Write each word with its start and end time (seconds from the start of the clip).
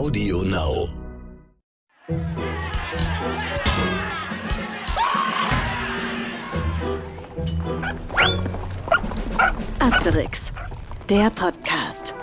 Audio 0.00 0.40
Now. 0.44 0.88
Asterix, 9.78 10.54
der 11.10 11.28
Podcast. 11.28 12.14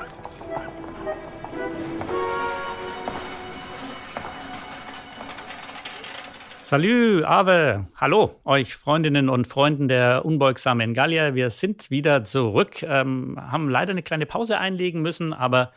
Salü, 6.63 7.23
Ave, 7.23 7.85
hallo 7.96 8.41
euch 8.44 8.75
Freundinnen 8.75 9.29
und 9.29 9.46
Freunden 9.46 9.87
der 9.87 10.25
unbeugsamen 10.25 10.96
Gallier. 10.96 11.35
Wir 11.35 11.51
sind 11.51 11.91
wieder 11.91 12.23
zurück, 12.23 12.81
ähm, 12.81 13.37
haben 13.39 13.69
leider 13.69 13.91
eine 13.91 14.01
kleine 14.01 14.25
Pause 14.25 14.57
einlegen 14.57 15.03
müssen, 15.03 15.31
aber 15.31 15.73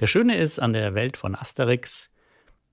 der 0.00 0.06
Schöne 0.06 0.36
ist 0.36 0.58
an 0.58 0.72
der 0.72 0.94
Welt 0.94 1.16
von 1.16 1.34
Asterix, 1.34 2.12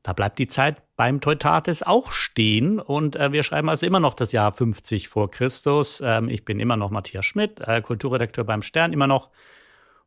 da 0.04 0.14
bleibt 0.14 0.40
die 0.40 0.48
Zeit 0.48 0.82
beim 0.96 1.20
Teutates 1.20 1.84
auch 1.84 2.12
stehen 2.12 2.80
und 2.80 3.16
äh, 3.16 3.34
wir 3.34 3.44
schreiben 3.44 3.70
also 3.70 3.86
immer 3.86 4.00
noch 4.00 4.14
das 4.14 4.32
Jahr 4.32 4.52
50 4.52 5.10
vor 5.10 5.30
Christus. 5.30 6.02
Ähm, 6.04 6.30
ich 6.30 6.46
bin 6.46 6.60
immer 6.60 6.78
noch 6.78 6.90
Matthias 6.90 7.26
Schmidt, 7.26 7.60
äh, 7.60 7.82
Kulturredakteur 7.82 8.46
beim 8.46 8.62
Stern 8.62 8.94
immer 8.94 9.08
noch. 9.08 9.30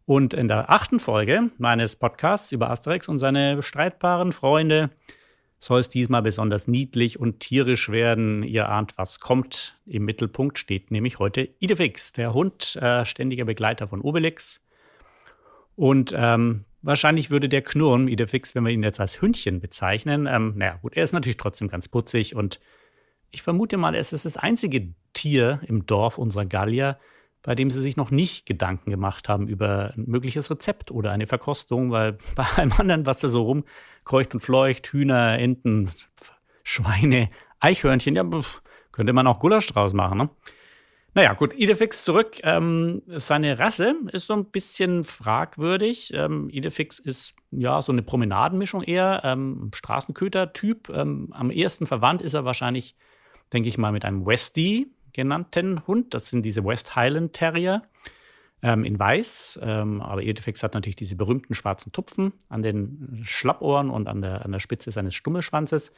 Und 0.06 0.34
in 0.34 0.48
der 0.48 0.70
achten 0.70 0.98
Folge 0.98 1.51
meines 1.59 1.97
Podcasts 1.97 2.53
über 2.53 2.70
Asterix 2.70 3.09
und 3.09 3.19
seine 3.19 3.62
streitbaren 3.62 4.33
Freunde 4.33 4.91
soll 5.59 5.79
es 5.79 5.91
diesmal 5.91 6.23
besonders 6.23 6.67
niedlich 6.67 7.20
und 7.20 7.39
tierisch 7.39 7.89
werden. 7.89 8.42
Ihr 8.42 8.69
ahnt, 8.69 8.98
was 8.98 9.20
kommt. 9.20 9.79
Im 9.87 10.05
Mittelpunkt 10.05 10.59
steht 10.59 10.91
nämlich 10.91 11.20
heute 11.20 11.48
Idefix, 11.61 12.12
der 12.12 12.34
Hund, 12.34 12.77
äh, 12.77 13.05
ständiger 13.05 13.45
Begleiter 13.45 13.87
von 13.87 14.01
Obelix. 14.01 14.61
Und 15.77 16.12
ähm, 16.17 16.65
wahrscheinlich 16.82 17.30
würde 17.30 17.48
der 17.48 17.62
knurren, 17.62 18.09
Idefix, 18.09 18.54
wenn 18.54 18.64
wir 18.64 18.72
ihn 18.72 18.82
jetzt 18.82 19.00
als 19.00 19.20
Hündchen 19.20 19.60
bezeichnen. 19.60 20.27
Ähm, 20.27 20.54
naja, 20.56 20.78
gut, 20.82 20.95
er 20.95 21.05
ist 21.05 21.12
natürlich 21.12 21.36
trotzdem 21.36 21.69
ganz 21.69 21.89
putzig 21.89 22.34
und 22.34 22.61
ich 23.30 23.42
vermute 23.42 23.78
mal, 23.78 23.94
es 23.94 24.12
ist 24.12 24.24
das 24.24 24.36
einzige 24.36 24.92
Tier 25.14 25.61
im 25.66 25.86
Dorf 25.86 26.19
unserer 26.19 26.44
Gallier, 26.44 26.98
bei 27.42 27.55
dem 27.55 27.70
sie 27.70 27.80
sich 27.80 27.97
noch 27.97 28.11
nicht 28.11 28.47
Gedanken 28.47 28.91
gemacht 28.91 29.28
haben 29.28 29.48
über 29.48 29.94
ein 29.97 30.05
mögliches 30.06 30.50
Rezept 30.50 30.91
oder 30.91 31.11
eine 31.11 31.27
Verkostung, 31.27 31.91
weil 31.91 32.19
bei 32.36 32.44
allem 32.44 32.72
anderen, 32.72 33.06
was 33.06 33.20
da 33.20 33.28
so 33.28 33.42
rumkreucht 33.42 34.34
und 34.34 34.41
fleucht, 34.41 34.89
Hühner, 34.89 35.39
Enten, 35.39 35.91
Schweine, 36.62 37.30
Eichhörnchen, 37.58 38.14
ja, 38.14 38.24
könnte 38.92 39.12
man 39.12 39.27
auch 39.27 39.41
Gulasch 39.41 39.67
draus 39.67 39.92
machen, 39.92 40.19
ne? 40.19 40.30
Naja, 41.14 41.34
gut, 41.34 41.52
Idefix 41.55 42.05
zurück. 42.05 42.38
Ähm, 42.42 43.02
seine 43.06 43.58
Rasse 43.58 43.94
ist 44.12 44.27
so 44.27 44.32
ein 44.32 44.46
bisschen 44.46 45.05
fragwürdig. 45.05 46.10
Ähm, 46.14 46.48
Idefix 46.48 46.98
ist 46.98 47.34
ja 47.50 47.82
so 47.82 47.92
eine 47.92 48.02
Promenadenmischung 48.02 48.82
eher, 48.82 49.20
ähm, 49.22 49.70
Straßenköter-Typ. 49.74 50.88
Ähm, 50.88 51.28
am 51.33 51.50
ehesten 51.50 51.86
verwandt 51.86 52.22
ist 52.22 52.33
er 52.33 52.46
wahrscheinlich, 52.46 52.96
denke 53.52 53.68
ich 53.68 53.77
mal, 53.77 53.92
mit 53.92 54.06
einem 54.06 54.24
Westie, 54.24 54.90
genannten 55.12 55.86
Hund. 55.86 56.14
Das 56.14 56.28
sind 56.28 56.44
diese 56.44 56.64
West 56.64 56.96
Highland 56.96 57.34
Terrier 57.34 57.83
ähm, 58.62 58.83
in 58.84 58.98
Weiß. 58.98 59.60
Ähm, 59.62 60.00
aber 60.00 60.22
Edefix 60.22 60.62
hat 60.62 60.72
natürlich 60.72 60.96
diese 60.96 61.16
berühmten 61.16 61.55
schwarzen 61.55 61.92
Tupfen 61.92 62.33
an 62.48 62.62
den 62.62 63.20
Schlappohren 63.22 63.90
und 63.90 64.08
an 64.08 64.22
der, 64.22 64.46
an 64.46 64.52
der 64.52 64.60
Spitze 64.60 64.90
seines 64.90 65.14
Stummelschwanzes. 65.14 65.92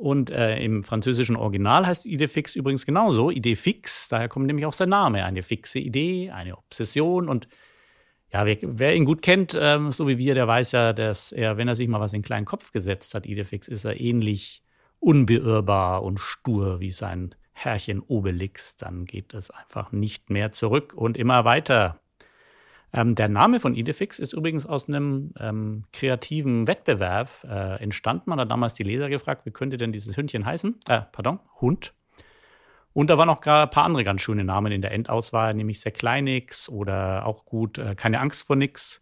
Und 0.00 0.30
äh, 0.30 0.58
im 0.64 0.82
französischen 0.82 1.36
Original 1.36 1.86
heißt 1.86 2.06
Idefix 2.06 2.56
übrigens 2.56 2.86
genauso, 2.86 3.30
Idee 3.30 3.54
fix. 3.54 4.08
Daher 4.08 4.30
kommt 4.30 4.46
nämlich 4.46 4.64
auch 4.64 4.72
sein 4.72 4.88
Name. 4.88 5.26
Eine 5.26 5.42
fixe 5.42 5.78
Idee, 5.78 6.30
eine 6.30 6.56
Obsession. 6.56 7.28
Und 7.28 7.48
ja, 8.32 8.46
wer, 8.46 8.56
wer 8.62 8.96
ihn 8.96 9.04
gut 9.04 9.20
kennt, 9.20 9.54
ähm, 9.60 9.90
so 9.90 10.08
wie 10.08 10.16
wir, 10.16 10.34
der 10.34 10.48
weiß 10.48 10.72
ja, 10.72 10.94
dass 10.94 11.32
er, 11.32 11.58
wenn 11.58 11.68
er 11.68 11.74
sich 11.74 11.86
mal 11.86 12.00
was 12.00 12.14
in 12.14 12.20
den 12.20 12.24
kleinen 12.24 12.46
Kopf 12.46 12.72
gesetzt 12.72 13.14
hat, 13.14 13.26
Idefix, 13.26 13.68
ist 13.68 13.84
er 13.84 14.00
ähnlich 14.00 14.62
unbeirrbar 15.00 16.02
und 16.02 16.18
stur 16.18 16.80
wie 16.80 16.90
sein 16.90 17.34
Herrchen 17.52 18.00
Obelix, 18.00 18.78
dann 18.78 19.04
geht 19.04 19.34
es 19.34 19.50
einfach 19.50 19.92
nicht 19.92 20.30
mehr 20.30 20.50
zurück 20.50 20.94
und 20.94 21.18
immer 21.18 21.44
weiter. 21.44 22.00
Ähm, 22.92 23.14
der 23.14 23.28
Name 23.28 23.60
von 23.60 23.74
Idefix 23.74 24.18
ist 24.18 24.32
übrigens 24.32 24.66
aus 24.66 24.88
einem 24.88 25.32
ähm, 25.38 25.84
kreativen 25.92 26.66
Wettbewerb 26.66 27.28
äh, 27.44 27.82
entstanden. 27.82 28.30
Man 28.30 28.40
hat 28.40 28.50
damals 28.50 28.74
die 28.74 28.82
Leser 28.82 29.08
gefragt, 29.08 29.46
wie 29.46 29.52
könnte 29.52 29.76
denn 29.76 29.92
dieses 29.92 30.16
Hündchen 30.16 30.44
heißen? 30.44 30.76
Äh, 30.88 31.02
pardon, 31.12 31.38
Hund. 31.60 31.94
Und 32.92 33.08
da 33.08 33.16
waren 33.18 33.28
noch 33.28 33.38
ein 33.46 33.70
paar 33.70 33.84
andere 33.84 34.02
ganz 34.02 34.20
schöne 34.20 34.42
Namen 34.42 34.72
in 34.72 34.82
der 34.82 34.90
Endauswahl, 34.90 35.54
nämlich 35.54 35.80
sehr 35.80 35.92
Kleinix 35.92 36.68
oder 36.68 37.24
auch 37.26 37.44
gut 37.44 37.78
äh, 37.78 37.94
Keine 37.94 38.18
Angst 38.18 38.46
vor 38.46 38.56
nix. 38.56 39.00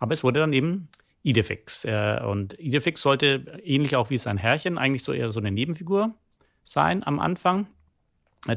Aber 0.00 0.14
es 0.14 0.24
wurde 0.24 0.40
dann 0.40 0.52
eben 0.52 0.88
Idefix. 1.22 1.84
Äh, 1.84 2.20
und 2.24 2.58
Idefix 2.58 3.00
sollte 3.02 3.60
ähnlich 3.62 3.94
auch 3.94 4.10
wie 4.10 4.18
sein 4.18 4.38
Herrchen 4.38 4.78
eigentlich 4.78 5.04
so 5.04 5.12
eher 5.12 5.30
so 5.30 5.38
eine 5.38 5.52
Nebenfigur 5.52 6.14
sein 6.64 7.06
am 7.06 7.20
Anfang. 7.20 7.68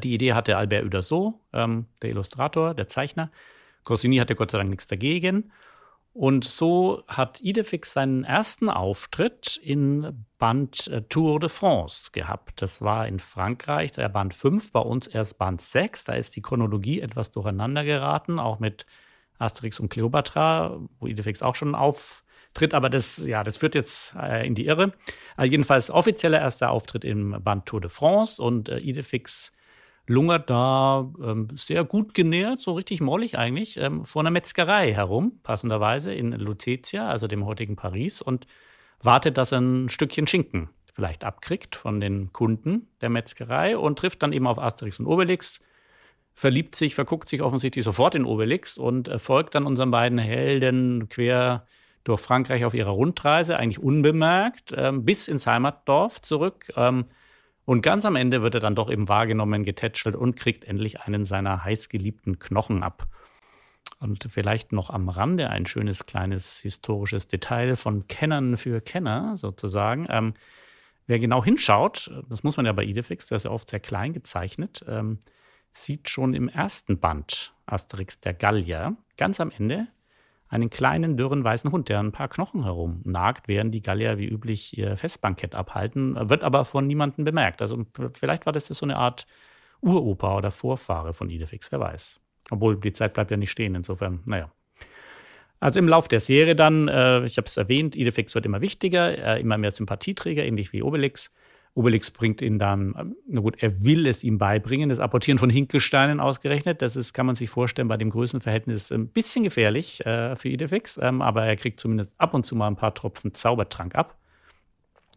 Die 0.02 0.14
Idee 0.14 0.32
hatte 0.32 0.56
Albert 0.56 0.84
Uderso, 0.84 1.40
ähm, 1.52 1.86
der 2.02 2.10
Illustrator, 2.10 2.74
der 2.74 2.88
Zeichner. 2.88 3.30
Goscinny 3.86 4.18
hatte 4.18 4.34
Gott 4.34 4.50
sei 4.50 4.58
Dank 4.58 4.68
nichts 4.68 4.86
dagegen. 4.86 5.50
Und 6.12 6.44
so 6.44 7.02
hat 7.08 7.42
Idefix 7.42 7.92
seinen 7.92 8.24
ersten 8.24 8.70
Auftritt 8.70 9.58
in 9.62 10.26
Band 10.38 10.88
äh, 10.88 11.02
Tour 11.02 11.40
de 11.40 11.50
France 11.50 12.10
gehabt. 12.12 12.62
Das 12.62 12.80
war 12.80 13.06
in 13.06 13.18
Frankreich 13.18 13.92
der 13.92 14.08
Band 14.08 14.34
5, 14.34 14.72
bei 14.72 14.80
uns 14.80 15.06
erst 15.06 15.38
Band 15.38 15.60
6. 15.60 16.04
Da 16.04 16.14
ist 16.14 16.34
die 16.34 16.40
Chronologie 16.40 17.00
etwas 17.00 17.32
durcheinander 17.32 17.84
geraten, 17.84 18.38
auch 18.38 18.58
mit 18.60 18.86
Asterix 19.38 19.78
und 19.78 19.90
Cleopatra, 19.90 20.80
wo 20.98 21.06
Idefix 21.06 21.42
auch 21.42 21.54
schon 21.54 21.74
auftritt. 21.74 22.72
Aber 22.72 22.88
das, 22.88 23.18
ja, 23.18 23.44
das 23.44 23.58
führt 23.58 23.74
jetzt 23.74 24.16
äh, 24.18 24.46
in 24.46 24.54
die 24.54 24.64
Irre. 24.64 24.94
Also 25.36 25.50
jedenfalls 25.50 25.90
offizieller 25.90 26.40
erster 26.40 26.70
Auftritt 26.70 27.04
im 27.04 27.36
Band 27.42 27.66
Tour 27.66 27.82
de 27.82 27.90
France 27.90 28.42
und 28.42 28.70
äh, 28.70 28.78
Idefix 28.78 29.52
lungert 30.06 30.50
da 30.50 31.10
ähm, 31.22 31.48
sehr 31.54 31.84
gut 31.84 32.14
genährt, 32.14 32.60
so 32.60 32.72
richtig 32.72 33.00
mollig 33.00 33.38
eigentlich, 33.38 33.76
ähm, 33.76 34.04
vor 34.04 34.22
einer 34.22 34.30
Metzgerei 34.30 34.92
herum, 34.92 35.40
passenderweise 35.42 36.14
in 36.14 36.32
Lutetia, 36.32 37.08
also 37.08 37.26
dem 37.26 37.44
heutigen 37.44 37.76
Paris, 37.76 38.22
und 38.22 38.46
wartet, 39.02 39.36
dass 39.36 39.52
er 39.52 39.60
ein 39.60 39.88
Stückchen 39.88 40.26
Schinken 40.26 40.70
vielleicht 40.94 41.24
abkriegt 41.24 41.76
von 41.76 42.00
den 42.00 42.32
Kunden 42.32 42.88
der 43.02 43.10
Metzgerei 43.10 43.76
und 43.76 43.98
trifft 43.98 44.22
dann 44.22 44.32
eben 44.32 44.46
auf 44.46 44.58
Asterix 44.58 44.98
und 44.98 45.06
Obelix, 45.06 45.60
verliebt 46.32 46.74
sich, 46.74 46.94
verguckt 46.94 47.28
sich 47.28 47.42
offensichtlich 47.42 47.84
sofort 47.84 48.14
in 48.14 48.24
Obelix 48.24 48.78
und 48.78 49.10
folgt 49.20 49.54
dann 49.54 49.66
unseren 49.66 49.90
beiden 49.90 50.18
Helden 50.18 51.08
quer 51.08 51.66
durch 52.04 52.20
Frankreich 52.20 52.64
auf 52.64 52.72
ihrer 52.72 52.90
Rundreise, 52.90 53.56
eigentlich 53.58 53.82
unbemerkt, 53.82 54.72
ähm, 54.76 55.04
bis 55.04 55.28
ins 55.28 55.46
Heimatdorf 55.46 56.22
zurück. 56.22 56.72
Und 57.66 57.82
ganz 57.82 58.04
am 58.04 58.16
Ende 58.16 58.42
wird 58.42 58.54
er 58.54 58.60
dann 58.60 58.76
doch 58.76 58.90
eben 58.90 59.08
wahrgenommen, 59.08 59.64
getätschelt 59.64 60.14
und 60.14 60.36
kriegt 60.36 60.64
endlich 60.64 61.00
einen 61.00 61.26
seiner 61.26 61.64
heißgeliebten 61.64 62.38
Knochen 62.38 62.82
ab. 62.82 63.08
Und 63.98 64.24
vielleicht 64.28 64.72
noch 64.72 64.88
am 64.90 65.08
Rande 65.08 65.50
ein 65.50 65.66
schönes 65.66 66.06
kleines 66.06 66.60
historisches 66.60 67.26
Detail 67.26 67.74
von 67.74 68.06
Kennern 68.06 68.56
für 68.56 68.80
Kenner 68.80 69.36
sozusagen. 69.36 70.06
Ähm, 70.08 70.34
wer 71.06 71.18
genau 71.18 71.44
hinschaut, 71.44 72.10
das 72.28 72.44
muss 72.44 72.56
man 72.56 72.66
ja 72.66 72.72
bei 72.72 72.84
Idefix, 72.84 73.26
der 73.26 73.36
ist 73.36 73.44
ja 73.44 73.50
oft 73.50 73.68
sehr 73.68 73.80
klein 73.80 74.12
gezeichnet, 74.12 74.84
ähm, 74.86 75.18
sieht 75.72 76.08
schon 76.08 76.34
im 76.34 76.48
ersten 76.48 76.98
Band 77.00 77.52
Asterix 77.66 78.20
der 78.20 78.34
Gallier 78.34 78.96
ganz 79.16 79.40
am 79.40 79.50
Ende 79.50 79.88
einen 80.48 80.70
kleinen, 80.70 81.16
dürren, 81.16 81.42
weißen 81.42 81.72
Hund, 81.72 81.88
der 81.88 82.00
ein 82.00 82.12
paar 82.12 82.28
Knochen 82.28 82.62
herumnagt, 82.64 83.48
während 83.48 83.74
die 83.74 83.82
Gallier 83.82 84.18
wie 84.18 84.26
üblich 84.26 84.76
ihr 84.78 84.96
Festbankett 84.96 85.54
abhalten, 85.54 86.16
wird 86.30 86.44
aber 86.44 86.64
von 86.64 86.86
niemandem 86.86 87.24
bemerkt. 87.24 87.60
Also 87.62 87.84
vielleicht 88.12 88.46
war 88.46 88.52
das 88.52 88.66
so 88.66 88.86
eine 88.86 88.96
Art 88.96 89.26
Uropa 89.80 90.36
oder 90.36 90.50
Vorfahre 90.50 91.12
von 91.12 91.30
Idefix, 91.30 91.70
wer 91.72 91.80
weiß. 91.80 92.20
Obwohl 92.50 92.78
die 92.78 92.92
Zeit 92.92 93.14
bleibt 93.14 93.30
ja 93.30 93.36
nicht 93.36 93.50
stehen, 93.50 93.74
insofern, 93.74 94.20
naja. 94.24 94.50
Also 95.58 95.78
im 95.78 95.88
Lauf 95.88 96.06
der 96.06 96.20
Serie 96.20 96.54
dann, 96.54 96.86
äh, 96.88 97.24
ich 97.24 97.38
habe 97.38 97.46
es 97.46 97.56
erwähnt, 97.56 97.96
Idefix 97.96 98.34
wird 98.34 98.46
immer 98.46 98.60
wichtiger, 98.60 99.36
äh, 99.36 99.40
immer 99.40 99.58
mehr 99.58 99.70
Sympathieträger, 99.70 100.44
ähnlich 100.44 100.72
wie 100.72 100.82
Obelix. 100.82 101.32
Obelix 101.76 102.10
bringt 102.10 102.40
ihn 102.40 102.58
dann, 102.58 103.14
na 103.28 103.40
gut, 103.40 103.62
er 103.62 103.84
will 103.84 104.06
es 104.06 104.24
ihm 104.24 104.38
beibringen, 104.38 104.88
das 104.88 104.98
Apportieren 104.98 105.38
von 105.38 105.50
Hinkelsteinen 105.50 106.20
ausgerechnet. 106.20 106.80
Das 106.80 106.96
ist, 106.96 107.12
kann 107.12 107.26
man 107.26 107.34
sich 107.34 107.50
vorstellen, 107.50 107.86
bei 107.86 107.98
dem 107.98 108.10
Größenverhältnis 108.10 108.90
ein 108.90 109.08
bisschen 109.08 109.44
gefährlich 109.44 110.04
äh, 110.06 110.34
für 110.36 110.48
Idefix, 110.48 110.98
ähm, 111.02 111.20
aber 111.20 111.44
er 111.44 111.56
kriegt 111.56 111.78
zumindest 111.78 112.12
ab 112.16 112.32
und 112.32 112.46
zu 112.46 112.56
mal 112.56 112.66
ein 112.66 112.76
paar 112.76 112.94
Tropfen 112.94 113.34
Zaubertrank 113.34 113.94
ab. 113.94 114.16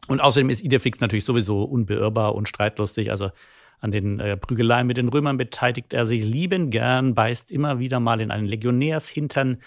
Und 0.10 0.20
außerdem 0.20 0.50
ist 0.50 0.62
Idefix 0.62 1.00
natürlich 1.00 1.24
sowieso 1.24 1.64
unbeirrbar 1.64 2.36
und 2.36 2.50
streitlustig. 2.50 3.10
Also 3.10 3.32
an 3.80 3.92
den 3.92 4.20
äh, 4.20 4.36
Prügeleien 4.36 4.86
mit 4.86 4.98
den 4.98 5.08
Römern 5.08 5.38
beteiligt 5.38 5.94
er 5.94 6.06
sich 6.06 6.26
lieben 6.26 6.72
gern, 6.72 7.16
beißt 7.16 7.52
immer 7.52 7.80
wieder 7.80 8.02
mal 8.02 8.20
in 8.20 8.32
einen 8.32 8.48
Legionärshintern, 8.48 9.60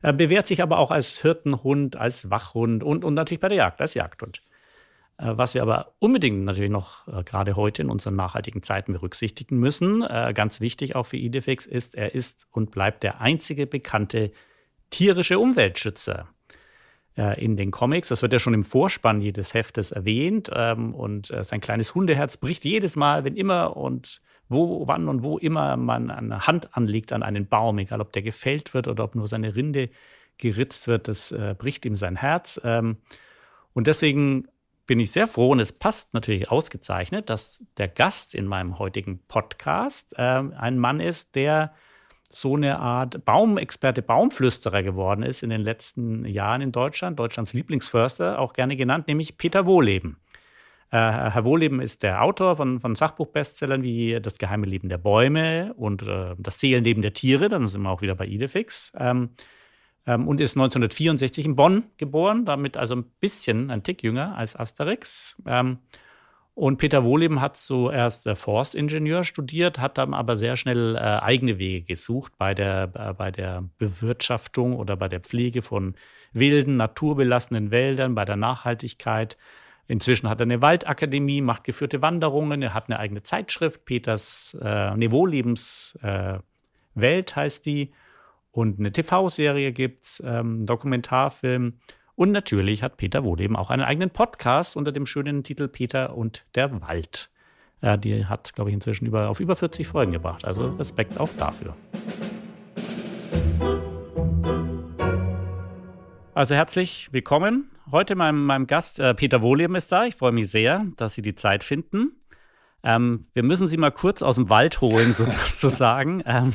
er 0.00 0.12
bewährt 0.12 0.46
sich 0.46 0.62
aber 0.62 0.78
auch 0.78 0.90
als 0.90 1.20
Hirtenhund, 1.20 1.96
als 1.96 2.30
Wachhund 2.30 2.84
und, 2.84 3.04
und 3.04 3.14
natürlich 3.14 3.40
bei 3.40 3.48
der 3.48 3.58
Jagd, 3.58 3.80
als 3.80 3.94
Jagdhund. 3.94 4.42
Äh, 5.18 5.36
was 5.36 5.54
wir 5.54 5.62
aber 5.62 5.94
unbedingt 5.98 6.44
natürlich 6.44 6.70
noch 6.70 7.08
äh, 7.08 7.24
gerade 7.24 7.56
heute 7.56 7.82
in 7.82 7.90
unseren 7.90 8.16
nachhaltigen 8.16 8.62
Zeiten 8.62 8.92
berücksichtigen 8.92 9.58
müssen, 9.58 10.02
äh, 10.02 10.32
ganz 10.34 10.60
wichtig 10.60 10.96
auch 10.96 11.04
für 11.04 11.16
Idefix, 11.16 11.66
ist, 11.66 11.94
er 11.94 12.14
ist 12.14 12.46
und 12.50 12.70
bleibt 12.70 13.02
der 13.02 13.20
einzige 13.20 13.66
bekannte 13.66 14.30
tierische 14.90 15.38
Umweltschützer. 15.38 16.28
in 17.36 17.56
den 17.56 17.72
Comics. 17.72 18.08
Das 18.08 18.22
wird 18.22 18.32
ja 18.32 18.38
schon 18.38 18.54
im 18.54 18.62
Vorspann 18.62 19.20
jedes 19.20 19.52
Heftes 19.52 19.90
erwähnt. 19.90 20.50
Ähm, 20.54 20.94
und 20.94 21.32
sein 21.40 21.60
kleines 21.60 21.92
Hundeherz 21.96 22.36
bricht 22.36 22.64
jedes 22.64 22.94
Mal, 22.94 23.24
wenn 23.24 23.34
immer 23.34 23.76
und 23.76 24.20
wo, 24.48 24.86
wann 24.86 25.08
und 25.08 25.24
wo 25.24 25.36
immer 25.36 25.76
man 25.76 26.12
eine 26.12 26.46
Hand 26.46 26.76
anlegt 26.76 27.12
an 27.12 27.24
einen 27.24 27.48
Baum, 27.48 27.78
egal 27.78 28.00
ob 28.00 28.12
der 28.12 28.22
gefällt 28.22 28.72
wird 28.72 28.86
oder 28.86 29.02
ob 29.02 29.16
nur 29.16 29.26
seine 29.26 29.56
Rinde 29.56 29.90
geritzt 30.36 30.86
wird, 30.86 31.08
das 31.08 31.34
bricht 31.58 31.84
ihm 31.84 31.96
sein 31.96 32.14
Herz. 32.14 32.60
Ähm, 32.62 32.98
und 33.74 33.88
deswegen 33.88 34.46
bin 34.88 34.98
ich 34.98 35.12
sehr 35.12 35.28
froh 35.28 35.50
und 35.50 35.60
es 35.60 35.70
passt 35.70 36.14
natürlich 36.14 36.50
ausgezeichnet, 36.50 37.30
dass 37.30 37.62
der 37.76 37.88
Gast 37.88 38.34
in 38.34 38.46
meinem 38.46 38.78
heutigen 38.80 39.20
Podcast 39.28 40.14
äh, 40.18 40.22
ein 40.22 40.78
Mann 40.78 40.98
ist, 40.98 41.36
der 41.36 41.74
so 42.30 42.56
eine 42.56 42.78
Art 42.78 43.24
Baumexperte, 43.24 44.02
Baumflüsterer 44.02 44.82
geworden 44.82 45.22
ist 45.22 45.42
in 45.42 45.50
den 45.50 45.60
letzten 45.60 46.24
Jahren 46.24 46.62
in 46.62 46.72
Deutschland, 46.72 47.18
Deutschlands 47.18 47.52
Lieblingsförster, 47.52 48.38
auch 48.38 48.54
gerne 48.54 48.76
genannt, 48.76 49.08
nämlich 49.08 49.36
Peter 49.36 49.66
Wohleben. 49.66 50.18
Äh, 50.90 50.96
Herr 50.96 51.44
Wohleben 51.44 51.82
ist 51.82 52.02
der 52.02 52.22
Autor 52.22 52.56
von, 52.56 52.80
von 52.80 52.94
Sachbuchbestsellern 52.94 53.82
wie 53.82 54.18
Das 54.22 54.38
geheime 54.38 54.66
Leben 54.66 54.88
der 54.88 54.98
Bäume 54.98 55.74
und 55.74 56.02
äh, 56.02 56.34
Das 56.38 56.60
Seelenleben 56.60 57.02
der 57.02 57.12
Tiere, 57.12 57.50
dann 57.50 57.68
sind 57.68 57.82
wir 57.82 57.90
auch 57.90 58.00
wieder 58.00 58.14
bei 58.14 58.24
Idefix. 58.24 58.90
Ähm, 58.98 59.30
und 60.16 60.40
ist 60.40 60.56
1964 60.56 61.44
in 61.44 61.56
Bonn 61.56 61.84
geboren, 61.96 62.44
damit 62.44 62.76
also 62.76 62.96
ein 62.96 63.04
bisschen, 63.20 63.70
ein 63.70 63.82
Tick 63.82 64.02
jünger 64.02 64.36
als 64.36 64.56
Asterix. 64.56 65.36
Ähm, 65.46 65.78
und 66.58 66.78
Peter 66.78 67.04
Wohleben 67.04 67.40
hat 67.40 67.56
zuerst 67.56 68.26
äh, 68.26 68.34
Forstingenieur 68.34 69.22
studiert, 69.22 69.78
hat 69.78 69.96
dann 69.96 70.12
aber 70.12 70.34
sehr 70.34 70.56
schnell 70.56 70.96
äh, 70.96 70.98
eigene 70.98 71.60
Wege 71.60 71.86
gesucht 71.86 72.32
bei 72.36 72.52
der, 72.52 72.90
äh, 72.94 73.14
bei 73.14 73.30
der 73.30 73.62
Bewirtschaftung 73.78 74.74
oder 74.74 74.96
bei 74.96 75.06
der 75.06 75.20
Pflege 75.20 75.62
von 75.62 75.94
wilden, 76.32 76.76
naturbelassenen 76.76 77.70
Wäldern, 77.70 78.16
bei 78.16 78.24
der 78.24 78.34
Nachhaltigkeit. 78.34 79.36
Inzwischen 79.86 80.28
hat 80.28 80.40
er 80.40 80.46
eine 80.46 80.60
Waldakademie, 80.60 81.42
macht 81.42 81.62
geführte 81.62 82.02
Wanderungen, 82.02 82.60
er 82.60 82.74
hat 82.74 82.88
eine 82.88 82.98
eigene 82.98 83.22
Zeitschrift, 83.22 83.84
Peters 83.84 84.58
äh, 84.60 84.96
nee, 84.96 85.12
Wohllebens 85.12 85.96
äh, 86.02 86.40
heißt 87.00 87.66
die. 87.66 87.92
Und 88.58 88.80
eine 88.80 88.90
TV-Serie 88.90 89.70
gibt's, 89.70 90.20
ähm, 90.26 90.66
Dokumentarfilm. 90.66 91.74
Und 92.16 92.32
natürlich 92.32 92.82
hat 92.82 92.96
Peter 92.96 93.22
Wohleben 93.22 93.54
auch 93.54 93.70
einen 93.70 93.84
eigenen 93.84 94.10
Podcast 94.10 94.76
unter 94.76 94.90
dem 94.90 95.06
schönen 95.06 95.44
Titel 95.44 95.68
Peter 95.68 96.16
und 96.16 96.44
der 96.56 96.82
Wald. 96.82 97.30
Äh, 97.82 97.96
die 97.98 98.26
hat, 98.26 98.52
glaube 98.56 98.70
ich, 98.70 98.74
inzwischen 98.74 99.06
über, 99.06 99.28
auf 99.28 99.38
über 99.38 99.54
40 99.54 99.86
Folgen 99.86 100.10
gebracht. 100.10 100.44
Also 100.44 100.70
Respekt 100.70 101.20
auch 101.20 101.28
dafür. 101.38 101.76
Also 106.34 106.56
herzlich 106.56 107.12
willkommen. 107.12 107.70
Heute 107.92 108.16
meinem, 108.16 108.44
meinem 108.44 108.66
Gast 108.66 108.98
äh, 108.98 109.14
Peter 109.14 109.40
Wohleben 109.40 109.76
ist 109.76 109.92
da. 109.92 110.04
Ich 110.04 110.16
freue 110.16 110.32
mich 110.32 110.50
sehr, 110.50 110.84
dass 110.96 111.14
Sie 111.14 111.22
die 111.22 111.36
Zeit 111.36 111.62
finden. 111.62 112.18
Ähm, 112.82 113.28
wir 113.34 113.44
müssen 113.44 113.68
Sie 113.68 113.76
mal 113.76 113.92
kurz 113.92 114.20
aus 114.20 114.34
dem 114.34 114.48
Wald 114.48 114.80
holen, 114.80 115.12
sozusagen. 115.16 116.24
ähm, 116.26 116.54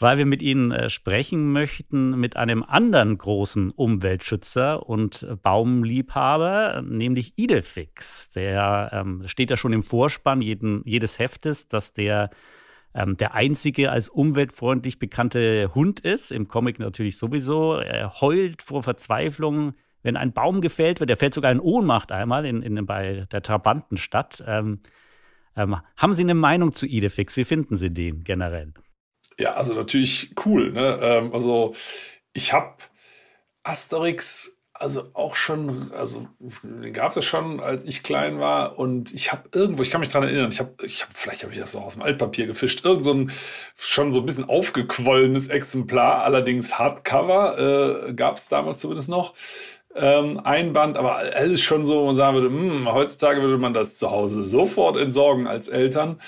weil 0.00 0.18
wir 0.18 0.26
mit 0.26 0.42
Ihnen 0.42 0.72
äh, 0.72 0.90
sprechen 0.90 1.52
möchten 1.52 2.18
mit 2.18 2.36
einem 2.36 2.62
anderen 2.62 3.16
großen 3.16 3.70
Umweltschützer 3.70 4.88
und 4.88 5.26
Baumliebhaber, 5.42 6.82
nämlich 6.82 7.34
Idefix. 7.36 8.30
Der 8.30 8.90
ähm, 8.92 9.22
steht 9.26 9.50
ja 9.50 9.56
schon 9.56 9.72
im 9.72 9.82
Vorspann 9.82 10.42
jeden, 10.42 10.82
jedes 10.84 11.18
Heftes, 11.18 11.68
dass 11.68 11.92
der 11.92 12.30
ähm, 12.94 13.16
der 13.16 13.34
einzige 13.34 13.92
als 13.92 14.08
umweltfreundlich 14.08 14.98
bekannte 14.98 15.70
Hund 15.74 16.00
ist, 16.00 16.32
im 16.32 16.48
Comic 16.48 16.78
natürlich 16.78 17.16
sowieso. 17.16 17.74
Er 17.74 18.20
heult 18.20 18.62
vor 18.62 18.82
Verzweiflung, 18.82 19.74
wenn 20.02 20.16
ein 20.16 20.32
Baum 20.32 20.60
gefällt 20.60 20.98
wird. 20.98 21.10
Er 21.10 21.16
fällt 21.16 21.34
sogar 21.34 21.52
in 21.52 21.60
Ohnmacht 21.60 22.10
einmal 22.10 22.46
in, 22.46 22.62
in, 22.62 22.86
bei 22.86 23.26
der 23.30 23.42
Trabantenstadt. 23.42 24.42
Ähm, 24.46 24.80
ähm, 25.56 25.76
haben 25.96 26.14
Sie 26.14 26.22
eine 26.22 26.34
Meinung 26.34 26.72
zu 26.72 26.86
Idefix? 26.86 27.36
Wie 27.36 27.44
finden 27.44 27.76
Sie 27.76 27.90
den 27.90 28.24
generell? 28.24 28.72
Ja, 29.40 29.54
also 29.54 29.74
natürlich 29.74 30.30
cool. 30.44 30.72
Ne? 30.72 30.98
Ähm, 31.02 31.34
also 31.34 31.74
ich 32.32 32.52
habe 32.52 32.74
Asterix 33.62 34.56
also 34.80 35.10
auch 35.12 35.34
schon, 35.34 35.92
also 35.92 36.26
den 36.62 36.94
gab 36.94 37.14
es 37.14 37.24
schon, 37.26 37.60
als 37.60 37.84
ich 37.84 38.02
klein 38.02 38.40
war. 38.40 38.78
Und 38.78 39.12
ich 39.12 39.30
habe 39.30 39.42
irgendwo, 39.54 39.82
ich 39.82 39.90
kann 39.90 40.00
mich 40.00 40.08
daran 40.08 40.28
erinnern, 40.28 40.50
ich 40.50 40.58
habe, 40.58 40.72
ich 40.82 41.02
hab, 41.02 41.14
vielleicht 41.14 41.42
habe 41.42 41.52
ich 41.52 41.60
das 41.60 41.76
auch 41.76 41.84
aus 41.84 41.94
dem 41.94 42.02
Altpapier 42.02 42.46
gefischt, 42.46 42.82
irgend 42.84 43.02
so 43.02 43.12
ein 43.12 43.30
schon 43.76 44.14
so 44.14 44.20
ein 44.20 44.26
bisschen 44.26 44.48
aufgequollenes 44.48 45.48
Exemplar, 45.48 46.24
allerdings 46.24 46.78
Hardcover, 46.78 48.08
äh, 48.08 48.14
gab 48.14 48.38
es 48.38 48.48
damals 48.48 48.80
zumindest 48.80 49.10
noch. 49.10 49.34
Ähm, 49.94 50.40
Einband, 50.44 50.96
aber 50.96 51.16
alles 51.16 51.60
schon 51.60 51.84
so, 51.84 52.00
wo 52.00 52.06
man 52.06 52.14
sagen 52.14 52.36
würde, 52.36 52.48
hm, 52.48 52.90
heutzutage 52.90 53.42
würde 53.42 53.58
man 53.58 53.74
das 53.74 53.98
zu 53.98 54.10
Hause 54.10 54.42
sofort 54.42 54.96
entsorgen 54.96 55.46
als 55.46 55.68
Eltern. 55.68 56.20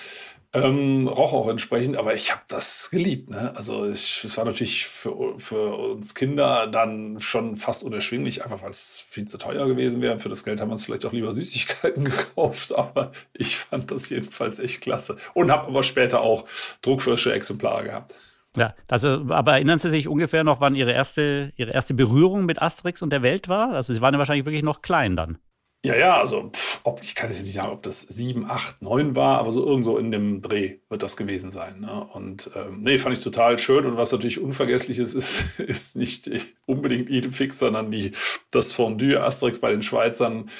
Ähm, 0.54 1.08
roch 1.08 1.32
auch 1.32 1.48
entsprechend, 1.48 1.96
aber 1.96 2.14
ich 2.14 2.30
habe 2.30 2.42
das 2.48 2.90
geliebt. 2.90 3.30
Ne? 3.30 3.54
Also 3.56 3.86
es 3.86 4.36
war 4.36 4.44
natürlich 4.44 4.86
für, 4.86 5.38
für 5.38 5.74
uns 5.74 6.14
Kinder 6.14 6.66
dann 6.66 7.20
schon 7.20 7.56
fast 7.56 7.82
unerschwinglich, 7.82 8.44
einfach 8.44 8.62
weil 8.62 8.70
es 8.70 9.06
viel 9.08 9.26
zu 9.26 9.38
teuer 9.38 9.66
gewesen 9.66 10.02
wäre. 10.02 10.18
Für 10.18 10.28
das 10.28 10.44
Geld 10.44 10.60
haben 10.60 10.68
wir 10.68 10.72
uns 10.72 10.84
vielleicht 10.84 11.06
auch 11.06 11.12
lieber 11.12 11.32
Süßigkeiten 11.32 12.04
gekauft, 12.04 12.74
aber 12.74 13.12
ich 13.32 13.56
fand 13.56 13.90
das 13.90 14.10
jedenfalls 14.10 14.58
echt 14.58 14.82
klasse. 14.82 15.16
Und 15.32 15.50
habe 15.50 15.68
aber 15.68 15.82
später 15.82 16.20
auch 16.20 16.44
druckfrische 16.82 17.32
Exemplare 17.32 17.84
gehabt. 17.84 18.14
Ja, 18.54 18.74
also, 18.88 19.24
aber 19.30 19.52
erinnern 19.52 19.78
Sie 19.78 19.88
sich 19.88 20.06
ungefähr 20.06 20.44
noch, 20.44 20.60
wann 20.60 20.74
Ihre 20.74 20.92
erste, 20.92 21.54
Ihre 21.56 21.70
erste 21.70 21.94
Berührung 21.94 22.44
mit 22.44 22.60
Asterix 22.60 23.00
und 23.00 23.10
der 23.10 23.22
Welt 23.22 23.48
war? 23.48 23.72
Also 23.72 23.94
Sie 23.94 24.02
waren 24.02 24.12
ja 24.12 24.18
wahrscheinlich 24.18 24.44
wirklich 24.44 24.62
noch 24.62 24.82
klein 24.82 25.16
dann. 25.16 25.38
Ja, 25.84 25.96
ja, 25.96 26.16
also 26.16 26.50
pff, 26.50 26.80
ob, 26.84 27.02
ich 27.02 27.16
kann 27.16 27.28
jetzt 27.28 27.42
nicht 27.42 27.54
sagen, 27.54 27.72
ob 27.72 27.82
das 27.82 28.02
7, 28.02 28.48
8, 28.48 28.82
9 28.82 29.16
war, 29.16 29.38
aber 29.38 29.50
so 29.50 29.66
irgendwo 29.66 29.98
in 29.98 30.12
dem 30.12 30.40
Dreh 30.40 30.78
wird 30.88 31.02
das 31.02 31.16
gewesen 31.16 31.50
sein. 31.50 31.80
Ne? 31.80 32.06
Und 32.12 32.50
ähm, 32.54 32.82
nee, 32.82 32.98
fand 32.98 33.16
ich 33.16 33.24
total 33.24 33.58
schön. 33.58 33.84
Und 33.86 33.96
was 33.96 34.12
natürlich 34.12 34.40
unvergesslich 34.40 35.00
ist, 35.00 35.14
ist, 35.14 35.42
ist 35.58 35.96
nicht 35.96 36.30
unbedingt 36.66 37.10
Idefix, 37.10 37.58
sondern 37.58 37.90
die, 37.90 38.12
das 38.52 38.70
Fondue 38.70 39.20
Asterix 39.20 39.58
bei 39.58 39.72
den 39.72 39.82
Schweizern 39.82 40.50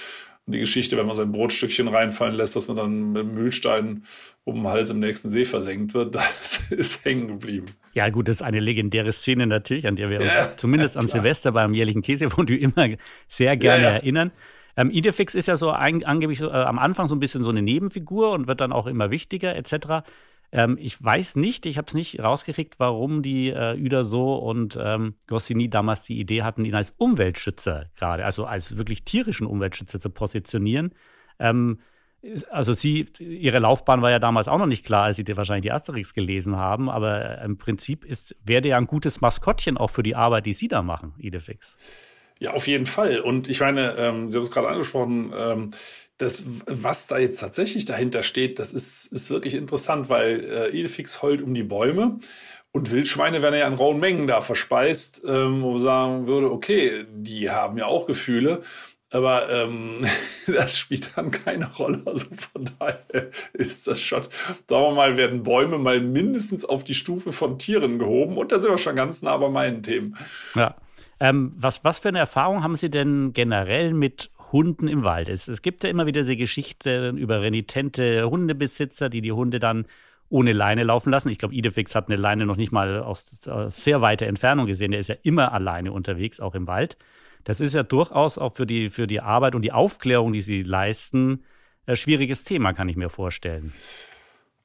und 0.47 0.55
die 0.55 0.59
Geschichte, 0.59 0.97
wenn 0.97 1.07
man 1.07 1.15
sein 1.15 1.31
Brotstückchen 1.31 1.87
reinfallen 1.87 2.35
lässt, 2.35 2.57
dass 2.57 2.67
man 2.67 2.77
dann 2.77 3.13
mit 3.13 3.23
dem 3.23 3.35
Mühlstein 3.35 4.05
um 4.43 4.57
den 4.57 4.67
Hals 4.67 4.91
im 4.91 4.99
nächsten 4.99 5.29
See 5.29 5.45
versenkt 5.45 5.95
wird, 5.95 6.15
das 6.17 6.61
ist 6.71 7.05
hängen 7.05 7.29
geblieben. 7.29 7.67
Ja, 7.95 8.09
gut, 8.09 8.27
das 8.27 8.37
ist 8.37 8.43
eine 8.43 8.59
legendäre 8.59 9.13
Szene 9.13 9.47
natürlich, 9.47 9.87
an 9.87 9.95
der 9.95 10.11
wir 10.11 10.21
uns 10.21 10.33
ja, 10.33 10.57
zumindest 10.57 10.97
an 10.97 11.07
Silvester 11.07 11.53
beim 11.53 11.75
jährlichen 11.75 12.03
Käsefondue 12.03 12.57
immer 12.57 12.89
sehr 13.29 13.57
gerne 13.57 13.85
ja, 13.85 13.91
ja. 13.91 13.97
erinnern. 13.97 14.33
Ähm, 14.77 14.91
Idefix 14.91 15.35
ist 15.35 15.49
ja 15.49 15.57
so 15.57 15.71
ein, 15.71 16.05
angeblich 16.05 16.39
so, 16.39 16.49
äh, 16.49 16.53
am 16.53 16.79
Anfang 16.79 17.09
so 17.09 17.15
ein 17.15 17.21
bisschen 17.21 17.45
so 17.45 17.51
eine 17.51 17.63
Nebenfigur 17.63 18.33
und 18.33 18.47
wird 18.47 18.61
dann 18.61 18.73
auch 18.73 18.87
immer 18.87 19.11
wichtiger 19.11 19.55
etc. 19.55 20.05
Ähm, 20.53 20.77
ich 20.81 21.03
weiß 21.03 21.37
nicht, 21.37 21.67
ich 21.67 21.79
habe 21.79 21.89
es 21.89 21.95
nicht 21.95 22.21
rausgekriegt, 22.21 22.79
warum 22.79 23.23
die 23.23 23.51
äh, 23.51 23.77
Uderso 23.79 24.37
und 24.37 24.79
ähm, 24.81 25.15
Goscinny 25.27 25.71
damals 25.71 26.05
die 26.05 26.19
Idee 26.19 26.43
hatten, 26.43 26.65
ihn 26.65 26.75
als 26.75 26.95
Umweltschützer 26.99 27.87
gerade, 27.97 28.25
also 28.25 28.45
als 28.45 28.77
wirklich 28.77 29.05
tierischen 29.05 29.47
Umweltschützer 29.47 30.01
zu 30.01 30.11
positionieren. 30.11 30.95
Ähm, 31.39 31.79
also 32.51 32.73
sie, 32.73 33.09
ihre 33.19 33.59
Laufbahn 33.59 34.01
war 34.01 34.11
ja 34.11 34.21
damals 34.21 34.47
auch 34.47 34.59
noch 34.59 34.67
nicht 34.67 34.87
klar, 34.87 35.05
als 35.05 35.17
sie 35.17 35.25
die, 35.25 35.37
wahrscheinlich 35.37 35.63
die 35.63 35.73
Asterix 35.73 36.15
gelesen 36.15 36.57
haben, 36.57 36.89
aber 36.89 37.41
äh, 37.41 37.45
im 37.45 37.59
Prinzip 37.59 38.05
ist, 38.05 38.37
wäre 38.45 38.67
ja 38.67 38.77
ein 38.77 38.87
gutes 38.87 39.21
Maskottchen 39.21 39.77
auch 39.77 39.91
für 39.91 40.03
die 40.05 40.15
Arbeit, 40.15 40.47
die 40.47 40.55
Sie 40.55 40.69
da 40.69 40.83
machen, 40.83 41.15
Idefix. 41.19 41.77
Ja, 42.43 42.55
auf 42.55 42.67
jeden 42.67 42.87
Fall. 42.87 43.21
Und 43.21 43.49
ich 43.49 43.61
meine, 43.61 43.95
ähm, 43.97 44.29
Sie 44.29 44.37
haben 44.37 44.43
es 44.43 44.51
gerade 44.51 44.67
angesprochen, 44.67 45.33
ähm, 45.33 45.71
das, 46.19 46.45
was 46.67 47.07
da 47.07 47.19
jetzt 47.19 47.39
tatsächlich 47.39 47.85
dahinter 47.85 48.25
steht, 48.25 48.59
das 48.59 48.73
ist, 48.73 49.07
ist 49.13 49.31
wirklich 49.31 49.55
interessant, 49.55 50.09
weil 50.09 50.41
äh, 50.41 50.77
Edefix 50.77 51.23
heult 51.23 51.41
um 51.41 51.55
die 51.55 51.63
Bäume. 51.63 52.19
Und 52.73 52.91
Wildschweine 52.91 53.43
werden 53.43 53.61
ja 53.61 53.69
in 53.69 53.75
rauen 53.75 54.01
Mengen 54.01 54.27
da 54.27 54.41
verspeist, 54.41 55.23
ähm, 55.25 55.63
wo 55.63 55.71
man 55.71 55.79
sagen 55.79 56.27
würde, 56.27 56.51
okay, 56.51 57.07
die 57.13 57.49
haben 57.49 57.79
ja 57.79 57.87
auch 57.87 58.07
Gefühle, 58.09 58.63
aber 59.11 59.49
ähm, 59.49 60.05
das 60.49 60.77
spielt 60.77 61.17
dann 61.17 61.31
keine 61.31 61.73
Rolle. 61.77 62.03
Also 62.05 62.27
von 62.53 62.69
daher 62.81 63.31
ist 63.53 63.87
das 63.87 64.01
schon, 64.01 64.23
sagen 64.23 64.85
wir 64.85 64.91
mal, 64.91 65.17
werden 65.17 65.45
Bäume 65.45 65.79
mal 65.79 66.01
mindestens 66.01 66.65
auf 66.65 66.83
die 66.83 66.95
Stufe 66.95 67.31
von 67.31 67.61
Tieren 67.61 68.01
gehoben. 68.01 68.37
Und 68.37 68.51
da 68.51 68.59
sind 68.59 68.73
wir 68.73 68.79
schon 68.79 68.97
ganz 68.97 69.23
nah 69.23 69.37
bei 69.37 69.49
meinen 69.49 69.85
Themen. 69.85 70.17
Ja. 70.57 70.75
Ähm, 71.23 71.53
was, 71.57 71.85
was 71.85 72.01
für 72.01 72.09
eine 72.09 72.19
Erfahrung 72.19 72.65
haben 72.65 72.75
Sie 72.75 72.91
denn 72.91 73.33
generell 73.33 73.95
mit 73.95 74.33
Hunden 74.51 74.89
im 74.89 75.05
Wald? 75.05 75.29
Es, 75.29 75.47
es 75.47 75.63
gibt 75.63 75.85
ja 75.85 75.91
immer 75.91 76.05
wieder 76.07 76.23
diese 76.23 76.35
Geschichte 76.37 77.11
über 77.11 77.41
renitente 77.41 78.29
Hundebesitzer, 78.29 79.09
die 79.09 79.21
die 79.21 79.31
Hunde 79.31 79.61
dann 79.61 79.87
ohne 80.31 80.53
Leine 80.53 80.83
laufen 80.83 81.11
lassen. 81.11 81.29
Ich 81.29 81.39
glaube, 81.39 81.55
Idefix 81.55 81.95
hat 81.95 82.09
eine 82.09 82.17
Leine 82.17 82.45
noch 82.45 82.57
nicht 82.57 82.73
mal 82.73 82.99
aus, 82.99 83.47
aus 83.47 83.85
sehr 83.85 84.01
weiter 84.01 84.27
Entfernung 84.27 84.67
gesehen. 84.67 84.91
Der 84.91 84.99
ist 84.99 85.11
ja 85.11 85.15
immer 85.23 85.53
alleine 85.53 85.93
unterwegs, 85.93 86.41
auch 86.41 86.57
im 86.57 86.67
Wald. 86.67 86.97
Das 87.45 87.61
ist 87.61 87.75
ja 87.75 87.85
durchaus 87.85 88.37
auch 88.37 88.57
für 88.57 88.67
die, 88.67 88.91
für 88.91 89.07
die 89.07 89.21
Arbeit 89.21 89.55
und 89.55 89.63
die 89.63 89.71
Aufklärung, 89.71 90.33
die 90.33 90.43
sie 90.43 90.65
leisten, 90.65 91.45
ein 91.87 91.95
schwieriges 91.95 92.43
Thema, 92.43 92.73
kann 92.73 92.89
ich 92.89 92.97
mir 92.97 93.11
vorstellen. 93.11 93.73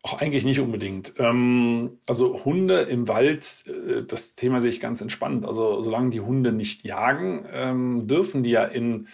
Auch 0.07 0.21
eigentlich 0.21 0.45
nicht 0.45 0.61
unbedingt. 0.61 1.15
Ähm, 1.17 1.97
also 2.07 2.45
Hunde 2.45 2.79
im 2.83 3.09
Wald, 3.09 3.65
äh, 3.67 4.03
das 4.07 4.35
Thema 4.35 4.61
sehe 4.61 4.69
ich 4.69 4.79
ganz 4.79 5.01
entspannt. 5.01 5.45
Also 5.45 5.81
solange 5.81 6.11
die 6.11 6.21
Hunde 6.21 6.53
nicht 6.53 6.85
jagen, 6.85 7.45
ähm, 7.53 8.07
dürfen 8.07 8.41
die 8.41 8.51
ja 8.51 8.63
in 8.63 9.09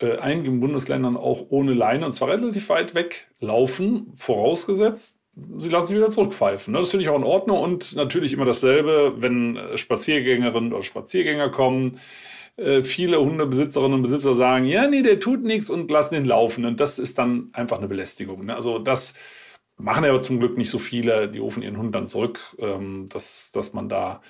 äh, 0.00 0.18
einigen 0.18 0.60
Bundesländern 0.60 1.16
auch 1.16 1.46
ohne 1.48 1.74
Leine 1.74 2.06
und 2.06 2.12
zwar 2.12 2.28
relativ 2.28 2.68
weit 2.68 2.94
weg 2.94 3.26
laufen, 3.40 4.12
vorausgesetzt, 4.14 5.18
sie 5.58 5.68
lassen 5.68 5.88
sich 5.88 5.96
wieder 5.96 6.10
zurückpfeifen. 6.10 6.72
Ne? 6.72 6.78
Das 6.78 6.92
finde 6.92 7.02
ich 7.02 7.08
auch 7.08 7.18
in 7.18 7.24
Ordnung 7.24 7.60
und 7.60 7.96
natürlich 7.96 8.32
immer 8.32 8.44
dasselbe, 8.44 9.14
wenn 9.16 9.56
äh, 9.56 9.76
Spaziergängerinnen 9.76 10.72
oder 10.72 10.84
Spaziergänger 10.84 11.48
kommen. 11.48 11.98
Äh, 12.56 12.84
viele 12.84 13.20
Hundebesitzerinnen 13.20 13.94
und 13.94 14.02
Besitzer 14.02 14.36
sagen, 14.36 14.66
ja, 14.66 14.86
nee, 14.86 15.02
der 15.02 15.18
tut 15.18 15.42
nichts 15.42 15.70
und 15.70 15.90
lassen 15.90 16.14
ihn 16.14 16.24
laufen. 16.24 16.64
Und 16.66 16.78
das 16.78 17.00
ist 17.00 17.18
dann 17.18 17.50
einfach 17.52 17.78
eine 17.78 17.88
Belästigung. 17.88 18.44
Ne? 18.44 18.54
Also 18.54 18.78
das 18.78 19.14
machen 19.76 20.04
aber 20.04 20.20
zum 20.20 20.38
Glück 20.38 20.56
nicht 20.56 20.70
so 20.70 20.78
viele. 20.78 21.28
Die 21.30 21.38
rufen 21.38 21.62
ihren 21.62 21.78
Hund 21.78 21.94
dann 21.94 22.06
zurück, 22.06 22.54
ähm, 22.58 23.08
dass, 23.08 23.52
dass 23.52 23.72
man 23.72 23.88
da 23.88 24.22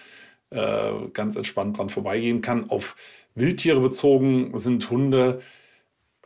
äh, 0.51 1.09
ganz 1.13 1.37
entspannt 1.37 1.79
dran 1.79 1.91
vorbeigehen 1.91 2.41
kann. 2.41 2.71
Auf 2.71 2.97
Wildtiere 3.35 3.81
bezogen 3.81 4.57
sind 4.59 4.91
Hunde 4.91 5.43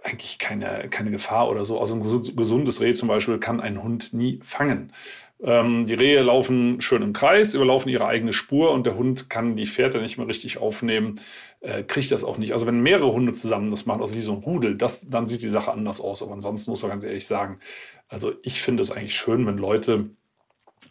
eigentlich 0.03 0.39
keine, 0.39 0.89
keine 0.91 1.11
Gefahr 1.11 1.49
oder 1.49 1.65
so. 1.65 1.81
Also 1.81 1.95
ein 1.95 2.37
gesundes 2.37 2.81
Reh 2.81 2.95
zum 2.95 3.09
Beispiel 3.09 3.39
kann 3.39 3.61
ein 3.61 3.83
Hund 3.83 4.13
nie 4.13 4.41
fangen. 4.43 4.93
Ähm, 5.41 5.87
die 5.87 5.95
Rehe 5.95 6.21
laufen 6.23 6.81
schön 6.81 7.03
im 7.03 7.13
Kreis, 7.13 7.55
überlaufen 7.55 7.91
ihre 7.91 8.07
eigene 8.07 8.33
Spur 8.33 8.73
und 8.73 8.87
der 8.87 8.97
Hund 8.97 9.31
kann 9.31 9.55
die 9.55 9.67
Fährte 9.67 10.01
nicht 10.01 10.19
mehr 10.19 10.27
richtig 10.27 10.59
aufnehmen, 10.59 11.21
äh, 11.61 11.85
kriegt 11.85 12.11
das 12.11 12.25
auch 12.25 12.39
nicht. 12.39 12.53
Also 12.53 12.67
wenn 12.67 12.81
mehrere 12.81 13.13
Hunde 13.13 13.33
zusammen 13.33 13.71
das 13.71 13.87
machen, 13.87 14.01
also 14.01 14.15
wie 14.15 14.21
so 14.21 14.33
ein 14.33 14.39
Rudel, 14.39 14.77
das, 14.77 15.09
dann 15.09 15.27
sieht 15.29 15.43
die 15.43 15.49
Sache 15.49 15.71
anders 15.71 16.01
aus. 16.01 16.23
Aber 16.23 16.33
ansonsten 16.33 16.71
muss 16.71 16.83
man 16.83 16.91
ganz 16.91 17.05
ehrlich 17.05 17.27
sagen, 17.27 17.61
also 18.09 18.33
ich 18.43 18.63
finde 18.63 18.83
es 18.83 18.91
eigentlich 18.91 19.17
schön, 19.17 19.47
wenn 19.47 19.59
Leute 19.59 20.11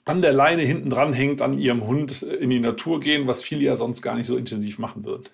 an 0.06 0.22
der 0.22 0.34
Leine 0.34 0.62
hinten 0.62 0.90
dran 0.90 1.14
hängt, 1.14 1.42
an 1.42 1.58
ihrem 1.58 1.86
Hund 1.86 2.22
in 2.22 2.50
die 2.50 2.60
Natur 2.60 3.02
gehen, 3.02 3.28
was 3.28 3.44
viele 3.44 3.64
ja 3.64 3.76
sonst 3.76 4.02
gar 4.02 4.16
nicht 4.16 4.28
so 4.28 4.38
intensiv 4.38 4.80
machen 4.80 5.04
würden. 5.04 5.26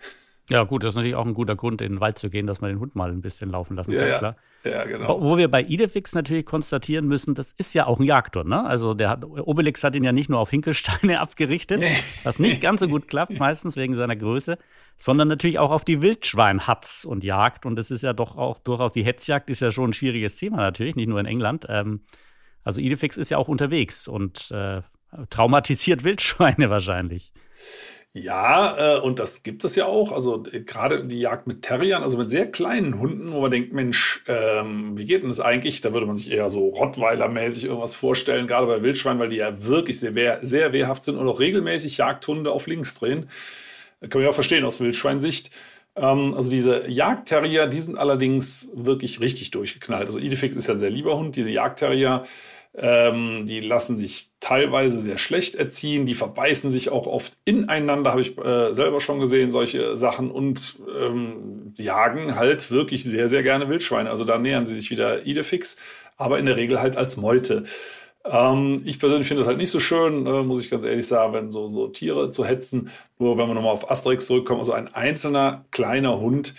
Ja, 0.50 0.64
gut, 0.64 0.84
das 0.84 0.90
ist 0.90 0.96
natürlich 0.96 1.16
auch 1.16 1.26
ein 1.26 1.34
guter 1.34 1.56
Grund, 1.56 1.82
in 1.82 1.94
den 1.94 2.02
Wald 2.02 2.18
zu 2.18 2.30
gehen, 2.30 2.48
dass 2.48 2.60
man 2.60 2.70
den 2.70 2.80
Hund 2.80 2.96
mal 2.96 3.10
ein 3.10 3.22
bisschen 3.22 3.50
laufen 3.50 3.78
lassen 3.78 3.94
kann, 3.94 4.08
ja, 4.08 4.18
klar. 4.18 4.36
Ja, 4.66 4.86
genau. 4.86 5.22
Wo 5.22 5.38
wir 5.38 5.50
bei 5.50 5.62
Idefix 5.62 6.14
natürlich 6.14 6.46
konstatieren 6.46 7.06
müssen, 7.06 7.36
das 7.36 7.54
ist 7.54 7.74
ja 7.74 7.86
auch 7.86 8.00
ein 8.00 8.06
Jagdhund, 8.06 8.50
ne? 8.50 8.64
Also 8.66 8.94
der 8.94 9.10
hat, 9.10 9.24
Obelix 9.26 9.84
hat 9.84 9.96
ihn 9.96 10.04
ja 10.04 10.12
nicht 10.12 10.30
nur 10.30 10.40
auf 10.40 10.50
Hinkelsteine 10.50 11.20
abgerichtet, 11.22 11.80
nee. 11.80 11.98
was 12.24 12.40
nicht 12.40 12.62
ganz 12.62 12.80
so 12.82 12.88
gut 12.88 13.08
klappt, 13.08 13.32
meistens 13.40 13.76
wegen 13.76 13.96
seiner 13.96 14.16
Größe, 14.16 14.58
sondern 14.96 15.28
natürlich 15.28 15.60
auch 15.60 15.72
auf 15.72 15.84
die 15.84 16.02
Wildschweinhatz 16.02 17.06
und 17.06 17.24
Jagd. 17.24 17.66
Und 17.66 17.76
das 17.76 17.92
ist 17.92 18.04
ja 18.04 18.14
doch 18.14 18.38
auch 18.38 18.60
durchaus, 18.60 18.94
die 18.94 19.04
Hetzjagd 19.04 19.50
ist 19.50 19.60
ja 19.60 19.72
schon 19.72 19.90
ein 19.90 19.94
schwieriges 19.94 20.36
Thema 20.38 20.58
natürlich, 20.58 20.96
nicht 20.96 21.10
nur 21.10 21.20
in 21.20 21.26
England. 21.26 21.66
Ähm, 21.70 22.02
also 22.64 22.80
Idefix 22.80 23.18
ist 23.18 23.32
ja 23.32 23.38
auch 23.38 23.50
unterwegs 23.50 24.08
und 24.08 24.50
äh, 24.52 24.82
traumatisiert 25.30 26.04
Wildschweine 26.06 26.70
wahrscheinlich. 26.70 27.34
Ja, 28.16 28.98
äh, 28.98 29.00
und 29.00 29.18
das 29.18 29.42
gibt 29.42 29.64
es 29.64 29.76
ja 29.76 29.86
auch. 29.88 30.12
Also 30.12 30.46
äh, 30.52 30.62
gerade 30.62 31.06
die 31.06 31.20
Jagd 31.20 31.48
mit 31.48 31.64
Terriern, 31.64 32.04
also 32.04 32.16
mit 32.18 32.30
sehr 32.30 32.46
kleinen 32.52 33.00
Hunden, 33.00 33.32
wo 33.32 33.42
man 33.42 33.50
denkt, 33.50 33.74
Mensch, 33.74 34.24
ähm, 34.28 34.96
wie 34.96 35.06
geht 35.06 35.24
denn 35.24 35.30
das 35.30 35.40
eigentlich? 35.40 35.82
Da 35.82 35.94
würde 35.94 36.06
man 36.06 36.16
sich 36.16 36.30
eher 36.30 36.52
so 36.52 36.70
Rottweiler-mäßig 36.70 37.66
irgendwas 37.66 37.96
vorstellen, 37.96 38.46
gerade 38.46 38.68
bei 38.68 38.84
Wildschweinen, 38.84 39.20
weil 39.20 39.30
die 39.30 39.38
ja 39.38 39.64
wirklich 39.66 40.00
sehr, 40.00 40.14
wehr, 40.14 40.40
sehr 40.44 40.74
wehrhaft 40.74 41.04
sind 41.04 41.18
und 41.18 41.28
auch 41.28 41.40
regelmäßig 41.40 41.98
Jagdhunde 41.98 42.52
auf 42.52 42.68
links 42.68 42.94
drehen. 42.94 43.30
Das 44.00 44.10
kann 44.12 44.20
man 44.20 44.26
ja 44.26 44.30
auch 44.30 44.36
verstehen 44.36 44.64
aus 44.66 44.80
Wildschweinsicht. 44.80 45.50
Ähm, 45.96 46.36
also 46.36 46.52
diese 46.52 46.88
Jagdterrier, 46.90 47.66
die 47.68 47.82
sind 47.82 47.98
allerdings 47.98 48.70
wirklich 48.76 49.22
richtig 49.22 49.50
durchgeknallt. 49.52 50.06
Also 50.06 50.20
Idefix 50.20 50.56
ist 50.56 50.68
ja 50.68 50.76
ein 50.76 50.80
sehr 50.80 50.92
lieber 50.92 51.18
Hund. 51.18 51.36
Diese 51.36 51.52
Jagdterrier, 51.52 52.26
ähm, 52.76 53.46
die 53.46 53.60
lassen 53.60 53.96
sich 53.96 54.30
teilweise 54.40 55.00
sehr 55.00 55.20
schlecht 55.20 55.56
erziehen, 55.56 56.06
die 56.06 56.16
verbeißen 56.16 56.72
sich 56.72 56.90
auch 56.90 57.06
oft 57.06 57.34
ineinander, 57.46 58.12
habe 58.12 58.22
ich 58.22 58.38
äh, 58.38 58.74
selber 58.74 59.00
schon 59.00 59.20
gesehen, 59.20 59.52
solche 59.52 59.96
Sachen 59.96 60.32
und 60.32 60.80
ähm, 61.00 61.74
jagen 61.78 62.36
halt 62.36 62.72
wirklich 62.72 63.04
sehr, 63.04 63.28
sehr 63.28 63.44
gerne 63.44 63.70
Wildschweine. 63.70 64.10
Also 64.10 64.26
da 64.26 64.40
nähern 64.40 64.66
sie 64.66 64.76
sich 64.76 64.90
wieder 64.90 65.26
Idefix, 65.26 65.78
aber 66.18 66.40
in 66.40 66.48
der 66.48 66.56
Regel 66.56 66.82
halt 66.82 66.98
als 66.98 67.16
Meute. 67.16 67.66
Ähm, 68.26 68.82
ich 68.86 69.00
persönlich 69.00 69.28
finde 69.28 69.42
das 69.42 69.48
halt 69.48 69.58
nicht 69.58 69.70
so 69.70 69.80
schön, 69.80 70.26
äh, 70.26 70.44
muss 70.44 70.64
ich 70.64 70.72
ganz 70.72 70.84
ehrlich 70.84 71.06
sagen, 71.06 71.34
wenn 71.34 71.52
so, 71.52 71.68
so 71.68 71.88
Tiere 71.90 72.30
zu 72.32 72.44
hetzen. 72.46 72.90
Nur 73.20 73.38
wenn 73.38 73.48
wir 73.48 73.54
nochmal 73.54 73.74
auf 73.74 73.92
Asterix 73.92 74.26
zurückkommen, 74.26 74.60
also 74.60 74.74
ein 74.74 74.94
einzelner 74.94 75.66
kleiner 75.72 76.20
Hund, 76.20 76.56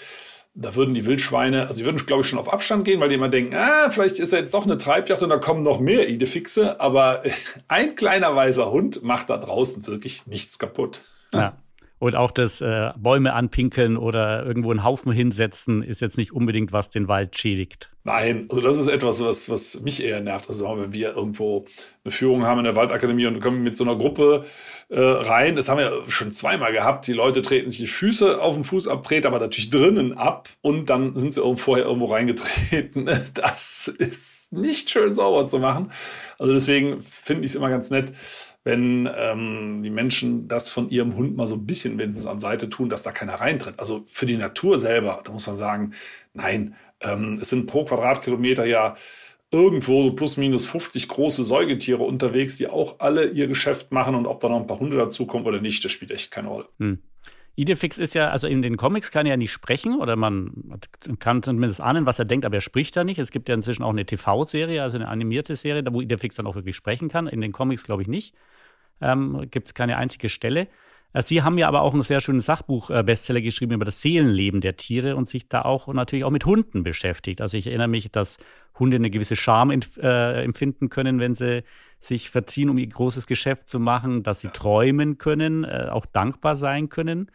da 0.55 0.75
würden 0.77 0.95
die 0.95 1.05
Wildschweine, 1.05 1.67
also 1.67 1.81
die 1.81 1.85
würden, 1.85 2.05
glaube 2.07 2.23
ich, 2.23 2.29
schon 2.29 2.39
auf 2.39 2.53
Abstand 2.53 2.85
gehen, 2.85 3.01
weil 3.01 3.09
die 3.09 3.17
immer 3.17 3.29
denken, 3.29 3.57
ah, 3.57 3.91
vielleicht 3.91 4.21
ist 4.21 4.33
er 4.33 4.39
jetzt 4.39 4.55
doch 4.55 4.65
eine 4.65 4.79
Treibjacht 4.79 5.23
und 5.23 5.31
da 5.31 5.39
kommen 5.39 5.65
noch 5.65 5.81
mehr 5.81 6.09
Idefixe. 6.09 6.81
Aber 6.81 7.23
ein 7.69 7.97
kleiner 7.97 8.35
weißer 8.35 8.71
Hund 8.71 9.03
macht 9.03 9.31
da 9.31 9.37
draußen 9.37 9.87
wirklich 9.87 10.27
nichts 10.27 10.59
kaputt. 10.59 11.01
Ja. 11.33 11.57
Und 12.05 12.17
auch 12.17 12.33
das 12.33 12.61
äh, 12.61 12.91
Bäume 12.99 13.33
anpinkeln 13.33 13.97
oder 13.97 14.45
irgendwo 14.45 14.71
einen 14.71 14.85
Haufen 14.85 15.11
hinsetzen 15.11 15.83
ist 15.83 16.03
jetzt 16.03 16.19
nicht 16.19 16.33
unbedingt, 16.33 16.71
was 16.71 16.91
den 16.91 17.09
Wald 17.09 17.35
schädigt. 17.39 17.91
Nein, 18.05 18.45
also 18.51 18.61
das 18.61 18.79
ist 18.79 18.89
etwas, 18.89 19.25
was, 19.25 19.49
was 19.49 19.81
mich 19.81 20.03
eher 20.03 20.21
nervt. 20.21 20.51
Also 20.51 20.67
wenn 20.79 20.93
wir 20.93 21.17
irgendwo 21.17 21.65
eine 22.05 22.13
Führung 22.13 22.45
haben 22.45 22.59
in 22.59 22.65
der 22.65 22.77
Waldakademie 22.77 23.25
und 23.25 23.41
kommen 23.41 23.63
mit 23.63 23.75
so 23.75 23.85
einer 23.85 23.97
Gruppe 23.97 24.45
äh, 24.91 25.01
rein, 25.01 25.57
das 25.57 25.71
haben 25.71 25.79
wir 25.79 26.03
schon 26.09 26.31
zweimal 26.33 26.73
gehabt. 26.73 27.07
Die 27.07 27.15
Leute 27.15 27.41
treten 27.41 27.71
sich 27.71 27.81
die 27.81 27.87
Füße 27.87 28.39
auf 28.39 28.53
den 28.53 28.65
Fußabtreter, 28.65 29.29
aber 29.29 29.39
natürlich 29.39 29.71
drinnen 29.71 30.13
ab 30.13 30.51
und 30.61 30.91
dann 30.91 31.15
sind 31.15 31.33
sie 31.33 31.57
vorher 31.57 31.87
irgendwo 31.87 32.13
reingetreten. 32.13 33.09
Das 33.33 33.89
ist 33.89 34.53
nicht 34.53 34.91
schön 34.91 35.15
sauber 35.15 35.47
zu 35.47 35.59
machen. 35.59 35.91
Also 36.39 36.53
deswegen 36.53 37.01
finde 37.01 37.47
ich 37.47 37.53
es 37.53 37.55
immer 37.55 37.71
ganz 37.71 37.89
nett, 37.89 38.13
wenn 38.65 39.09
ähm, 39.15 39.83
die 39.83 39.91
Menschen 39.91 40.49
das 40.49 40.69
von 40.69 40.89
ihrem 40.89 41.17
Hund 41.17 41.37
mal 41.37 41.47
so 41.47 41.55
ein 41.55 41.67
bisschen 41.67 41.99
wenigstens 41.99 42.27
an 42.27 42.41
Seite 42.41 42.71
tun, 42.71 42.89
dass 42.89 43.03
da 43.03 43.13
keiner 43.13 43.35
reintritt. 43.35 43.79
Also 43.79 44.05
für 44.07 44.27
die 44.27 44.39
Natur 44.39 44.79
selber, 44.79 45.23
da 45.25 45.31
muss 45.31 45.47
man 45.47 45.55
sagen, 45.55 45.93
nein, 46.33 46.75
ähm, 47.01 47.39
es 47.41 47.51
sind 47.51 47.67
pro 47.67 47.85
Quadratkilometer 47.85 48.65
ja 48.65 48.97
irgendwo 49.51 50.03
so 50.03 50.13
plus 50.13 50.37
minus 50.37 50.67
50 50.67 51.07
große 51.07 51.45
Säugetiere 51.45 52.03
unterwegs, 52.03 52.57
die 52.57 52.67
auch 52.67 52.99
alle 52.99 53.27
ihr 53.29 53.47
Geschäft 53.47 53.93
machen 53.93 54.15
und 54.15 54.27
ob 54.27 54.41
da 54.41 54.49
noch 54.49 54.61
ein 54.61 54.67
paar 54.67 54.81
Hunde 54.81 54.97
dazukommen 54.97 55.47
oder 55.47 55.61
nicht, 55.61 55.85
das 55.85 55.93
spielt 55.93 56.11
echt 56.11 56.31
keine 56.31 56.49
Rolle. 56.49 56.69
Hm. 56.79 56.99
Idefix 57.57 57.99
ist 57.99 58.15
ja, 58.15 58.31
also 58.31 58.49
in 58.49 58.63
den 58.63 58.77
Comics 58.77 59.11
kann 59.11 59.27
er 59.27 59.31
ja 59.31 59.37
nicht 59.37 59.53
sprechen 59.53 60.01
oder 60.01 60.17
man 60.17 60.81
kann 61.21 61.43
zumindest 61.43 61.81
ahnen, 61.81 62.05
was 62.05 62.19
er 62.19 62.25
denkt, 62.25 62.45
aber 62.45 62.57
er 62.57 62.61
spricht 62.61 62.97
da 62.97 63.05
nicht. 63.05 63.19
Es 63.19 63.31
gibt 63.31 63.49
ja 63.49 63.55
inzwischen 63.55 63.85
auch 63.85 63.91
eine 63.91 64.05
TV-Serie, 64.05 64.83
also 64.83 64.97
eine 64.97 65.09
animierte 65.09 65.55
Serie, 65.55 65.85
wo 65.91 66.01
Idefix 66.01 66.35
dann 66.35 66.47
auch 66.47 66.57
wirklich 66.57 66.75
sprechen 66.75 67.09
kann. 67.09 67.29
In 67.29 67.41
den 67.41 67.53
Comics 67.53 67.85
glaube 67.85 68.03
ich 68.03 68.09
nicht. 68.09 68.35
Ähm, 69.01 69.47
gibt 69.51 69.69
es 69.69 69.75
keine 69.75 69.97
einzige 69.97 70.29
Stelle. 70.29 70.67
Äh, 71.15 71.23
Sie 71.23 71.43
haben 71.43 71.57
ja 71.57 71.69
aber 71.69 71.81
auch 71.81 71.95
ein 71.95 72.03
sehr 72.03 72.21
schönes 72.21 72.47
Sachbuch-Bestseller 72.47 73.41
geschrieben 73.41 73.73
über 73.73 73.87
das 73.87 74.03
Seelenleben 74.03 74.61
der 74.61 74.77
Tiere 74.77 75.17
und 75.17 75.29
sich 75.29 75.49
da 75.49 75.63
auch 75.63 75.89
natürlich 75.89 76.25
auch 76.25 76.31
mit 76.31 76.45
Hunden 76.45 76.83
beschäftigt. 76.83 77.41
Also 77.41 77.57
ich 77.57 77.69
erinnere 77.69 77.89
mich, 77.89 78.11
dass 78.11 78.37
Hunde 78.79 78.97
eine 78.97 79.11
gewisse 79.11 79.37
Scham 79.37 79.71
äh, 79.71 80.43
empfinden 80.43 80.91
können, 80.91 81.21
wenn 81.21 81.35
sie 81.35 81.65
sich 82.01 82.29
verziehen, 82.29 82.69
um 82.69 82.77
ihr 82.77 82.89
großes 82.89 83.27
Geschäft 83.27 83.69
zu 83.69 83.81
machen, 83.81 84.23
dass 84.23 84.41
sie 84.41 84.49
träumen 84.49 85.17
können, 85.17 85.65
äh, 85.65 85.89
auch 85.91 86.05
dankbar 86.05 86.57
sein 86.57 86.91
können. 86.91 87.31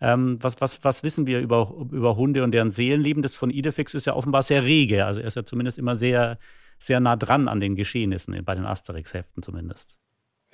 Ähm, 0.00 0.38
was, 0.40 0.60
was, 0.60 0.82
was 0.82 1.02
wissen 1.02 1.26
wir 1.26 1.40
über, 1.40 1.74
über 1.90 2.16
Hunde 2.16 2.42
und 2.44 2.52
deren 2.52 2.70
Seelenleben? 2.70 3.22
Das 3.22 3.36
von 3.36 3.50
Idefix 3.50 3.94
ist 3.94 4.06
ja 4.06 4.14
offenbar 4.14 4.42
sehr 4.42 4.64
rege. 4.64 5.04
Also 5.04 5.20
er 5.20 5.26
ist 5.26 5.36
ja 5.36 5.44
zumindest 5.44 5.78
immer 5.78 5.96
sehr, 5.96 6.38
sehr 6.78 7.00
nah 7.00 7.16
dran 7.16 7.48
an 7.48 7.60
den 7.60 7.76
Geschehnissen, 7.76 8.44
bei 8.44 8.54
den 8.54 8.66
Asterix-Heften 8.66 9.42
zumindest. 9.42 9.98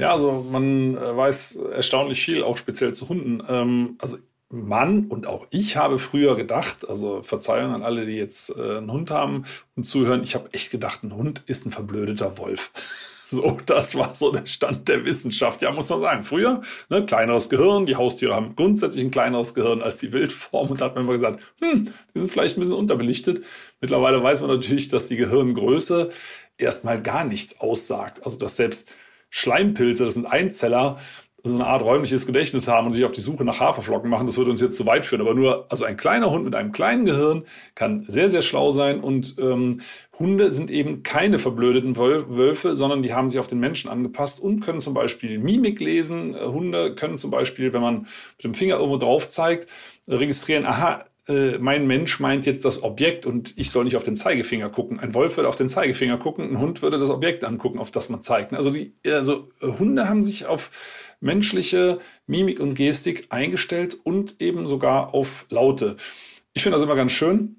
Ja, 0.00 0.12
also 0.12 0.47
man 0.50 0.97
äh, 0.97 1.16
weiß 1.16 1.57
erstaunlich 1.73 2.23
viel, 2.23 2.42
auch 2.42 2.57
speziell 2.57 2.95
zu 2.95 3.09
Hunden. 3.09 3.42
Ähm, 3.49 3.97
also 3.99 4.19
Mann 4.52 5.07
und 5.07 5.26
auch 5.26 5.47
ich 5.50 5.76
habe 5.76 5.99
früher 5.99 6.37
gedacht, 6.37 6.88
also 6.88 7.23
Verzeihung 7.23 7.73
an 7.73 7.83
alle, 7.83 8.04
die 8.04 8.16
jetzt 8.16 8.50
äh, 8.50 8.78
einen 8.78 8.90
Hund 8.90 9.11
haben 9.11 9.45
und 9.76 9.85
zuhören, 9.85 10.25
ich 10.25 10.35
habe 10.35 10.52
echt 10.52 10.73
gedacht, 10.73 11.04
ein 11.04 11.14
Hund 11.14 11.45
ist 11.47 11.66
ein 11.66 11.71
verblödeter 11.71 12.38
Wolf. 12.38 12.71
So, 13.33 13.61
das 13.64 13.95
war 13.95 14.16
so 14.16 14.33
der 14.33 14.45
Stand 14.47 14.88
der 14.88 15.04
Wissenschaft. 15.04 15.62
Ja, 15.62 15.71
muss 15.71 15.88
man 15.88 16.00
sagen. 16.00 16.25
Früher, 16.25 16.62
ne, 16.88 17.07
kleineres 17.07 17.49
Gehirn. 17.49 17.87
Die 17.87 17.95
Haustiere 17.95 18.35
haben 18.35 18.57
grundsätzlich 18.57 19.04
ein 19.04 19.12
kleineres 19.12 19.54
Gehirn 19.54 19.83
als 19.83 20.00
die 20.00 20.12
Wildform. 20.12 20.71
Und 20.71 20.80
da 20.80 20.87
hat 20.87 20.97
man 20.97 21.04
immer 21.04 21.12
gesagt, 21.12 21.40
hm, 21.61 21.92
die 22.12 22.19
sind 22.19 22.28
vielleicht 22.28 22.57
ein 22.57 22.61
bisschen 22.61 22.75
unterbelichtet. 22.75 23.45
Mittlerweile 23.80 24.21
weiß 24.21 24.40
man 24.40 24.50
natürlich, 24.50 24.88
dass 24.88 25.07
die 25.07 25.14
Gehirngröße 25.14 26.11
erstmal 26.59 27.00
gar 27.00 27.23
nichts 27.23 27.61
aussagt. 27.61 28.21
Also, 28.25 28.37
dass 28.37 28.57
selbst 28.57 28.90
Schleimpilze, 29.31 30.05
das 30.05 30.15
sind 30.15 30.27
Einzeller, 30.27 30.99
so 31.43 31.55
eine 31.55 31.67
Art 31.67 31.83
räumliches 31.83 32.27
Gedächtnis 32.27 32.69
haben 32.69 32.87
und 32.87 32.93
sich 32.93 33.05
auf 33.05 33.13
die 33.13 33.21
Suche 33.21 33.45
nach 33.45 33.61
Haferflocken 33.61 34.11
machen, 34.11 34.27
das 34.27 34.37
würde 34.37 34.51
uns 34.51 34.61
jetzt 34.61 34.77
zu 34.77 34.85
weit 34.87 35.07
führen. 35.07 35.23
Aber 35.23 35.35
nur, 35.35 35.67
also 35.71 35.85
ein 35.85 35.97
kleiner 35.97 36.31
Hund 36.31 36.45
mit 36.45 36.55
einem 36.55 36.73
kleinen 36.73 37.05
Gehirn 37.05 37.45
kann 37.75 38.03
sehr, 38.03 38.29
sehr 38.29 38.43
schlau 38.43 38.71
sein 38.71 39.01
und 39.01 39.37
ähm, 39.39 39.81
Hunde 40.19 40.53
sind 40.53 40.71
eben 40.71 41.03
keine 41.03 41.39
verblödeten 41.39 41.97
Wölfe, 41.97 42.75
sondern 42.75 43.03
die 43.03 43.15
haben 43.15 43.31
sich 43.31 43.39
auf 43.39 43.47
den 43.47 43.59
Menschen 43.59 43.91
angepasst 43.91 44.39
und 44.39 44.61
können 44.61 44.81
zum 44.81 44.93
Beispiel 44.93 45.39
Mimik 45.39 45.81
lesen. 45.81 46.37
Hunde 46.39 46.95
können 46.95 47.17
zum 47.17 47.31
Beispiel, 47.31 47.73
wenn 47.73 47.81
man 47.81 48.01
mit 48.37 48.45
dem 48.45 48.55
Finger 48.55 48.77
irgendwo 48.77 48.99
drauf 48.99 49.29
zeigt, 49.29 49.67
registrieren, 50.07 50.67
aha, 50.67 51.07
äh, 51.31 51.59
mein 51.59 51.87
Mensch 51.87 52.19
meint 52.19 52.45
jetzt 52.45 52.65
das 52.65 52.83
Objekt 52.83 53.25
und 53.25 53.55
ich 53.57 53.71
soll 53.71 53.85
nicht 53.85 53.97
auf 53.97 54.03
den 54.03 54.17
Zeigefinger 54.17 54.69
gucken. 54.69 54.99
Ein 54.99 55.15
Wolf 55.15 55.37
würde 55.37 55.49
auf 55.49 55.57
den 55.57 55.69
Zeigefinger 55.69 56.19
gucken, 56.19 56.51
ein 56.51 56.59
Hund 56.59 56.83
würde 56.83 56.99
das 56.99 57.11
Objekt 57.11 57.45
angucken, 57.45 57.79
auf 57.79 57.93
das 57.93 58.09
man 58.09 58.21
zeigt. 58.21 58.53
Also, 58.53 58.71
die, 58.71 58.95
also 59.07 59.49
äh, 59.61 59.67
Hunde 59.67 60.09
haben 60.09 60.25
sich 60.25 60.47
auf 60.47 60.71
menschliche 61.21 62.01
Mimik 62.27 62.59
und 62.59 62.75
Gestik 62.75 63.27
eingestellt 63.31 63.99
und 64.03 64.41
eben 64.41 64.67
sogar 64.67 65.15
auf 65.15 65.47
Laute. 65.51 65.97
Ich 66.53 66.63
finde 66.63 66.77
das 66.77 66.83
immer 66.83 66.97
ganz 66.97 67.13
schön, 67.13 67.57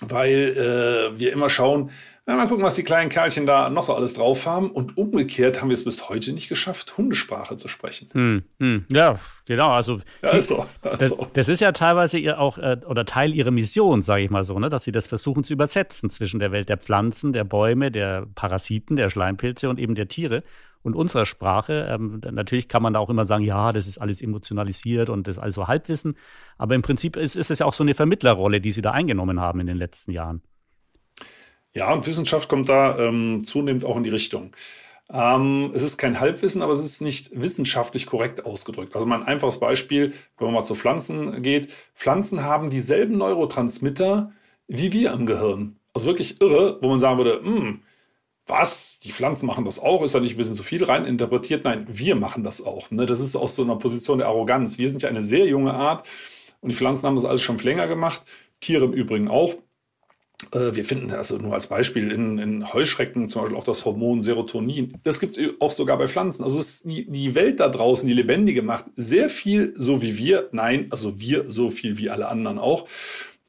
weil 0.00 1.12
äh, 1.14 1.18
wir 1.18 1.32
immer 1.32 1.50
schauen, 1.50 1.90
ja, 2.28 2.36
mal 2.36 2.46
gucken, 2.46 2.62
was 2.62 2.74
die 2.74 2.82
kleinen 2.82 3.08
Kerlchen 3.08 3.46
da 3.46 3.70
noch 3.70 3.84
so 3.84 3.94
alles 3.94 4.12
drauf 4.12 4.44
haben. 4.44 4.70
Und 4.70 4.98
umgekehrt 4.98 5.62
haben 5.62 5.70
wir 5.70 5.74
es 5.74 5.84
bis 5.84 6.10
heute 6.10 6.34
nicht 6.34 6.50
geschafft, 6.50 6.98
Hundesprache 6.98 7.56
zu 7.56 7.68
sprechen. 7.68 8.10
Hm, 8.12 8.42
hm. 8.60 8.84
Ja, 8.92 9.18
genau. 9.46 9.70
Also 9.70 10.00
ja, 10.20 10.28
sie, 10.32 10.36
ist 10.36 10.48
so. 10.48 10.66
Das, 10.82 11.16
das, 11.32 11.48
ist 11.48 11.60
ja 11.60 11.72
teilweise 11.72 12.18
ihr 12.18 12.38
auch 12.38 12.58
äh, 12.58 12.76
oder 12.86 13.06
Teil 13.06 13.32
ihrer 13.32 13.50
Mission, 13.50 14.02
sage 14.02 14.24
ich 14.24 14.30
mal 14.30 14.44
so, 14.44 14.58
ne? 14.58 14.68
dass 14.68 14.84
sie 14.84 14.92
das 14.92 15.06
versuchen 15.06 15.42
zu 15.42 15.54
übersetzen 15.54 16.10
zwischen 16.10 16.38
der 16.38 16.52
Welt 16.52 16.68
der 16.68 16.76
Pflanzen, 16.76 17.32
der 17.32 17.44
Bäume, 17.44 17.90
der 17.90 18.26
Parasiten, 18.34 18.96
der 18.96 19.08
Schleimpilze 19.08 19.70
und 19.70 19.78
eben 19.78 19.94
der 19.94 20.08
Tiere 20.08 20.42
und 20.82 20.94
unserer 20.94 21.24
Sprache. 21.24 21.88
Ähm, 21.90 22.20
natürlich 22.30 22.68
kann 22.68 22.82
man 22.82 22.92
da 22.92 23.00
auch 23.00 23.08
immer 23.08 23.24
sagen, 23.24 23.44
ja, 23.44 23.72
das 23.72 23.86
ist 23.86 23.96
alles 23.96 24.20
emotionalisiert 24.20 25.08
und 25.08 25.26
das 25.26 25.36
ist 25.36 25.42
alles 25.42 25.54
so 25.54 25.66
Halbwissen. 25.66 26.14
Aber 26.58 26.74
im 26.74 26.82
Prinzip 26.82 27.16
ist, 27.16 27.36
ist 27.36 27.50
es 27.50 27.60
ja 27.60 27.64
auch 27.64 27.72
so 27.72 27.84
eine 27.84 27.94
Vermittlerrolle, 27.94 28.60
die 28.60 28.72
sie 28.72 28.82
da 28.82 28.90
eingenommen 28.90 29.40
haben 29.40 29.60
in 29.60 29.66
den 29.66 29.78
letzten 29.78 30.12
Jahren. 30.12 30.42
Ja, 31.78 31.92
und 31.92 32.06
Wissenschaft 32.06 32.48
kommt 32.48 32.68
da 32.68 32.98
ähm, 32.98 33.44
zunehmend 33.44 33.84
auch 33.84 33.96
in 33.96 34.02
die 34.02 34.10
Richtung. 34.10 34.52
Ähm, 35.10 35.70
es 35.74 35.82
ist 35.82 35.96
kein 35.96 36.18
Halbwissen, 36.18 36.60
aber 36.60 36.72
es 36.72 36.84
ist 36.84 37.00
nicht 37.00 37.30
wissenschaftlich 37.40 38.06
korrekt 38.06 38.44
ausgedrückt. 38.44 38.94
Also 38.94 39.06
mal 39.06 39.20
ein 39.20 39.26
einfaches 39.26 39.60
Beispiel, 39.60 40.12
wenn 40.36 40.46
man 40.46 40.54
mal 40.54 40.64
zu 40.64 40.74
Pflanzen 40.74 41.40
geht. 41.42 41.70
Pflanzen 41.94 42.42
haben 42.42 42.68
dieselben 42.68 43.16
Neurotransmitter 43.16 44.32
wie 44.68 44.92
wir 44.92 45.12
im 45.12 45.26
Gehirn. 45.26 45.76
Also 45.94 46.06
wirklich 46.06 46.40
irre, 46.40 46.78
wo 46.82 46.88
man 46.88 46.98
sagen 46.98 47.18
würde, 47.18 47.40
hm, 47.42 47.82
was? 48.46 48.98
Die 49.00 49.12
Pflanzen 49.12 49.46
machen 49.46 49.64
das 49.64 49.78
auch? 49.78 50.02
Ist 50.02 50.14
da 50.14 50.20
nicht 50.20 50.34
ein 50.34 50.36
bisschen 50.38 50.56
zu 50.56 50.64
viel 50.64 50.84
rein 50.84 51.04
interpretiert? 51.04 51.64
Nein, 51.64 51.86
wir 51.88 52.16
machen 52.16 52.44
das 52.44 52.64
auch. 52.64 52.90
Ne? 52.90 53.06
Das 53.06 53.20
ist 53.20 53.36
aus 53.36 53.54
so 53.56 53.62
einer 53.62 53.76
Position 53.76 54.18
der 54.18 54.26
Arroganz. 54.26 54.78
Wir 54.78 54.88
sind 54.90 55.02
ja 55.02 55.08
eine 55.08 55.22
sehr 55.22 55.46
junge 55.46 55.72
Art 55.72 56.06
und 56.60 56.70
die 56.70 56.74
Pflanzen 56.74 57.06
haben 57.06 57.14
das 57.14 57.24
alles 57.24 57.42
schon 57.42 57.58
länger 57.58 57.86
gemacht. 57.86 58.22
Tiere 58.60 58.84
im 58.86 58.92
Übrigen 58.92 59.28
auch. 59.28 59.54
Äh, 60.52 60.74
wir 60.74 60.84
finden 60.84 61.10
also 61.10 61.38
nur 61.38 61.54
als 61.54 61.66
Beispiel 61.66 62.12
in, 62.12 62.38
in, 62.38 62.72
Heuschrecken 62.72 63.28
zum 63.28 63.42
Beispiel 63.42 63.58
auch 63.58 63.64
das 63.64 63.84
Hormon 63.84 64.22
Serotonin. 64.22 64.98
Das 65.04 65.20
gibt 65.20 65.36
es 65.36 65.50
auch 65.60 65.72
sogar 65.72 65.98
bei 65.98 66.08
Pflanzen. 66.08 66.44
Also 66.44 66.58
ist 66.58 66.84
die, 66.84 67.10
die, 67.10 67.34
Welt 67.34 67.60
da 67.60 67.68
draußen, 67.68 68.06
die 68.06 68.14
lebendige 68.14 68.62
macht, 68.62 68.86
sehr 68.96 69.28
viel 69.28 69.74
so 69.76 70.00
wie 70.00 70.16
wir. 70.16 70.48
Nein, 70.52 70.86
also 70.90 71.20
wir 71.20 71.46
so 71.48 71.70
viel 71.70 71.98
wie 71.98 72.10
alle 72.10 72.28
anderen 72.28 72.58
auch. 72.58 72.88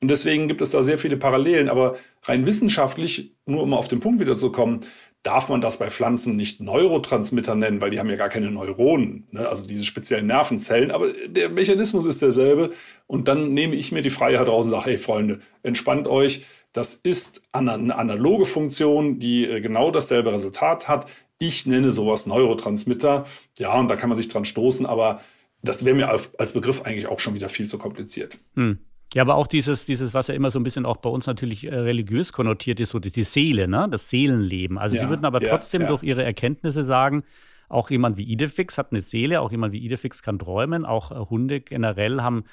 Und 0.02 0.10
deswegen 0.10 0.48
gibt 0.48 0.62
es 0.62 0.72
da 0.72 0.82
sehr 0.82 0.98
viele 0.98 1.18
Parallelen. 1.18 1.70
Aber 1.70 1.98
rein 2.24 2.46
wissenschaftlich, 2.46 3.36
nur 3.46 3.64
um 3.64 3.74
auf 3.74 3.88
den 3.88 4.00
Punkt 4.00 4.20
wieder 4.20 4.36
zu 4.36 4.52
kommen, 4.52 4.82
darf 5.24 5.50
man 5.50 5.60
das 5.60 5.78
bei 5.78 5.90
Pflanzen 5.90 6.38
nicht 6.38 6.62
Neurotransmitter 6.62 7.54
nennen, 7.54 7.82
weil 7.82 7.90
die 7.90 8.00
haben 8.00 8.10
ja 8.10 8.16
gar 8.16 8.30
keine 8.30 8.52
Neuronen, 8.52 9.28
ne? 9.32 9.50
also 9.50 9.68
diese 9.68 9.84
speziellen 9.84 10.28
Nervenzellen, 10.28 10.92
aber 10.92 11.12
der 11.28 11.50
Mechanismus 11.50 12.06
ist 12.06 12.22
derselbe. 12.22 12.72
Und 13.06 13.28
dann 13.28 13.54
nehme 13.54 13.76
ich 13.76 13.92
mir 13.92 14.02
die 14.02 14.12
Freiheit 14.12 14.48
raus 14.48 14.66
und 14.66 14.72
sage, 14.72 14.86
hey 14.86 14.98
Freunde, 14.98 15.40
entspannt 15.62 16.08
euch, 16.08 16.46
das 16.80 16.94
ist 16.94 17.42
eine 17.52 17.94
analoge 17.94 18.46
Funktion, 18.46 19.20
die 19.20 19.44
äh, 19.44 19.60
genau 19.60 19.92
dasselbe 19.92 20.32
Resultat 20.32 20.88
hat. 20.88 21.10
Ich 21.38 21.66
nenne 21.66 21.92
sowas 21.92 22.26
Neurotransmitter. 22.26 23.26
Ja, 23.58 23.78
und 23.78 23.90
da 23.90 23.98
kann 23.98 24.08
man 24.08 24.16
sich 24.16 24.30
dran 24.30 24.46
stoßen, 24.46 24.86
aber 24.86 25.20
das 25.62 25.84
wäre 25.84 25.94
mir 25.94 26.08
als 26.08 26.54
Begriff 26.54 26.84
eigentlich 26.84 27.08
auch 27.08 27.20
schon 27.20 27.34
wieder 27.34 27.50
viel 27.50 27.68
zu 27.68 27.78
kompliziert. 27.78 28.38
Hm. 28.56 28.80
Ja, 29.14 29.24
aber 29.24 29.36
auch 29.36 29.48
dieses, 29.48 29.84
dieses, 29.84 30.14
was 30.14 30.28
ja 30.28 30.36
immer 30.36 30.52
so 30.52 30.60
ein 30.60 30.64
bisschen 30.64 30.86
auch 30.86 30.98
bei 30.98 31.10
uns 31.10 31.28
natürlich 31.28 31.66
äh, 31.66 31.76
religiös 31.76 32.32
konnotiert 32.32 32.80
ist, 32.80 32.92
so 32.92 33.00
die, 33.00 33.24
Seele, 33.24 33.68
ne? 33.68 33.90
das 33.92 34.10
Seelenleben. 34.10 34.78
Also 34.78 34.96
ja, 34.96 35.02
Sie 35.02 35.10
würden 35.10 35.26
aber 35.26 35.42
ja, 35.42 35.50
trotzdem 35.50 35.82
ja. 35.82 35.90
durch 35.90 36.04
Ihre 36.04 36.24
Erkenntnisse 36.24 36.86
sagen, 36.86 37.24
auch 37.68 37.90
jemand 37.90 38.18
wie 38.18 38.24
Idefix 38.24 38.78
hat 38.78 38.94
eine 38.94 39.02
Seele, 39.02 39.42
auch 39.42 39.52
jemand 39.52 39.74
wie 39.74 39.80
Idefix 39.80 40.24
kann 40.24 40.40
träumen, 40.40 40.86
auch 40.86 41.12
äh, 41.12 41.16
Hunde 41.30 41.60
generell 41.60 42.22
haben 42.22 42.46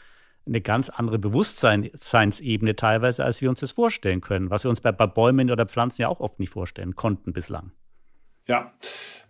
eine 0.47 0.61
ganz 0.61 0.88
andere 0.88 1.19
Bewusstseinsebene 1.19 2.76
teilweise, 2.76 3.25
als 3.25 3.41
wir 3.41 3.50
uns 3.50 3.61
das 3.61 3.73
vorstellen 3.73 4.21
können, 4.21 4.50
was 4.50 4.65
wir 4.65 4.69
uns 4.69 4.81
bei, 4.81 4.93
bei 4.93 5.07
Bäumen 5.07 5.50
oder 5.50 5.67
Pflanzen 5.67 6.02
ja 6.02 6.09
auch 6.09 6.21
oft 6.21 6.39
nicht 6.39 6.50
vorstellen 6.50 6.95
konnten 6.95 7.32
bislang. 7.32 7.73
Ja, 8.47 8.73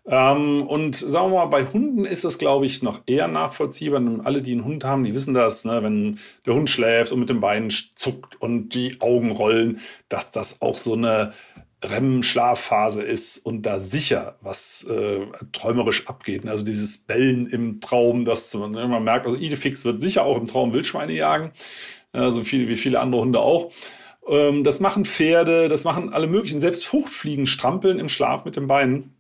ähm, 0.09 0.62
und 0.66 0.94
sagen 0.94 1.33
wir 1.33 1.38
mal, 1.38 1.46
bei 1.46 1.66
Hunden 1.66 2.05
ist 2.05 2.24
das, 2.24 2.38
glaube 2.38 2.64
ich, 2.66 2.83
noch 2.83 3.00
eher 3.07 3.26
nachvollziehbar. 3.26 4.00
alle, 4.24 4.40
die 4.40 4.52
einen 4.52 4.64
Hund 4.64 4.85
haben, 4.85 5.05
die 5.05 5.14
wissen 5.14 5.35
das, 5.35 5.64
ne? 5.64 5.83
wenn 5.83 6.20
der 6.44 6.55
Hund 6.55 6.70
schläft 6.70 7.12
und 7.12 7.20
mit 7.20 7.29
den 7.29 7.40
Beinen 7.40 7.70
zuckt 7.70 8.40
und 8.40 8.70
die 8.70 9.00
Augen 9.00 9.33
rollen, 9.33 9.81
dass 10.09 10.31
das 10.31 10.62
auch 10.62 10.76
so 10.76 10.92
eine 10.92 11.33
REM-Schlafphase 11.82 13.02
ist 13.02 13.38
und 13.38 13.62
da 13.62 13.80
sicher 13.80 14.36
was 14.40 14.84
äh, 14.84 15.26
träumerisch 15.52 16.06
abgeht. 16.06 16.46
Also 16.48 16.64
dieses 16.64 16.98
Bellen 16.98 17.46
im 17.46 17.80
Traum, 17.80 18.24
das 18.24 18.52
man, 18.54 18.72
merkt, 19.04 19.26
also 19.26 19.38
Idefix 19.38 19.84
wird 19.84 20.00
sicher 20.00 20.24
auch 20.24 20.38
im 20.38 20.46
Traum 20.46 20.72
Wildschweine 20.72 21.12
jagen, 21.12 21.52
äh, 22.12 22.30
so 22.30 22.42
viel 22.42 22.68
wie 22.68 22.76
viele 22.76 23.00
andere 23.00 23.20
Hunde 23.20 23.40
auch. 23.40 23.72
Ähm, 24.26 24.64
das 24.64 24.80
machen 24.80 25.04
Pferde, 25.04 25.68
das 25.68 25.84
machen 25.84 26.12
alle 26.12 26.26
möglichen, 26.26 26.60
selbst 26.60 26.86
Fruchtfliegen 26.86 27.46
strampeln 27.46 27.98
im 27.98 28.08
Schlaf 28.08 28.44
mit 28.44 28.56
den 28.56 28.66
Beinen. 28.66 29.16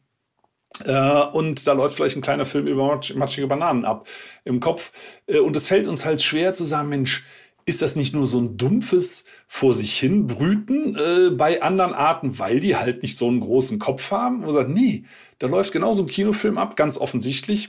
Äh, 0.84 1.22
und 1.32 1.66
da 1.66 1.72
läuft 1.72 1.96
vielleicht 1.96 2.16
ein 2.16 2.22
kleiner 2.22 2.44
Film 2.44 2.66
über 2.66 3.00
matschige 3.14 3.46
Bananen 3.46 3.84
ab 3.84 4.06
im 4.44 4.60
Kopf. 4.60 4.92
Äh, 5.26 5.38
und 5.38 5.56
es 5.56 5.68
fällt 5.68 5.86
uns 5.86 6.04
halt 6.04 6.22
schwer 6.22 6.52
zu 6.52 6.64
sagen, 6.64 6.88
Mensch, 6.88 7.24
ist 7.66 7.82
das 7.82 7.96
nicht 7.96 8.14
nur 8.14 8.26
so 8.28 8.38
ein 8.38 8.56
dumpfes 8.56 9.24
vor 9.48 9.74
sich 9.74 9.98
hin 9.98 10.28
brüten 10.28 10.96
äh, 10.96 11.30
bei 11.30 11.62
anderen 11.62 11.92
Arten, 11.94 12.38
weil 12.38 12.60
die 12.60 12.76
halt 12.76 13.02
nicht 13.02 13.18
so 13.18 13.26
einen 13.26 13.40
großen 13.40 13.80
Kopf 13.80 14.12
haben? 14.12 14.44
Und 14.44 14.52
sagt, 14.52 14.70
nee, 14.70 15.04
da 15.40 15.48
läuft 15.48 15.72
genauso 15.72 16.04
ein 16.04 16.08
Kinofilm 16.08 16.58
ab, 16.58 16.76
ganz 16.76 16.96
offensichtlich, 16.96 17.68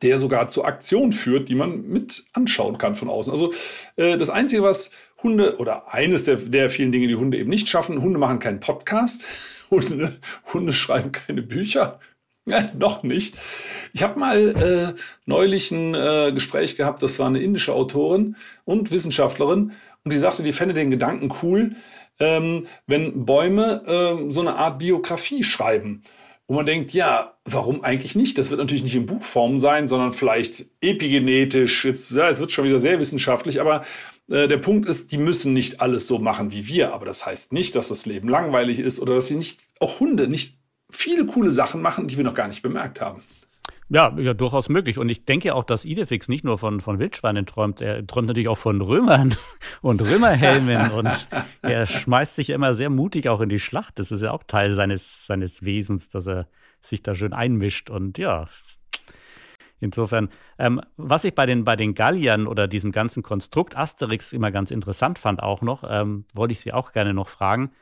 der 0.00 0.16
sogar 0.16 0.48
zur 0.48 0.66
Aktion 0.66 1.12
führt, 1.12 1.50
die 1.50 1.54
man 1.54 1.86
mit 1.86 2.24
anschauen 2.32 2.78
kann 2.78 2.94
von 2.94 3.10
außen. 3.10 3.30
Also 3.30 3.52
äh, 3.96 4.16
das 4.16 4.30
Einzige, 4.30 4.62
was 4.62 4.90
Hunde 5.22 5.58
oder 5.58 5.92
eines 5.92 6.24
der, 6.24 6.36
der 6.36 6.70
vielen 6.70 6.90
Dinge, 6.90 7.06
die 7.06 7.16
Hunde 7.16 7.36
eben 7.36 7.50
nicht 7.50 7.68
schaffen, 7.68 8.00
Hunde 8.00 8.18
machen 8.18 8.38
keinen 8.38 8.60
Podcast, 8.60 9.26
Hunde, 9.70 10.16
Hunde 10.52 10.72
schreiben 10.72 11.12
keine 11.12 11.42
Bücher, 11.42 12.00
ja, 12.46 12.70
noch 12.78 13.02
nicht. 13.02 13.36
Ich 13.92 14.02
habe 14.02 14.18
mal 14.18 14.94
äh, 14.96 15.00
neulich 15.26 15.70
ein 15.70 15.94
äh, 15.94 16.32
Gespräch 16.32 16.76
gehabt, 16.76 17.02
das 17.02 17.18
war 17.18 17.26
eine 17.26 17.40
indische 17.40 17.72
Autorin 17.72 18.36
und 18.64 18.90
Wissenschaftlerin, 18.90 19.72
und 20.04 20.12
die 20.12 20.18
sagte, 20.18 20.42
die 20.42 20.52
fände 20.52 20.74
den 20.74 20.90
Gedanken 20.90 21.32
cool, 21.42 21.76
ähm, 22.18 22.66
wenn 22.86 23.24
Bäume 23.24 23.82
äh, 23.86 24.30
so 24.30 24.40
eine 24.40 24.56
Art 24.56 24.78
Biografie 24.78 25.44
schreiben. 25.44 26.02
Wo 26.46 26.54
man 26.54 26.66
denkt, 26.66 26.92
ja, 26.92 27.34
warum 27.44 27.84
eigentlich 27.84 28.16
nicht? 28.16 28.36
Das 28.36 28.50
wird 28.50 28.58
natürlich 28.58 28.82
nicht 28.82 28.96
in 28.96 29.06
Buchform 29.06 29.56
sein, 29.56 29.86
sondern 29.86 30.12
vielleicht 30.12 30.66
epigenetisch. 30.80 31.84
Jetzt, 31.84 32.10
ja, 32.10 32.28
jetzt 32.28 32.40
wird 32.40 32.50
es 32.50 32.54
schon 32.54 32.64
wieder 32.64 32.80
sehr 32.80 32.98
wissenschaftlich, 32.98 33.60
aber 33.60 33.84
äh, 34.28 34.48
der 34.48 34.56
Punkt 34.56 34.88
ist, 34.88 35.12
die 35.12 35.18
müssen 35.18 35.52
nicht 35.52 35.80
alles 35.80 36.08
so 36.08 36.18
machen 36.18 36.50
wie 36.50 36.66
wir. 36.66 36.92
Aber 36.92 37.06
das 37.06 37.24
heißt 37.24 37.52
nicht, 37.52 37.76
dass 37.76 37.88
das 37.88 38.04
Leben 38.04 38.28
langweilig 38.28 38.80
ist 38.80 39.00
oder 39.00 39.14
dass 39.14 39.28
sie 39.28 39.36
nicht, 39.36 39.60
auch 39.78 40.00
Hunde, 40.00 40.26
nicht 40.26 40.58
viele 40.90 41.24
coole 41.26 41.52
Sachen 41.52 41.82
machen, 41.82 42.08
die 42.08 42.16
wir 42.16 42.24
noch 42.24 42.34
gar 42.34 42.48
nicht 42.48 42.62
bemerkt 42.62 43.00
haben. 43.00 43.22
Ja, 43.92 44.16
ja, 44.16 44.34
durchaus 44.34 44.68
möglich. 44.68 44.98
Und 44.98 45.08
ich 45.08 45.24
denke 45.24 45.52
auch, 45.52 45.64
dass 45.64 45.84
Idefix 45.84 46.28
nicht 46.28 46.44
nur 46.44 46.58
von, 46.58 46.80
von 46.80 47.00
Wildschweinen 47.00 47.44
träumt, 47.44 47.80
er 47.80 48.06
träumt 48.06 48.28
natürlich 48.28 48.46
auch 48.46 48.58
von 48.58 48.80
Römern 48.80 49.34
und 49.82 50.00
Römerhelmen. 50.00 50.92
und 50.92 51.28
er 51.62 51.86
schmeißt 51.86 52.36
sich 52.36 52.50
immer 52.50 52.76
sehr 52.76 52.88
mutig 52.88 53.28
auch 53.28 53.40
in 53.40 53.48
die 53.48 53.58
Schlacht. 53.58 53.98
Das 53.98 54.12
ist 54.12 54.22
ja 54.22 54.30
auch 54.30 54.44
Teil 54.44 54.76
seines, 54.76 55.26
seines 55.26 55.64
Wesens, 55.64 56.08
dass 56.08 56.28
er 56.28 56.46
sich 56.80 57.02
da 57.02 57.16
schön 57.16 57.32
einmischt. 57.32 57.90
Und 57.90 58.16
ja, 58.16 58.46
insofern, 59.80 60.28
ähm, 60.56 60.80
was 60.96 61.24
ich 61.24 61.34
bei 61.34 61.46
den, 61.46 61.64
bei 61.64 61.74
den 61.74 61.94
Galliern 61.94 62.46
oder 62.46 62.68
diesem 62.68 62.92
ganzen 62.92 63.24
Konstrukt 63.24 63.76
Asterix 63.76 64.32
immer 64.32 64.52
ganz 64.52 64.70
interessant 64.70 65.18
fand, 65.18 65.42
auch 65.42 65.62
noch, 65.62 65.82
ähm, 65.84 66.26
wollte 66.32 66.52
ich 66.52 66.60
Sie 66.60 66.72
auch 66.72 66.92
gerne 66.92 67.12
noch 67.12 67.28
fragen. 67.28 67.72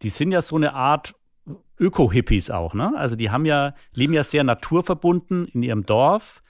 Die 0.00 0.08
sind 0.08 0.32
ja 0.32 0.40
so 0.40 0.56
eine 0.56 0.72
Art 0.72 1.14
Öko-Hippies 1.78 2.50
auch, 2.50 2.74
ne? 2.74 2.92
Also 2.96 3.16
die 3.16 3.30
haben 3.30 3.44
ja, 3.44 3.74
leben 3.92 4.12
ja 4.12 4.22
sehr 4.22 4.44
naturverbunden 4.44 5.46
in 5.48 5.62
ihrem 5.62 5.84
Dorf. 5.84 6.42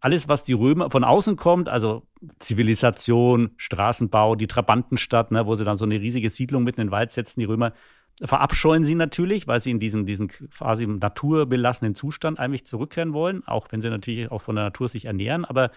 Alles, 0.00 0.28
was 0.28 0.44
die 0.44 0.52
Römer 0.52 0.90
von 0.90 1.04
außen 1.04 1.36
kommt, 1.36 1.68
also 1.68 2.06
Zivilisation, 2.38 3.52
Straßenbau, 3.56 4.36
die 4.36 4.46
Trabantenstadt, 4.46 5.30
ne, 5.30 5.46
wo 5.46 5.56
sie 5.56 5.64
dann 5.64 5.76
so 5.76 5.84
eine 5.84 6.00
riesige 6.00 6.30
Siedlung 6.30 6.64
mitten 6.64 6.80
in 6.80 6.88
den 6.88 6.92
Wald 6.92 7.12
setzen, 7.12 7.40
die 7.40 7.46
Römer, 7.46 7.72
verabscheuen 8.22 8.84
sie 8.84 8.94
natürlich, 8.94 9.46
weil 9.46 9.60
sie 9.60 9.70
in 9.70 9.80
diesen, 9.80 10.06
diesen 10.06 10.28
quasi 10.28 10.86
naturbelassenen 10.86 11.94
Zustand 11.94 12.38
eigentlich 12.38 12.66
zurückkehren 12.66 13.12
wollen, 13.12 13.46
auch 13.46 13.68
wenn 13.70 13.82
sie 13.82 13.90
natürlich 13.90 14.30
auch 14.30 14.42
von 14.42 14.56
der 14.56 14.64
Natur 14.66 14.88
sich 14.88 15.04
ernähren. 15.04 15.44
Aber 15.44 15.70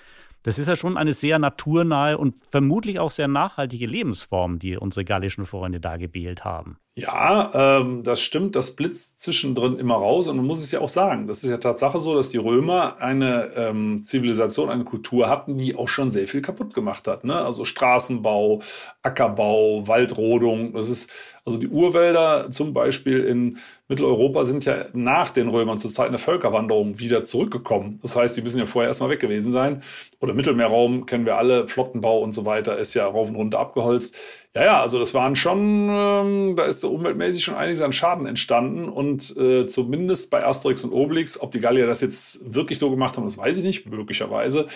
Das 0.43 0.57
ist 0.57 0.67
ja 0.67 0.75
schon 0.75 0.97
eine 0.97 1.13
sehr 1.13 1.37
naturnahe 1.37 2.17
und 2.17 2.35
vermutlich 2.49 2.99
auch 2.99 3.11
sehr 3.11 3.27
nachhaltige 3.27 3.85
Lebensform, 3.85 4.59
die 4.59 4.77
unsere 4.77 5.03
gallischen 5.03 5.45
Freunde 5.45 5.79
da 5.79 5.97
gewählt 5.97 6.45
haben. 6.45 6.77
Ja, 6.95 7.51
ähm, 7.53 8.03
das 8.03 8.21
stimmt. 8.21 8.55
Das 8.55 8.75
blitzt 8.75 9.21
zwischendrin 9.21 9.77
immer 9.77 9.95
raus. 9.95 10.27
Und 10.27 10.37
man 10.37 10.45
muss 10.45 10.61
es 10.61 10.71
ja 10.71 10.81
auch 10.81 10.89
sagen, 10.89 11.27
das 11.27 11.43
ist 11.43 11.49
ja 11.49 11.57
Tatsache 11.57 11.99
so, 11.99 12.13
dass 12.13 12.29
die 12.29 12.37
Römer 12.37 12.97
eine 12.99 13.51
ähm, 13.55 14.03
Zivilisation, 14.03 14.69
eine 14.69 14.83
Kultur 14.83 15.29
hatten, 15.29 15.57
die 15.57 15.75
auch 15.75 15.87
schon 15.87 16.11
sehr 16.11 16.27
viel 16.27 16.41
kaputt 16.41 16.73
gemacht 16.73 17.07
hat. 17.07 17.23
Ne? 17.23 17.35
Also 17.35 17.63
Straßenbau, 17.63 18.61
Ackerbau, 19.01 19.87
Waldrodung. 19.87 20.73
Das 20.73 20.89
ist 20.89 21.09
also 21.45 21.57
die 21.57 21.69
Urwälder 21.69 22.51
zum 22.51 22.73
Beispiel 22.73 23.23
in 23.23 23.59
Mitteleuropa 23.89 24.45
sind 24.45 24.65
ja 24.65 24.85
nach 24.93 25.31
den 25.31 25.49
Römern 25.49 25.79
zur 25.79 25.89
Zeit 25.89 26.11
der 26.11 26.19
Völkerwanderung 26.19 26.99
wieder 26.99 27.23
zurückgekommen. 27.23 27.99
Das 28.03 28.15
heißt, 28.15 28.37
die 28.37 28.43
müssen 28.43 28.59
ja 28.59 28.67
vorher 28.67 28.87
erstmal 28.87 29.09
weg 29.09 29.19
gewesen 29.19 29.51
sein. 29.51 29.81
Oder 30.19 30.35
Mittelmeerraum 30.35 31.07
kennen 31.07 31.25
wir 31.25 31.37
alle, 31.37 31.67
Flottenbau 31.67 32.21
und 32.21 32.33
so 32.33 32.45
weiter 32.45 32.77
ist 32.77 32.93
ja 32.93 33.07
rauf 33.07 33.29
und 33.29 33.35
runter 33.35 33.57
abgeholzt. 33.57 34.15
Ja, 34.53 34.63
ja, 34.63 34.81
also 34.81 34.99
das 34.99 35.15
waren 35.15 35.35
schon, 35.35 35.89
ähm, 35.89 36.55
da 36.55 36.65
ist 36.65 36.81
so 36.81 36.91
umweltmäßig 36.91 37.43
schon 37.43 37.55
einiges 37.55 37.81
an 37.81 37.91
Schaden 37.91 38.27
entstanden 38.27 38.89
und 38.89 39.35
äh, 39.37 39.65
zumindest 39.65 40.29
bei 40.29 40.45
Asterix 40.45 40.83
und 40.83 40.91
Obelix, 40.91 41.39
ob 41.39 41.51
die 41.51 41.59
Gallier 41.59 41.87
das 41.87 42.01
jetzt 42.01 42.53
wirklich 42.53 42.77
so 42.77 42.91
gemacht 42.91 43.17
haben, 43.17 43.23
das 43.23 43.39
weiß 43.39 43.57
ich 43.57 43.63
nicht, 43.63 43.87
möglicherweise. 43.87 44.67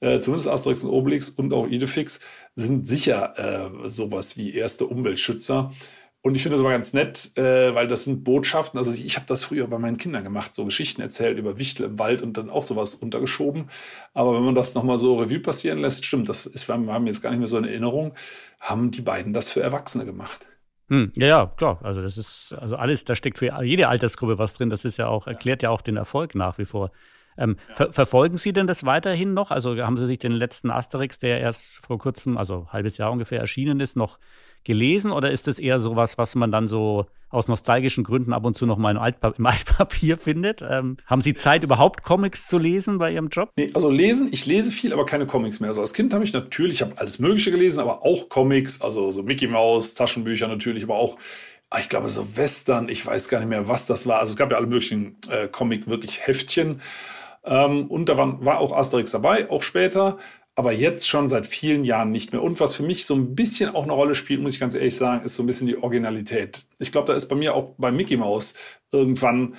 Äh, 0.00 0.20
zumindest 0.20 0.48
Asterix 0.48 0.84
und 0.84 0.90
Obelix 0.90 1.30
und 1.30 1.52
auch 1.52 1.66
Idefix 1.68 2.20
sind 2.56 2.86
sicher 2.86 3.34
äh, 3.84 3.88
sowas 3.88 4.36
wie 4.36 4.54
erste 4.54 4.86
Umweltschützer. 4.86 5.72
Und 6.24 6.36
ich 6.36 6.42
finde 6.42 6.54
das 6.54 6.60
aber 6.60 6.70
ganz 6.70 6.92
nett, 6.92 7.36
äh, 7.36 7.74
weil 7.74 7.88
das 7.88 8.04
sind 8.04 8.22
Botschaften. 8.22 8.78
Also 8.78 8.92
ich, 8.92 9.04
ich 9.04 9.16
habe 9.16 9.26
das 9.26 9.42
früher 9.42 9.66
bei 9.66 9.78
meinen 9.78 9.96
Kindern 9.96 10.22
gemacht, 10.22 10.54
so 10.54 10.64
Geschichten 10.64 11.02
erzählt 11.02 11.36
über 11.36 11.58
Wichtel 11.58 11.84
im 11.84 11.98
Wald 11.98 12.22
und 12.22 12.36
dann 12.36 12.48
auch 12.48 12.62
sowas 12.62 12.94
untergeschoben. 12.94 13.70
Aber 14.14 14.34
wenn 14.34 14.44
man 14.44 14.54
das 14.54 14.76
nochmal 14.76 14.98
so 14.98 15.18
Revue 15.18 15.40
passieren 15.40 15.78
lässt, 15.78 16.04
stimmt, 16.04 16.28
das 16.28 16.46
ist, 16.46 16.68
wir 16.68 16.74
haben 16.74 17.06
jetzt 17.08 17.22
gar 17.22 17.30
nicht 17.30 17.40
mehr 17.40 17.48
so 17.48 17.56
eine 17.56 17.70
Erinnerung, 17.70 18.14
haben 18.60 18.92
die 18.92 19.00
beiden 19.00 19.32
das 19.32 19.50
für 19.50 19.62
Erwachsene 19.62 20.04
gemacht. 20.04 20.46
Hm, 20.88 21.10
ja, 21.16 21.26
ja, 21.26 21.46
klar. 21.56 21.80
Also 21.82 22.02
das 22.02 22.16
ist, 22.16 22.54
also 22.56 22.76
alles, 22.76 23.04
da 23.04 23.16
steckt 23.16 23.38
für 23.38 23.60
jede 23.64 23.88
Altersgruppe 23.88 24.38
was 24.38 24.54
drin. 24.54 24.70
Das 24.70 24.84
ist 24.84 24.98
ja 24.98 25.08
auch, 25.08 25.26
erklärt 25.26 25.62
ja 25.62 25.70
auch 25.70 25.80
den 25.80 25.96
Erfolg 25.96 26.36
nach 26.36 26.56
wie 26.58 26.66
vor. 26.66 26.92
Ähm, 27.36 27.56
ja. 27.70 27.74
ver 27.74 27.92
verfolgen 27.92 28.36
Sie 28.36 28.52
denn 28.52 28.66
das 28.66 28.84
weiterhin 28.84 29.34
noch? 29.34 29.50
Also 29.50 29.76
haben 29.78 29.96
Sie 29.96 30.06
sich 30.06 30.18
den 30.18 30.32
letzten 30.32 30.70
Asterix, 30.70 31.18
der 31.18 31.40
erst 31.40 31.84
vor 31.84 31.98
kurzem, 31.98 32.36
also 32.36 32.66
ein 32.66 32.72
halbes 32.72 32.98
Jahr 32.98 33.10
ungefähr 33.10 33.40
erschienen 33.40 33.80
ist, 33.80 33.96
noch 33.96 34.18
gelesen 34.64 35.10
oder 35.10 35.30
ist 35.30 35.48
es 35.48 35.58
eher 35.58 35.78
sowas, 35.80 36.18
was 36.18 36.34
man 36.34 36.52
dann 36.52 36.68
so 36.68 37.06
aus 37.30 37.48
nostalgischen 37.48 38.04
Gründen 38.04 38.32
ab 38.32 38.44
und 38.44 38.54
zu 38.54 38.66
noch 38.66 38.76
mal 38.76 38.90
im, 38.90 38.98
Altpa 38.98 39.34
im 39.36 39.46
Altpapier 39.46 40.16
findet? 40.16 40.62
Ähm, 40.62 40.98
haben 41.06 41.22
Sie 41.22 41.34
Zeit, 41.34 41.64
überhaupt 41.64 42.02
Comics 42.02 42.46
zu 42.46 42.58
lesen 42.58 42.98
bei 42.98 43.12
Ihrem 43.12 43.28
Job? 43.28 43.50
Nee, 43.56 43.70
also 43.74 43.90
lesen, 43.90 44.28
ich 44.30 44.46
lese 44.46 44.70
viel, 44.70 44.92
aber 44.92 45.06
keine 45.06 45.26
Comics 45.26 45.60
mehr. 45.60 45.68
Also 45.68 45.80
als 45.80 45.94
Kind 45.94 46.12
habe 46.14 46.24
ich 46.24 46.32
natürlich, 46.32 46.76
ich 46.76 46.82
habe 46.82 46.98
alles 46.98 47.18
Mögliche 47.18 47.50
gelesen, 47.50 47.80
aber 47.80 48.04
auch 48.04 48.28
Comics, 48.28 48.80
also 48.80 49.10
so 49.10 49.22
Mickey 49.22 49.46
Mouse, 49.46 49.94
Taschenbücher 49.94 50.48
natürlich, 50.48 50.84
aber 50.84 50.96
auch 50.96 51.18
ah, 51.72 51.78
ich 51.78 51.88
glaube, 51.88 52.08
so 52.10 52.36
Western, 52.36 52.88
ich 52.88 53.04
weiß 53.04 53.28
gar 53.28 53.38
nicht 53.38 53.48
mehr, 53.48 53.68
was 53.68 53.86
das 53.86 54.06
war. 54.06 54.20
Also 54.20 54.32
es 54.32 54.36
gab 54.36 54.50
ja 54.50 54.58
alle 54.58 54.66
möglichen 54.66 55.16
äh, 55.30 55.48
Comic, 55.48 55.86
wirklich 55.86 56.26
Heftchen. 56.26 56.82
Ähm, 57.44 57.86
und 57.86 58.08
da 58.08 58.16
war, 58.16 58.44
war 58.44 58.58
auch 58.58 58.72
Asterix 58.72 59.10
dabei, 59.10 59.50
auch 59.50 59.62
später 59.62 60.18
aber 60.54 60.72
jetzt 60.72 61.08
schon 61.08 61.28
seit 61.28 61.46
vielen 61.46 61.84
Jahren 61.84 62.10
nicht 62.10 62.32
mehr. 62.32 62.42
Und 62.42 62.60
was 62.60 62.74
für 62.74 62.82
mich 62.82 63.06
so 63.06 63.14
ein 63.14 63.34
bisschen 63.34 63.74
auch 63.74 63.84
eine 63.84 63.92
Rolle 63.92 64.14
spielt, 64.14 64.42
muss 64.42 64.54
ich 64.54 64.60
ganz 64.60 64.74
ehrlich 64.74 64.96
sagen, 64.96 65.24
ist 65.24 65.34
so 65.34 65.42
ein 65.42 65.46
bisschen 65.46 65.66
die 65.66 65.76
Originalität. 65.76 66.64
Ich 66.78 66.92
glaube, 66.92 67.06
da 67.06 67.14
ist 67.14 67.28
bei 67.28 67.36
mir 67.36 67.54
auch 67.54 67.74
bei 67.78 67.90
Mickey 67.90 68.16
Mouse 68.16 68.54
irgendwann 68.90 69.54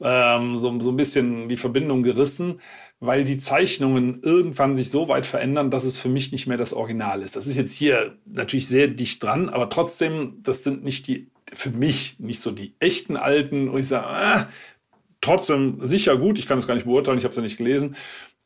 ähm, 0.00 0.56
so, 0.56 0.80
so 0.80 0.90
ein 0.90 0.96
bisschen 0.96 1.48
die 1.48 1.58
Verbindung 1.58 2.02
gerissen, 2.02 2.60
weil 3.00 3.24
die 3.24 3.38
Zeichnungen 3.38 4.20
irgendwann 4.22 4.76
sich 4.76 4.90
so 4.90 5.08
weit 5.08 5.26
verändern, 5.26 5.70
dass 5.70 5.84
es 5.84 5.98
für 5.98 6.08
mich 6.08 6.32
nicht 6.32 6.46
mehr 6.46 6.56
das 6.56 6.72
Original 6.72 7.22
ist. 7.22 7.36
Das 7.36 7.46
ist 7.46 7.56
jetzt 7.56 7.74
hier 7.74 8.16
natürlich 8.24 8.66
sehr 8.68 8.88
dicht 8.88 9.22
dran, 9.22 9.50
aber 9.50 9.68
trotzdem, 9.68 10.38
das 10.42 10.64
sind 10.64 10.84
nicht 10.84 11.06
die, 11.06 11.28
für 11.52 11.70
mich 11.70 12.18
nicht 12.18 12.40
so 12.40 12.50
die 12.50 12.74
echten 12.78 13.16
alten, 13.16 13.68
und 13.68 13.80
ich 13.80 13.88
sage, 13.88 14.06
ah, 14.06 14.48
trotzdem 15.20 15.78
sicher 15.82 16.16
gut, 16.16 16.38
ich 16.38 16.46
kann 16.46 16.58
es 16.58 16.66
gar 16.66 16.74
nicht 16.74 16.86
beurteilen, 16.86 17.18
ich 17.18 17.24
habe 17.24 17.30
es 17.30 17.36
ja 17.36 17.42
nicht 17.42 17.58
gelesen. 17.58 17.96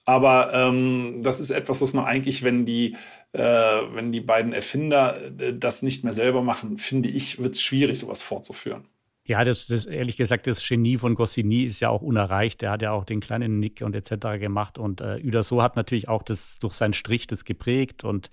Aber 0.05 0.53
ähm, 0.53 1.21
das 1.23 1.41
ist 1.41 1.51
etwas, 1.51 1.81
was 1.81 1.93
man 1.95 2.05
eigentlich, 2.05 2.43
wenn 2.43 2.67
die, 2.67 2.97
äh, 3.33 3.41
wenn 3.41 4.13
die 4.13 4.21
beiden 4.21 4.53
Erfinder 4.53 5.17
äh, 5.39 5.55
das 5.55 5.83
nicht 5.83 6.05
mehr 6.05 6.13
selber 6.13 6.43
machen, 6.43 6.77
finde 6.79 7.09
ich, 7.09 7.39
wird 7.39 7.55
es 7.55 7.63
schwierig, 7.63 7.99
sowas 7.99 8.21
fortzuführen. 8.23 8.85
Ja, 9.27 9.43
das, 9.43 9.67
das 9.67 9.87
ehrlich 9.87 10.19
gesagt, 10.19 10.47
das 10.47 10.67
Genie 10.67 10.99
von 10.99 11.15
Goscinny 11.15 11.63
ist 11.63 11.81
ja 11.81 11.89
auch 11.89 12.03
unerreicht. 12.03 12.61
Der 12.61 12.71
hat 12.73 12.83
ja 12.83 12.93
auch 12.93 13.05
den 13.05 13.21
kleinen 13.21 13.59
Nick 13.59 13.81
und 13.81 13.97
etc. 13.97 14.39
gemacht. 14.39 14.77
Und 14.77 15.01
äh, 15.01 15.19
Uderso 15.25 15.63
hat 15.63 15.77
natürlich 15.77 16.09
auch 16.09 16.23
das 16.23 16.59
durch 16.59 16.75
seinen 16.75 16.93
Strich 16.93 17.27
das 17.27 17.47
geprägt 17.47 18.05
und 18.05 18.31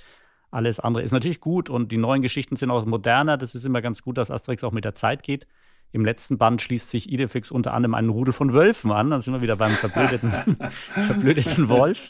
alles 0.51 0.81
andere 0.81 1.03
ist 1.03 1.13
natürlich 1.13 1.39
gut. 1.39 1.69
Und 1.69 1.93
die 1.93 1.97
neuen 1.97 2.21
Geschichten 2.21 2.57
sind 2.57 2.71
auch 2.71 2.85
moderner. 2.85 3.37
Das 3.37 3.55
ist 3.55 3.63
immer 3.63 3.81
ganz 3.81 4.01
gut, 4.01 4.17
dass 4.17 4.29
Asterix 4.29 4.65
auch 4.65 4.73
mit 4.73 4.83
der 4.83 4.95
Zeit 4.95 5.23
geht. 5.23 5.47
Im 5.91 6.05
letzten 6.05 6.37
Band 6.37 6.61
schließt 6.61 6.89
sich 6.89 7.09
Idefix 7.09 7.51
unter 7.51 7.73
anderem 7.73 7.95
einen 7.95 8.09
Rudel 8.09 8.33
von 8.33 8.53
Wölfen 8.53 8.91
an. 8.91 9.09
Dann 9.09 9.21
sind 9.21 9.33
wir 9.33 9.41
wieder 9.41 9.55
beim 9.55 9.71
verblödeten, 9.71 10.31
verblödeten 11.07 11.69
Wolf, 11.69 12.09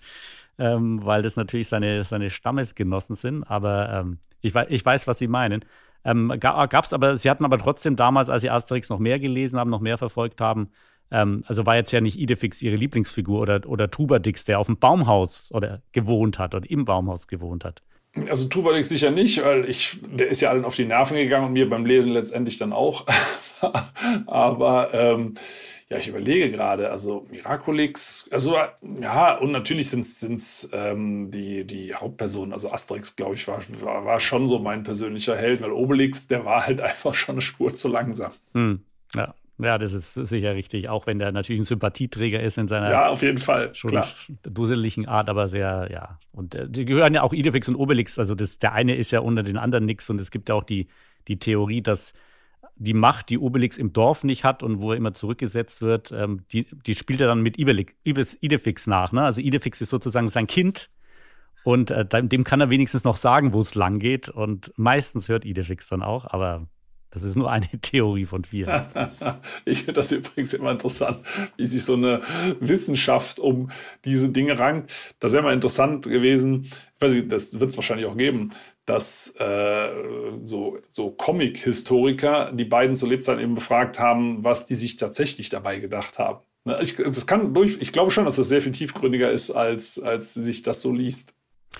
ähm, 0.58 1.04
weil 1.04 1.22
das 1.24 1.36
natürlich 1.36 1.68
seine, 1.68 2.04
seine 2.04 2.30
Stammesgenossen 2.30 3.16
sind. 3.16 3.44
Aber 3.44 3.92
ähm, 3.92 4.20
ich, 4.42 4.56
ich 4.56 4.86
weiß, 4.86 5.08
was 5.08 5.18
Sie 5.18 5.28
meinen. 5.28 5.66
Ähm, 6.04 6.34
gab 6.40 6.84
es 6.84 6.94
aber, 6.94 7.18
Sie 7.18 7.30
hatten 7.30 7.46
aber 7.46 7.60
trotzdem 7.60 7.96
damals, 7.96 8.30
als 8.30 8.42
Sie 8.42 8.50
Asterix 8.50 8.90
noch 8.90 9.00
mehr 9.00 9.20
gelesen 9.20 9.60
haben, 9.60 9.70
noch 9.70 9.82
mehr 9.82 9.98
verfolgt 9.98 10.42
haben, 10.42 10.70
ähm, 11.12 11.44
also 11.46 11.66
war 11.66 11.76
jetzt 11.76 11.92
ja 11.92 12.02
nicht 12.02 12.18
Idefix 12.18 12.62
Ihre 12.62 12.78
Lieblingsfigur 12.78 13.42
oder, 13.42 13.68
oder 13.68 13.92
Tubadix, 13.92 14.46
der 14.46 14.60
auf 14.60 14.68
dem 14.68 14.78
Baumhaus 14.78 15.52
oder 15.52 15.82
gewohnt 15.92 16.40
hat 16.40 16.56
oder 16.56 16.70
im 16.70 16.86
Baumhaus 16.86 17.28
gewohnt 17.28 17.66
hat. 17.66 17.84
Also 18.30 18.46
Tubalix 18.46 18.90
sicher 18.90 19.10
nicht, 19.10 19.42
weil 19.42 19.70
ich, 19.70 20.00
der 20.02 20.28
ist 20.28 20.42
ja 20.42 20.50
allen 20.50 20.66
auf 20.66 20.76
die 20.76 20.86
Nerven 20.86 21.16
gegangen 21.16 21.48
und 21.48 21.54
mir 21.54 21.70
beim 21.70 21.86
Lesen 21.86 22.12
letztendlich 22.12 22.58
dann 22.58 22.74
auch. 22.74 23.06
Aber 24.28 24.94
ähm, 24.94 25.36
ja, 25.92 25.98
ich 25.98 26.08
überlege 26.08 26.50
gerade, 26.50 26.90
also 26.90 27.28
Miraculix, 27.30 28.30
also 28.32 28.56
ja, 29.02 29.38
und 29.38 29.52
natürlich 29.52 29.90
sind 29.90 30.06
es 30.06 30.70
ähm, 30.72 31.32
die, 31.32 31.66
die 31.66 31.94
Hauptpersonen, 31.94 32.54
also 32.54 32.72
Asterix, 32.72 33.18
glaube 33.18 33.36
ich, 33.36 33.46
war, 33.48 33.62
war, 33.82 34.06
war, 34.06 34.20
schon 34.22 34.48
so 34.48 34.60
mein 34.60 34.84
persönlicher 34.84 35.36
Held, 35.36 35.62
weil 35.62 35.72
Obelix, 35.72 36.28
der 36.28 36.46
war 36.46 36.66
halt 36.66 36.80
einfach 36.82 37.14
schon 37.14 37.36
eine 37.36 37.42
Spur 37.42 37.74
zu 37.74 37.90
langsam. 37.90 38.32
Hm, 38.54 38.86
ja. 39.16 39.36
Ja, 39.62 39.78
das 39.78 39.94
ist 39.94 40.14
sicher 40.14 40.56
richtig, 40.56 40.90
auch 40.90 41.06
wenn 41.06 41.20
der 41.20 41.32
natürlich 41.32 41.62
ein 41.62 41.66
Sympathieträger 41.66 42.42
ist 42.42 42.58
in 42.58 42.68
seiner 42.68 42.90
ja, 42.90 43.10
auf 43.10 43.22
jeden 43.22 43.38
Fall, 43.38 43.74
schon 43.76 43.92
klar. 43.92 44.08
dusseligen 44.44 45.08
Art, 45.08 45.30
aber 45.30 45.48
sehr, 45.48 45.90
ja. 45.92 46.20
Und 46.32 46.56
äh, 46.56 46.68
die 46.68 46.86
gehören 46.86 47.14
ja 47.14 47.22
auch 47.22 47.34
Idefix 47.34 47.68
und 47.70 47.76
Obelix, 47.76 48.18
also 48.18 48.34
das, 48.34 48.58
der 48.58 48.74
eine 48.74 48.96
ist 48.96 49.12
ja 49.12 49.20
unter 49.20 49.44
den 49.44 49.58
anderen 49.58 49.86
nix 49.86 50.10
und 50.10 50.20
es 50.20 50.32
gibt 50.32 50.50
ja 50.50 50.56
auch 50.56 50.64
die, 50.64 50.88
die 51.28 51.38
Theorie, 51.38 51.82
dass 51.82 52.14
die 52.76 52.96
Macht, 52.96 53.30
die 53.30 53.38
Obelix 53.38 53.78
im 53.78 53.94
Dorf 53.94 54.24
nicht 54.24 54.44
hat 54.44 54.64
und 54.64 54.82
wo 54.82 54.92
er 54.92 54.98
immer 54.98 55.14
zurückgesetzt 55.14 55.84
wird, 55.84 56.12
ähm, 56.12 56.44
die, 56.52 56.66
die 56.86 56.96
spielt 56.96 57.22
er 57.22 57.28
dann 57.28 57.42
mit 57.42 57.58
Idefix 57.60 58.88
nach. 58.88 59.12
Ne? 59.12 59.22
Also 59.22 59.42
Idefix 59.42 59.80
ist 59.82 59.90
sozusagen 59.90 60.30
sein 60.30 60.48
Kind 60.48 60.90
und 61.64 61.92
äh, 61.92 62.06
dem 62.24 62.44
kann 62.44 62.62
er 62.62 62.72
wenigstens 62.72 63.04
noch 63.04 63.18
sagen, 63.18 63.54
wo 63.54 63.60
es 63.60 63.76
lang 63.76 64.00
geht 64.00 64.30
und 64.30 64.74
meistens 64.78 65.30
hört 65.30 65.46
Idefix 65.46 65.88
dann 65.88 66.02
auch, 66.02 66.26
aber 66.26 66.66
das 67.12 67.24
ist 67.24 67.36
nur 67.36 67.52
eine 67.52 67.68
Theorie 67.82 68.26
von 68.26 68.44
vielen. 68.44 68.86
ich 69.66 69.80
finde 69.80 69.94
das 69.94 70.12
übrigens 70.12 70.54
immer 70.54 70.72
interessant, 70.72 71.20
wie 71.58 71.66
sich 71.66 71.84
so 71.84 71.94
eine 71.94 72.22
Wissenschaft 72.60 73.40
um 73.40 73.70
diese 74.06 74.30
Dinge 74.30 74.58
rankt. 74.58 74.92
Das 75.20 75.34
wäre 75.34 75.44
mal 75.44 75.54
interessant 75.54 76.06
gewesen, 76.06 76.64
ich 76.64 77.02
weiß 77.02 77.14
nicht, 77.14 77.32
das 77.32 77.60
wird 77.60 77.72
es 77.72 77.78
wahrscheinlich 77.78 78.08
auch 78.08 78.18
geben, 78.18 78.52
dass 78.86 79.34
äh, 79.38 79.90
so, 80.46 80.80
so 80.92 81.12
Comic-Historiker 81.12 82.52
die 82.54 82.66
beiden 82.66 82.96
zu 82.96 83.06
Lebzeiten 83.06 83.42
eben 83.42 83.56
befragt 83.56 84.00
haben, 84.00 84.44
was 84.44 84.66
die 84.66 84.76
sich 84.76 84.98
tatsächlich 84.98 85.50
dabei 85.50 85.78
gedacht 85.78 86.18
haben. 86.18 86.40
Ich, 86.82 86.96
das 86.96 87.26
kann 87.26 87.54
durch, 87.54 87.80
ich 87.82 87.92
glaube 87.92 88.12
schon, 88.12 88.26
dass 88.26 88.36
das 88.36 88.50
sehr 88.50 88.62
viel 88.62 88.72
tiefgründiger 88.72 89.32
ist, 89.32 89.50
als, 89.50 90.00
als 90.00 90.36
sich 90.36 90.62
das 90.62 90.82
so 90.82 90.94
liest. 90.94 91.34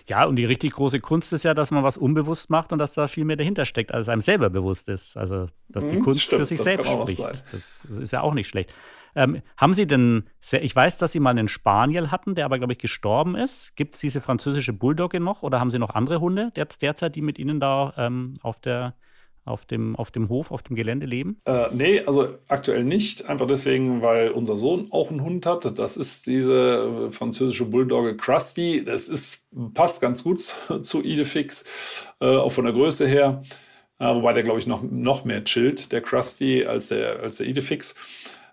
Ja, 0.08 0.26
und 0.26 0.38
die 0.38 0.46
richtig 0.46 0.74
große 0.74 1.00
Kunst 1.00 1.34
ist 1.34 1.44
ja, 1.44 1.54
dass 1.54 1.72
man 1.72 1.84
was 1.84 1.98
unbewusst 1.98 2.50
macht 2.50 2.72
und 2.72 2.80
dass 2.80 2.94
da 2.94 3.08
viel 3.08 3.26
mehr 3.26 3.36
dahinter 3.36 3.66
steckt, 3.66 3.94
als 3.94 4.08
einem 4.08 4.22
selber 4.22 4.50
bewusst 4.50 4.88
ist. 4.88 5.18
Also, 5.18 5.48
dass 5.70 5.86
die 5.86 5.98
hm, 5.98 6.04
Kunst 6.04 6.22
stimmt, 6.22 6.42
für 6.42 6.46
sich 6.46 6.62
selbst 6.62 6.90
spricht. 6.90 7.20
Das 7.52 7.86
ist 7.86 8.12
ja 8.12 8.22
auch 8.22 8.34
nicht 8.34 8.48
schlecht. 8.48 8.74
Ähm, 9.16 9.42
haben 9.58 9.74
Sie 9.74 9.88
denn, 9.88 10.24
ich 10.52 10.76
weiß, 10.76 10.98
dass 10.98 11.12
Sie 11.12 11.20
mal 11.20 11.32
einen 11.32 11.50
Spaniel 11.50 12.12
hatten, 12.12 12.36
der 12.36 12.46
aber, 12.46 12.58
glaube 12.58 12.74
ich, 12.74 12.80
gestorben 12.80 13.36
ist. 13.36 13.76
Gibt 13.76 13.96
es 13.96 14.02
diese 14.02 14.22
französische 14.22 14.74
Bulldogge 14.74 15.20
noch 15.20 15.44
oder 15.44 15.60
haben 15.60 15.72
Sie 15.72 15.80
noch 15.80 15.90
andere 15.90 16.22
Hunde 16.22 16.52
derzeit, 16.56 17.16
die 17.16 17.22
mit 17.22 17.38
Ihnen 17.38 17.60
da 17.60 17.94
ähm, 17.98 18.38
auf 18.42 18.60
der 18.60 18.96
auf 19.46 19.66
dem, 19.66 19.96
auf 19.96 20.12
dem 20.12 20.30
Hof, 20.30 20.52
auf 20.52 20.64
dem 20.64 20.76
Gelände 20.76 21.06
leben? 21.06 21.42
Äh, 21.46 21.66
nee, 21.74 22.02
also 22.02 22.30
aktuell 22.48 22.84
nicht. 22.84 23.28
Einfach 23.28 23.48
deswegen, 23.48 24.02
weil 24.02 24.30
unser 24.30 24.58
Sohn 24.58 24.88
auch 24.92 25.10
einen 25.10 25.24
Hund 25.24 25.46
hat. 25.46 25.78
Das 25.80 25.98
ist 25.98 26.28
diese 26.28 27.12
französische 27.12 27.66
Bulldogge 27.66 28.16
Krusty. 28.16 28.84
Das 28.86 29.10
ist, 29.10 29.44
passt 29.74 30.02
ganz 30.02 30.24
gut 30.24 30.42
zu 30.84 31.04
Idefix, 31.04 31.66
äh, 32.20 32.26
auch 32.26 32.52
von 32.52 32.66
der 32.66 32.74
Größe 32.74 33.08
her. 33.08 33.44
Äh, 34.00 34.16
wobei 34.16 34.34
der, 34.34 34.44
glaube 34.44 34.60
ich, 34.60 34.68
noch, 34.68 34.84
noch 34.84 35.26
mehr 35.26 35.44
chillt, 35.44 35.92
der 35.92 36.02
Krusty, 36.02 36.66
als 36.66 36.90
der, 36.90 37.20
als 37.20 37.38
der 37.38 37.48
Idefix. 37.48 37.96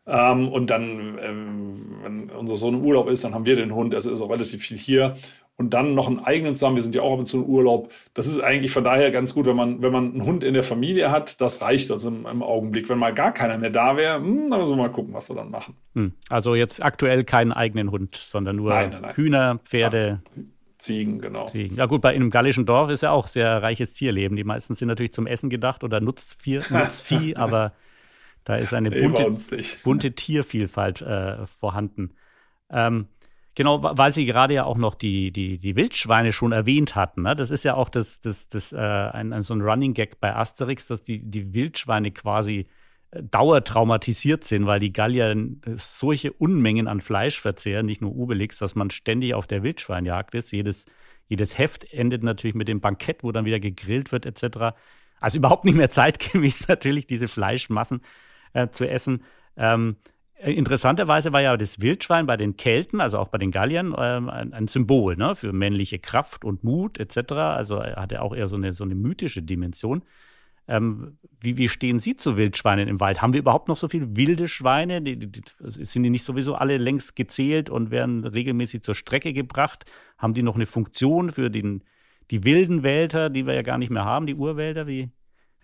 Ähm, 0.07 0.49
und 0.49 0.69
dann, 0.69 1.19
ähm, 1.23 1.99
wenn 2.03 2.31
unser 2.31 2.57
Sohn 2.57 2.75
im 2.75 2.85
Urlaub 2.85 3.11
ist, 3.11 3.25
dann 3.25 3.35
haben 3.35 3.47
wir 3.47 3.57
den 3.57 3.75
Hund. 3.75 3.93
Er 3.93 3.99
ist 3.99 4.21
auch 4.21 4.31
relativ 4.31 4.63
viel 4.63 4.79
hier. 4.79 5.17
Und 5.59 5.75
dann 5.75 5.95
noch 5.95 6.07
einen 6.07 6.21
eigenen 6.21 6.55
zusammen. 6.55 6.77
Wir 6.77 6.83
sind 6.83 6.95
ja 6.95 7.03
auch 7.03 7.13
ab 7.13 7.19
und 7.19 7.27
zu 7.27 7.39
im 7.39 7.45
Urlaub. 7.45 7.91
Das 8.15 8.29
ist 8.29 8.41
eigentlich 8.41 8.71
von 8.71 8.85
daher 8.85 9.11
ganz 9.11 9.35
gut, 9.35 9.45
wenn 9.45 9.57
man, 9.57 9.83
wenn 9.83 9.93
man 9.93 10.13
einen 10.13 10.25
Hund 10.25 10.45
in 10.45 10.55
der 10.55 10.63
Familie 10.63 11.11
hat. 11.11 11.41
Das 11.41 11.61
reicht 11.61 11.91
uns 11.91 12.05
im, 12.05 12.27
im 12.27 12.45
Augenblick. 12.45 12.89
Wenn 12.89 12.99
mal 12.99 13.13
gar 13.13 13.35
keiner 13.35 13.59
mehr 13.59 13.71
da 13.71 13.97
wäre, 13.97 14.17
hm, 14.17 14.51
dann 14.51 14.61
müssen 14.61 14.77
wir 14.77 14.85
mal 14.85 14.93
gucken, 14.93 15.13
was 15.13 15.29
wir 15.29 15.35
dann 15.35 15.51
machen. 15.51 15.77
Hm. 15.95 16.13
Also 16.29 16.55
jetzt 16.55 16.83
aktuell 16.83 17.25
keinen 17.25 17.53
eigenen 17.53 17.91
Hund, 17.91 18.15
sondern 18.15 18.55
nur 18.55 18.71
nein, 18.71 18.91
nein, 18.91 19.03
nein. 19.03 19.17
Hühner, 19.17 19.59
Pferde. 19.59 20.23
Ja. 20.37 20.43
Ziegen, 20.79 21.21
genau. 21.21 21.47
Ziegen. 21.47 21.75
Ja 21.75 21.87
gut, 21.87 22.03
bei 22.03 22.15
einem 22.15 22.31
gallischen 22.31 22.65
Dorf 22.65 22.89
ist 22.91 23.03
ja 23.03 23.11
auch 23.11 23.27
sehr 23.27 23.61
reiches 23.61 23.93
Tierleben. 23.93 24.37
Die 24.37 24.45
meisten 24.45 24.77
sind 24.77 24.87
natürlich 24.87 25.13
zum 25.13 25.27
Essen 25.27 25.51
gedacht 25.51 25.83
oder 25.83 26.01
Nutzvieh, 26.01 26.61
Nutzvieh 26.71 27.35
aber 27.35 27.73
da 28.45 28.55
ist 28.57 28.73
eine 28.73 28.93
bunte, 28.93 29.33
bunte 29.83 30.13
Tiervielfalt 30.13 31.03
äh, 31.03 31.47
vorhanden. 31.47 32.13
Ähm, 32.71 33.09
genau, 33.59 33.83
weil 33.83 34.13
Sie 34.13 34.25
gerade 34.25 34.55
ja 34.55 34.65
auch 34.65 34.79
noch 34.79 34.95
die, 34.95 35.33
die, 35.33 35.59
die 35.59 35.75
Wildschweine 35.75 36.33
schon 36.33 36.53
erwähnt 36.53 36.95
hatten. 36.95 37.23
Ne? 37.23 37.35
Das 37.35 37.51
ist 37.51 37.65
ja 37.65 37.75
auch 37.75 37.89
das, 37.89 38.21
das, 38.21 38.49
das, 38.49 38.73
äh, 38.73 38.77
ein, 38.77 39.33
ein, 39.33 39.43
so 39.43 39.53
ein 39.53 39.63
Running 39.63 39.95
Gag 39.95 40.21
bei 40.21 40.33
Asterix, 40.35 40.87
dass 40.87 41.03
die, 41.03 41.29
die 41.29 41.53
Wildschweine 41.53 42.13
quasi 42.13 42.69
äh, 43.11 43.21
dauertraumatisiert 43.25 44.45
sind, 44.45 44.67
weil 44.67 44.79
die 44.79 44.93
Gallier 44.93 45.35
solche 45.75 46.33
Unmengen 46.33 46.87
an 46.87 47.01
Fleisch 47.01 47.41
verzehren, 47.41 47.87
nicht 47.87 48.01
nur 48.01 48.15
Obelix, 48.15 48.59
dass 48.59 48.77
man 48.77 48.91
ständig 48.91 49.35
auf 49.35 49.49
der 49.49 49.65
Wildschweinjagd 49.65 50.37
ist. 50.37 50.53
Jedes, 50.53 50.85
jedes 51.27 51.59
Heft 51.59 51.93
endet 51.93 52.23
natürlich 52.23 52.55
mit 52.55 52.69
dem 52.69 52.81
Bankett, 52.81 53.25
wo 53.25 53.33
dann 53.33 53.45
wieder 53.45 53.59
gegrillt 53.59 54.13
wird, 54.13 54.25
etc. 54.25 54.77
Also 55.19 55.37
überhaupt 55.37 55.65
nicht 55.65 55.77
mehr 55.77 55.91
zeitgemäß 55.91 56.69
natürlich, 56.69 57.09
diese 57.09 57.27
Fleischmassen 57.27 58.03
äh, 58.53 58.69
zu 58.69 58.89
essen. 58.89 59.25
Ähm, 59.57 59.97
Interessanterweise 60.41 61.33
war 61.33 61.43
ja 61.43 61.57
das 61.57 61.81
Wildschwein 61.81 62.27
bei 62.27 62.37
den 62.37 62.57
Kelten, 62.57 63.01
also 63.01 63.19
auch 63.19 63.29
bei 63.29 63.39
den 63.39 63.51
Galliern, 63.51 63.95
ähm, 63.99 64.29
ein, 64.29 64.69
Symbol 64.69 65.17
ne, 65.17 65.35
für 65.35 65.53
männliche 65.53 65.99
Kraft 65.99 66.45
und 66.45 66.63
Mut 66.63 66.99
etc. 66.99 67.33
Also 67.33 67.77
er 67.77 67.97
hatte 67.97 68.23
auch 68.23 68.35
eher 68.35 68.47
so 68.47 68.55
eine, 68.55 68.73
so 68.73 68.85
eine 68.85 68.95
mythische 68.95 69.43
Dimension. 69.43 70.03
Ähm, 70.69 71.17
wie, 71.41 71.57
wie 71.57 71.69
stehen 71.69 71.99
Sie 71.99 72.15
zu 72.15 72.37
Wildschweinen 72.37 72.87
im 72.89 73.01
Wald? 73.01 73.21
Haben 73.21 73.33
wir 73.33 73.41
überhaupt 73.41 73.67
noch 73.67 73.77
so 73.77 73.89
viele 73.89 74.17
wilde 74.17 74.47
Schweine? 74.47 75.03
Die, 75.03 75.19
die, 75.19 75.43
sind 75.59 76.05
die 76.05 76.11
nicht 76.11 76.25
sowieso 76.25 76.55
alle 76.55 76.77
längst 76.77 77.17
gezählt 77.17 77.69
und 77.69 77.91
werden 77.91 78.25
regelmäßig 78.25 78.83
zur 78.83 78.95
Strecke 78.95 79.33
gebracht? 79.33 79.87
Haben 80.19 80.35
die 80.35 80.43
noch 80.43 80.55
eine 80.55 80.67
Funktion 80.67 81.31
für 81.31 81.51
den, 81.51 81.83
die 82.31 82.45
wilden 82.45 82.85
Wälder, 82.85 83.29
die 83.29 83.47
wir 83.47 83.55
ja 83.55 83.63
gar 83.63 83.79
nicht 83.79 83.91
mehr 83.91 84.05
haben, 84.05 84.27
die 84.27 84.35
Urwälder? 84.35 84.87
Wie, 84.87 85.11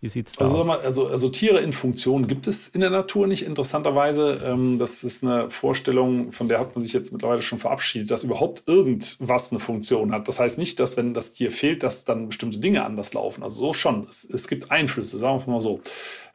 wie 0.00 0.08
sieht 0.08 0.28
es 0.28 0.38
also, 0.38 0.58
aus? 0.58 0.66
Mal, 0.66 0.80
also, 0.80 1.06
also, 1.06 1.28
Tiere 1.30 1.60
in 1.60 1.72
Funktion 1.72 2.26
gibt 2.26 2.46
es 2.46 2.68
in 2.68 2.80
der 2.80 2.90
Natur 2.90 3.26
nicht, 3.26 3.44
interessanterweise. 3.44 4.40
Ähm, 4.44 4.78
das 4.78 5.02
ist 5.02 5.24
eine 5.24 5.48
Vorstellung, 5.48 6.32
von 6.32 6.48
der 6.48 6.58
hat 6.58 6.74
man 6.74 6.82
sich 6.82 6.92
jetzt 6.92 7.12
mittlerweile 7.12 7.40
schon 7.40 7.58
verabschiedet, 7.58 8.10
dass 8.10 8.24
überhaupt 8.24 8.64
irgendwas 8.66 9.50
eine 9.50 9.60
Funktion 9.60 10.12
hat. 10.12 10.28
Das 10.28 10.40
heißt 10.40 10.58
nicht, 10.58 10.78
dass 10.78 10.96
wenn 10.96 11.14
das 11.14 11.32
Tier 11.32 11.50
fehlt, 11.50 11.82
dass 11.82 12.04
dann 12.04 12.28
bestimmte 12.28 12.58
Dinge 12.58 12.84
anders 12.84 13.14
laufen. 13.14 13.42
Also 13.42 13.66
so 13.66 13.72
schon. 13.72 14.06
Es, 14.08 14.24
es 14.24 14.46
gibt 14.46 14.70
Einflüsse, 14.70 15.16
sagen 15.16 15.42
wir 15.46 15.52
mal 15.52 15.60
so. 15.60 15.80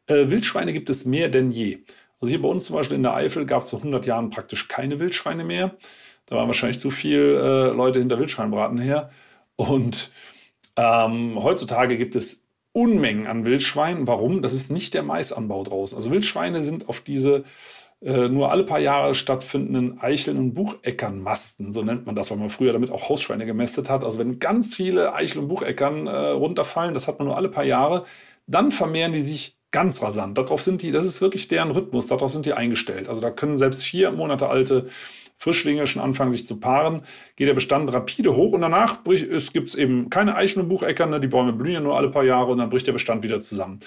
Äh, 0.08 0.30
Wildschweine 0.30 0.74
gibt 0.74 0.90
es 0.90 1.06
mehr 1.06 1.30
denn 1.30 1.52
je. 1.52 1.80
Also 2.20 2.30
hier 2.30 2.42
bei 2.42 2.50
uns 2.50 2.66
zum 2.66 2.76
Beispiel 2.76 2.98
in 2.98 3.04
der 3.04 3.14
Eifel 3.14 3.46
gab 3.46 3.62
es 3.62 3.70
vor 3.70 3.80
100 3.80 4.06
Jahren 4.06 4.30
praktisch 4.30 4.68
keine 4.68 5.00
Wildschweine 5.00 5.44
mehr. 5.44 5.78
Da 6.26 6.36
waren 6.36 6.48
wahrscheinlich 6.48 6.80
zu 6.80 6.92
viele 6.92 7.70
äh, 7.70 7.74
Leute 7.74 8.00
hinter 8.00 8.20
Wildschweinbraten 8.20 8.78
her. 8.78 9.12
Und 9.56 10.12
ähm, 10.76 11.42
heutzutage 11.42 11.98
gibt 11.98 12.16
es 12.16 12.46
Unmengen 12.72 13.28
an 13.28 13.46
Wildschweinen. 13.46 14.08
Warum? 14.08 14.42
Das 14.42 14.54
ist 14.54 14.72
nicht 14.72 14.94
der 14.94 15.04
Maisanbau 15.04 15.64
draußen. 15.64 15.96
Also 15.96 16.12
Wildschweine 16.12 16.64
sind 16.64 16.88
auf 16.90 17.02
diese 17.02 17.44
äh, 18.02 18.30
nur 18.30 18.52
alle 18.52 18.64
paar 18.64 18.80
Jahre 18.80 19.14
stattfindenden 19.14 20.00
Eicheln- 20.00 20.38
und 20.38 20.54
Bucheckernmasten, 20.54 21.74
so 21.74 21.84
nennt 21.84 22.06
man 22.06 22.16
das, 22.16 22.32
weil 22.32 22.38
man 22.38 22.50
früher 22.50 22.72
damit 22.72 22.92
auch 22.92 23.10
Hausschweine 23.10 23.46
gemästet 23.46 23.90
hat. 23.90 24.04
Also 24.06 24.20
wenn 24.20 24.40
ganz 24.40 24.74
viele 24.74 25.14
Eichel- 25.14 25.40
und 25.40 25.50
Bucheckern 25.50 26.08
äh, 26.08 26.12
runterfallen, 26.12 26.94
das 26.94 27.08
hat 27.08 27.20
man 27.20 27.28
nur 27.28 27.36
alle 27.36 27.50
paar 27.50 27.66
Jahre, 27.66 28.06
dann 28.48 28.72
vermehren 28.72 29.12
die 29.12 29.24
sich 29.24 29.58
ganz 29.72 30.02
rasant. 30.02 30.38
Darauf 30.38 30.64
sind 30.64 30.82
die, 30.82 30.92
das 30.92 31.06
ist 31.06 31.22
wirklich 31.22 31.48
deren 31.50 31.72
Rhythmus, 31.72 32.08
darauf 32.08 32.32
sind 32.32 32.46
die 32.46 32.54
eingestellt. 32.54 33.10
Also 33.10 33.22
da 33.22 33.32
können 33.32 33.58
selbst 33.58 33.84
vier 33.84 34.12
Monate 34.12 34.48
alte 34.48 34.88
Frischlinge 35.40 35.88
schon 35.88 36.02
anfangen, 36.02 36.32
sich 36.32 36.46
zu 36.46 36.60
paaren, 36.60 37.02
geht 37.38 37.48
der 37.48 37.54
Bestand 37.54 37.92
rapide 37.94 38.36
hoch 38.36 38.52
und 38.52 38.62
danach 38.62 39.04
gibt 39.06 39.70
es 39.70 39.76
eben 39.76 40.10
keine 40.10 40.36
Eichen- 40.36 40.62
und 40.62 40.68
Bucheckern, 40.68 41.10
ne? 41.10 41.20
die 41.22 41.28
Bäume 41.28 41.54
blühen 41.54 41.74
ja 41.76 41.80
nur 41.80 41.98
alle 41.98 42.10
paar 42.10 42.26
Jahre 42.26 42.52
und 42.52 42.58
dann 42.58 42.70
bricht 42.70 42.88
der 42.88 42.92
Bestand 42.92 43.24
wieder 43.24 43.40
zusammen. 43.40 43.80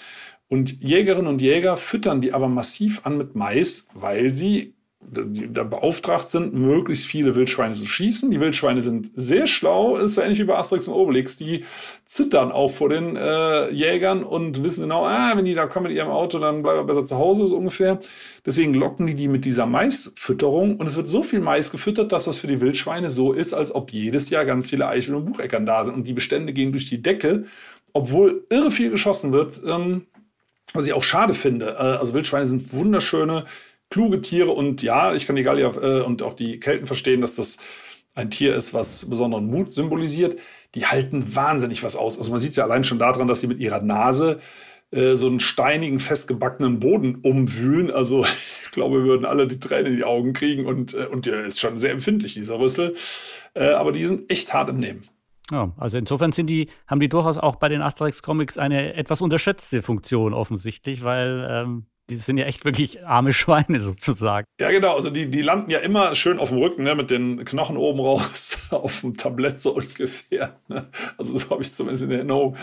Und 0.49 0.83
Jägerinnen 0.83 1.29
und 1.29 1.43
Jäger 1.43 1.77
füttern 1.77 2.23
die 2.23 2.33
aber 2.33 2.49
massiv 2.49 3.03
an 3.05 3.19
mit 3.19 3.35
Mais, 3.35 3.87
weil 3.95 4.35
sie 4.35 4.75
da 5.11 5.65
beauftragt 5.65 6.31
sind, 6.31 6.55
möglichst 6.55 7.07
viele 7.07 7.35
Wildschweine 7.35 7.75
zu 7.75 7.85
schießen. 7.85 8.31
Die 8.31 8.41
Wildschweine 8.41 8.81
sind 8.81 9.11
sehr 9.15 9.47
schlau, 9.47 9.97
ist 9.97 10.15
so 10.15 10.23
ähnlich 10.23 10.39
wie 10.39 10.45
bei 10.45 10.57
Asterix 10.57 10.89
und 10.89 10.95
Obelix. 10.95 11.37
Die 11.37 11.65
zittern 12.07 12.51
auch 12.51 12.71
vor 12.71 12.89
den 12.89 13.17
äh, 13.17 13.71
Jägern 13.71 14.25
und 14.25 14.63
wissen 14.65 14.83
genau, 14.83 15.05
ah, 15.05 15.33
wenn 15.35 15.45
die 15.45 15.55
da 15.55 15.67
kommen 15.67 15.89
mit 15.89 15.97
ihrem 15.97 16.09
Auto, 16.09 16.39
dann 16.39 16.63
bleiben 16.63 16.79
wir 16.79 16.85
besser 16.85 17.05
zu 17.05 17.19
Hause, 17.19 17.47
so 17.47 17.57
ungefähr. 17.57 18.01
Deswegen 18.47 18.75
locken 18.75 19.07
die 19.07 19.15
die 19.15 19.29
mit 19.29 19.45
dieser 19.45 19.67
Maisfütterung 19.67 20.77
und 20.77 20.87
es 20.87 20.97
wird 20.97 21.09
so 21.09 21.23
viel 21.23 21.41
Mais 21.41 21.71
gefüttert, 21.71 22.13
dass 22.13 22.25
das 22.25 22.39
für 22.39 22.47
die 22.47 22.61
Wildschweine 22.61 23.11
so 23.11 23.33
ist, 23.33 23.53
als 23.53 23.75
ob 23.75 23.93
jedes 23.93 24.31
Jahr 24.31 24.45
ganz 24.45 24.71
viele 24.71 24.89
Eichel 24.89 25.15
und 25.15 25.27
Bucheckern 25.27 25.67
da 25.67 25.85
sind 25.85 25.95
und 25.95 26.09
die 26.09 26.15
Bestände 26.15 26.53
gehen 26.53 26.73
durch 26.73 26.89
die 26.89 27.03
Decke, 27.03 27.45
obwohl 27.93 28.47
irre 28.49 28.71
viel 28.71 28.91
geschossen 28.91 29.33
wird, 29.33 29.61
ähm, 29.67 30.07
was 30.73 30.87
ich 30.87 30.95
auch 30.95 31.03
schade 31.03 31.35
finde. 31.35 31.77
Äh, 31.79 31.99
also 31.99 32.15
Wildschweine 32.15 32.47
sind 32.47 32.73
wunderschöne 32.73 33.45
kluge 33.93 34.23
Tiere 34.23 34.51
und 34.51 34.83
ja, 34.83 35.15
ich 35.15 35.27
kann 35.27 35.37
die 35.37 35.43
Gallier 35.43 35.71
äh, 35.83 36.01
und 36.01 36.23
auch 36.23 36.35
die 36.35 36.59
Kelten 36.59 36.87
verstehen, 36.87 37.21
dass 37.21 37.37
das 37.37 37.59
ein 38.15 38.31
Tier 38.31 38.57
ist, 38.57 38.73
was 38.73 39.09
besonderen 39.09 39.47
Mut 39.47 39.75
symbolisiert. 39.75 40.39
Die 40.75 40.87
halten 40.87 41.37
wahnsinnig 41.37 41.83
was 41.83 41.95
aus. 41.95 42.17
Also 42.17 42.31
man 42.31 42.41
sieht 42.41 42.51
es 42.51 42.57
ja 42.57 42.65
allein 42.65 42.85
schon 42.85 42.99
daran, 42.99 43.29
dass 43.29 43.43
sie 43.43 43.47
mit 43.47 43.61
ihrer 43.61 43.83
Nase 43.83 44.41
äh, 44.93 45.15
so 45.17 45.27
einen 45.27 45.41
steinigen, 45.41 46.01
festgebackenen 46.01 46.81
Boden 46.81 47.17
umwühlen. 47.17 47.91
Also 47.91 48.25
ich 48.65 48.71
glaube, 48.71 49.01
wir 49.01 49.05
würden 49.05 49.27
alle 49.27 49.47
die 49.47 49.61
Tränen 49.61 49.93
in 49.93 49.97
die 49.99 50.05
Augen 50.05 50.33
kriegen 50.33 50.65
und, 50.65 50.95
äh, 50.95 51.07
und 51.07 51.27
der 51.27 51.45
ist 51.45 51.61
schon 51.61 51.79
sehr 51.79 51.93
empfindlich, 51.93 52.33
dieser 52.33 52.59
Rüssel. 52.59 52.95
Äh, 53.53 53.73
aber 53.73 53.93
die 53.93 54.07
sind 54.07 54.31
echt 54.31 54.55
hart 54.55 54.71
im 54.71 54.79
Nehmen. 54.79 55.03
Ja, 55.51 55.71
also 55.77 55.99
insofern 55.99 56.33
sind 56.33 56.47
die, 56.47 56.71
haben 56.87 57.01
die 57.01 57.11
durchaus 57.11 57.37
auch 57.37 57.57
bei 57.57 57.69
den 57.69 57.83
Asterix-Comics 57.83 58.57
eine 58.57 58.95
etwas 58.95 59.21
unterschätzte 59.21 59.83
Funktion 59.83 60.33
offensichtlich, 60.33 61.05
weil 61.05 61.47
ähm, 61.51 61.87
die 62.13 62.19
sind 62.19 62.37
ja 62.37 62.45
echt 62.45 62.65
wirklich 62.65 63.05
arme 63.05 63.33
Schweine 63.33 63.81
sozusagen. 63.81 64.47
Ja, 64.61 64.71
genau. 64.71 64.95
Also 64.95 65.11
die, 65.11 65.27
die 65.27 65.43
landen 65.43 65.71
ja 65.71 65.79
immer 65.79 66.15
schön 66.15 66.39
auf 66.39 66.51
dem 66.51 66.59
Rücken, 66.59 66.85
ne, 66.85 66.95
mit 66.95 67.11
den 67.11 67.45
Knochen 67.45 67.77
oben 67.77 68.01
raus, 68.01 68.59
auf 68.71 69.01
dem 69.01 69.17
Tablett 69.17 69.61
so 69.61 69.75
ungefähr. 69.75 70.57
Ne? 70.69 70.87
Also 71.17 71.39
so 71.39 71.51
habe 71.51 71.63
ich 71.63 71.69
es 71.69 71.77
zumindest 71.77 72.05
in 72.05 72.11
Erinnerung. 72.11 72.57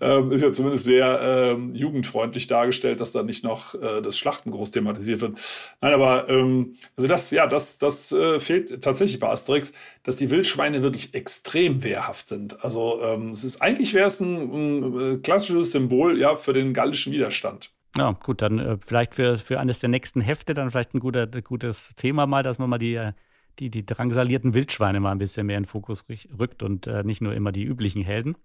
Ähm, 0.00 0.32
ist 0.32 0.42
ja 0.42 0.52
zumindest 0.52 0.84
sehr 0.84 1.20
ähm, 1.22 1.74
jugendfreundlich 1.74 2.46
dargestellt, 2.46 3.00
dass 3.00 3.12
da 3.12 3.22
nicht 3.22 3.42
noch 3.42 3.74
äh, 3.74 4.02
das 4.02 4.18
Schlachten 4.18 4.50
groß 4.50 4.70
thematisiert 4.70 5.20
wird. 5.20 5.38
Nein, 5.80 5.94
aber 5.94 6.28
ähm, 6.28 6.76
also 6.96 7.08
das, 7.08 7.30
ja, 7.30 7.46
das, 7.46 7.78
das 7.78 8.12
äh, 8.12 8.38
fehlt 8.38 8.82
tatsächlich 8.82 9.18
bei 9.18 9.28
Asterix, 9.28 9.72
dass 10.02 10.16
die 10.16 10.30
Wildschweine 10.30 10.82
wirklich 10.82 11.14
extrem 11.14 11.82
wehrhaft 11.82 12.28
sind. 12.28 12.62
Also 12.62 13.00
ähm, 13.02 13.30
es 13.30 13.44
ist 13.44 13.62
eigentlich 13.62 13.94
wäre 13.94 14.06
es 14.06 14.20
ein, 14.20 14.52
ein, 14.52 15.00
äh, 15.00 15.16
klassisches 15.18 15.72
Symbol 15.72 16.18
ja 16.18 16.36
für 16.36 16.52
den 16.52 16.74
gallischen 16.74 17.12
Widerstand. 17.12 17.70
Ja, 17.96 18.12
gut, 18.12 18.40
dann 18.42 18.58
äh, 18.58 18.76
vielleicht 18.78 19.14
für, 19.16 19.36
für 19.36 19.58
eines 19.58 19.80
der 19.80 19.88
nächsten 19.88 20.20
Hefte 20.20 20.54
dann 20.54 20.70
vielleicht 20.70 20.94
ein 20.94 21.00
guter, 21.00 21.26
gutes 21.26 21.94
Thema 21.96 22.26
mal, 22.26 22.42
dass 22.42 22.58
man 22.58 22.70
mal 22.70 22.78
die, 22.78 22.94
äh, 22.94 23.12
die, 23.58 23.70
die 23.70 23.84
drangsalierten 23.84 24.54
Wildschweine 24.54 25.00
mal 25.00 25.12
ein 25.12 25.18
bisschen 25.18 25.46
mehr 25.46 25.58
in 25.58 25.64
Fokus 25.64 26.04
rückt 26.38 26.62
und 26.62 26.86
äh, 26.86 27.02
nicht 27.02 27.20
nur 27.20 27.34
immer 27.34 27.50
die 27.50 27.64
üblichen 27.64 28.02
Helden. 28.02 28.36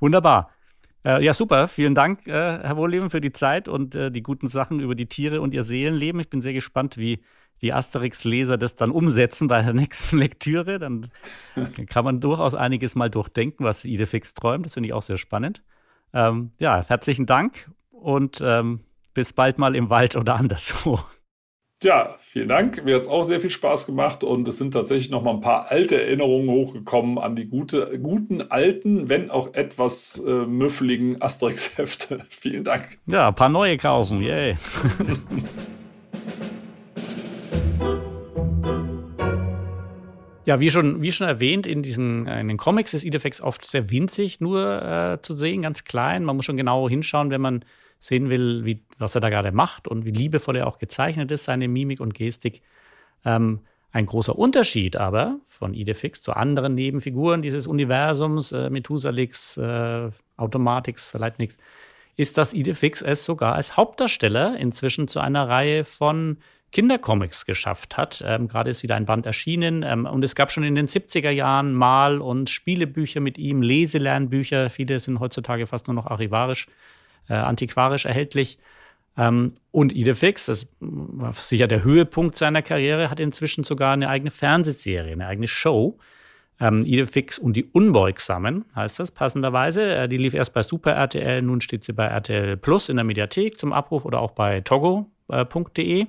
Wunderbar. 0.00 0.50
Äh, 1.04 1.22
ja, 1.22 1.34
super. 1.34 1.68
Vielen 1.68 1.94
Dank, 1.94 2.26
äh, 2.26 2.32
Herr 2.32 2.76
Wohleben, 2.76 3.10
für 3.10 3.20
die 3.20 3.32
Zeit 3.32 3.68
und 3.68 3.94
äh, 3.94 4.10
die 4.10 4.22
guten 4.22 4.48
Sachen 4.48 4.80
über 4.80 4.94
die 4.94 5.06
Tiere 5.06 5.42
und 5.42 5.52
ihr 5.52 5.64
Seelenleben. 5.64 6.20
Ich 6.20 6.30
bin 6.30 6.40
sehr 6.40 6.54
gespannt, 6.54 6.96
wie 6.96 7.22
die 7.60 7.72
Asterix-Leser 7.72 8.56
das 8.56 8.76
dann 8.76 8.90
umsetzen 8.90 9.48
bei 9.48 9.60
der 9.60 9.74
nächsten 9.74 10.16
Lektüre. 10.16 10.78
Dann 10.78 11.10
kann 11.88 12.04
man 12.04 12.20
durchaus 12.20 12.54
einiges 12.54 12.94
mal 12.94 13.10
durchdenken, 13.10 13.64
was 13.64 13.84
Idefix 13.84 14.32
träumt. 14.32 14.64
Das 14.64 14.74
finde 14.74 14.88
ich 14.88 14.92
auch 14.94 15.02
sehr 15.02 15.18
spannend. 15.18 15.62
Ähm, 16.14 16.52
ja, 16.58 16.84
herzlichen 16.88 17.26
Dank 17.26 17.68
und 18.00 18.42
ähm, 18.44 18.80
bis 19.14 19.32
bald 19.32 19.58
mal 19.58 19.74
im 19.74 19.90
Wald 19.90 20.16
oder 20.16 20.36
anderswo. 20.36 21.00
Ja, 21.80 22.16
vielen 22.32 22.48
Dank. 22.48 22.84
Mir 22.84 22.96
hat 22.96 23.02
es 23.02 23.08
auch 23.08 23.22
sehr 23.22 23.40
viel 23.40 23.50
Spaß 23.50 23.86
gemacht 23.86 24.24
und 24.24 24.48
es 24.48 24.58
sind 24.58 24.72
tatsächlich 24.72 25.10
noch 25.10 25.22
mal 25.22 25.34
ein 25.34 25.40
paar 25.40 25.70
alte 25.70 26.02
Erinnerungen 26.02 26.50
hochgekommen 26.50 27.18
an 27.18 27.36
die 27.36 27.46
gute, 27.46 28.00
guten, 28.00 28.42
alten, 28.42 29.08
wenn 29.08 29.30
auch 29.30 29.54
etwas 29.54 30.20
äh, 30.26 30.44
müffeligen 30.44 31.22
Asterix-Hefte. 31.22 32.22
vielen 32.30 32.64
Dank. 32.64 32.98
Ja, 33.06 33.28
ein 33.28 33.34
paar 33.36 33.48
neue 33.48 33.76
kaufen, 33.76 34.20
yay. 34.22 34.56
Ja, 40.46 40.58
wie 40.58 40.70
schon, 40.70 41.00
wie 41.02 41.12
schon 41.12 41.28
erwähnt, 41.28 41.66
in 41.66 41.82
diesen 41.82 42.26
in 42.26 42.48
den 42.48 42.56
Comics 42.56 42.94
ist 42.94 43.04
Idefix 43.04 43.40
oft 43.40 43.64
sehr 43.64 43.90
winzig 43.90 44.40
nur 44.40 44.82
äh, 44.82 45.22
zu 45.22 45.36
sehen, 45.36 45.62
ganz 45.62 45.84
klein. 45.84 46.24
Man 46.24 46.34
muss 46.34 46.46
schon 46.46 46.56
genau 46.56 46.88
hinschauen, 46.88 47.30
wenn 47.30 47.42
man 47.42 47.64
sehen 47.98 48.30
will, 48.30 48.64
wie, 48.64 48.84
was 48.98 49.14
er 49.14 49.20
da 49.20 49.28
gerade 49.28 49.52
macht 49.52 49.88
und 49.88 50.04
wie 50.04 50.10
liebevoll 50.10 50.56
er 50.56 50.66
auch 50.66 50.78
gezeichnet 50.78 51.30
ist, 51.30 51.44
seine 51.44 51.68
Mimik 51.68 52.00
und 52.00 52.14
Gestik. 52.14 52.62
Ähm, 53.24 53.60
Ein 53.90 54.06
großer 54.06 54.38
Unterschied 54.38 54.96
aber 54.96 55.38
von 55.46 55.74
Idefix 55.74 56.20
zu 56.20 56.32
anderen 56.34 56.74
Nebenfiguren 56.74 57.42
dieses 57.42 57.66
Universums, 57.66 58.52
äh, 58.52 58.70
Methusalix, 58.70 59.56
äh, 59.56 60.10
Automatix, 60.36 61.14
Leitnix, 61.14 61.56
ist, 62.16 62.36
dass 62.36 62.52
Idefix 62.52 63.00
es 63.00 63.24
sogar 63.24 63.54
als 63.54 63.76
Hauptdarsteller 63.76 64.56
inzwischen 64.58 65.08
zu 65.08 65.20
einer 65.20 65.48
Reihe 65.48 65.84
von 65.84 66.38
Kindercomics 66.70 67.46
geschafft 67.46 67.96
hat. 67.96 68.22
Ähm, 68.26 68.46
Gerade 68.48 68.70
ist 68.70 68.82
wieder 68.82 68.96
ein 68.96 69.06
Band 69.06 69.24
erschienen 69.24 69.82
ähm, 69.82 70.04
und 70.04 70.22
es 70.24 70.34
gab 70.34 70.52
schon 70.52 70.64
in 70.64 70.74
den 70.74 70.86
70er 70.86 71.30
Jahren 71.30 71.72
Mal- 71.72 72.20
und 72.20 72.50
Spielebücher 72.50 73.20
mit 73.20 73.38
ihm, 73.38 73.62
Leselernbücher. 73.62 74.68
Viele 74.68 75.00
sind 75.00 75.20
heutzutage 75.20 75.66
fast 75.66 75.86
nur 75.86 75.94
noch 75.94 76.06
archivarisch, 76.06 76.66
äh, 77.28 77.34
antiquarisch 77.34 78.04
erhältlich. 78.04 78.58
Ähm, 79.16 79.54
und 79.72 79.92
Idefix, 79.92 80.46
das 80.46 80.66
war 80.80 81.32
sicher 81.32 81.66
der 81.66 81.82
Höhepunkt 81.82 82.36
seiner 82.36 82.62
Karriere, 82.62 83.10
hat 83.10 83.20
inzwischen 83.20 83.64
sogar 83.64 83.92
eine 83.92 84.08
eigene 84.08 84.30
Fernsehserie, 84.30 85.12
eine 85.12 85.26
eigene 85.26 85.48
Show. 85.48 85.98
Ähm, 86.60 86.84
Idefix 86.84 87.38
und 87.38 87.54
die 87.54 87.64
Unbeugsamen 87.64 88.64
heißt 88.74 88.98
das 88.98 89.10
passenderweise. 89.10 89.94
Äh, 89.94 90.08
die 90.08 90.16
lief 90.16 90.34
erst 90.34 90.52
bei 90.54 90.62
Super 90.62 90.92
RTL, 90.92 91.42
nun 91.42 91.60
steht 91.60 91.84
sie 91.84 91.92
bei 91.92 92.06
RTL 92.06 92.56
Plus 92.56 92.88
in 92.88 92.96
der 92.96 93.04
Mediathek 93.04 93.58
zum 93.58 93.72
Abruf 93.72 94.04
oder 94.04 94.20
auch 94.20 94.32
bei 94.32 94.60
togo.de. 94.60 96.00
Äh, 96.02 96.06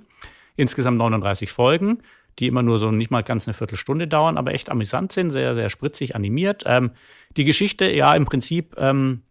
Insgesamt 0.56 0.98
39 0.98 1.52
Folgen, 1.52 2.00
die 2.38 2.48
immer 2.48 2.64
nur 2.64 2.80
so 2.80 2.92
nicht 2.92 3.12
mal 3.12 3.24
ganz 3.24 3.48
eine 3.48 3.54
Viertelstunde 3.54 4.08
dauern, 4.10 4.38
aber 4.38 4.54
echt 4.54 4.70
amüsant 4.70 5.14
sind, 5.14 5.30
sehr, 5.30 5.56
sehr 5.56 5.70
spritzig 5.70 6.16
animiert. 6.16 6.64
Ähm, 6.66 6.92
die 7.38 7.46
Geschichte, 7.46 7.90
ja, 7.90 8.14
im 8.14 8.26
Prinzip 8.26 8.76
ähm, 8.78 9.22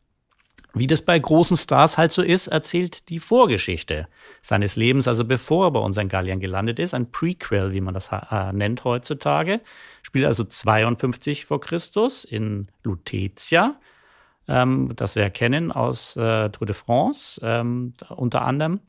wie 0.74 0.86
das 0.86 1.02
bei 1.02 1.18
großen 1.18 1.56
Stars 1.56 1.98
halt 1.98 2.12
so 2.12 2.22
ist, 2.22 2.46
erzählt 2.46 3.08
die 3.08 3.18
Vorgeschichte 3.18 4.06
seines 4.42 4.76
Lebens, 4.76 5.08
also 5.08 5.24
bevor 5.24 5.66
er 5.66 5.70
bei 5.72 5.80
unseren 5.80 6.08
Galliern 6.08 6.40
gelandet 6.40 6.78
ist, 6.78 6.94
ein 6.94 7.10
Prequel, 7.10 7.72
wie 7.72 7.80
man 7.80 7.94
das 7.94 8.10
äh, 8.12 8.52
nennt 8.52 8.84
heutzutage, 8.84 9.60
spielt 10.02 10.26
also 10.26 10.44
52 10.44 11.44
vor 11.46 11.60
Christus 11.60 12.24
in 12.24 12.68
Lutetia, 12.84 13.76
ähm, 14.46 14.92
das 14.94 15.16
wir 15.16 15.30
kennen 15.30 15.72
aus 15.72 16.16
äh, 16.16 16.50
Tour 16.50 16.66
de 16.66 16.74
France 16.74 17.40
ähm, 17.42 17.94
unter 18.08 18.42
anderem. 18.42 18.80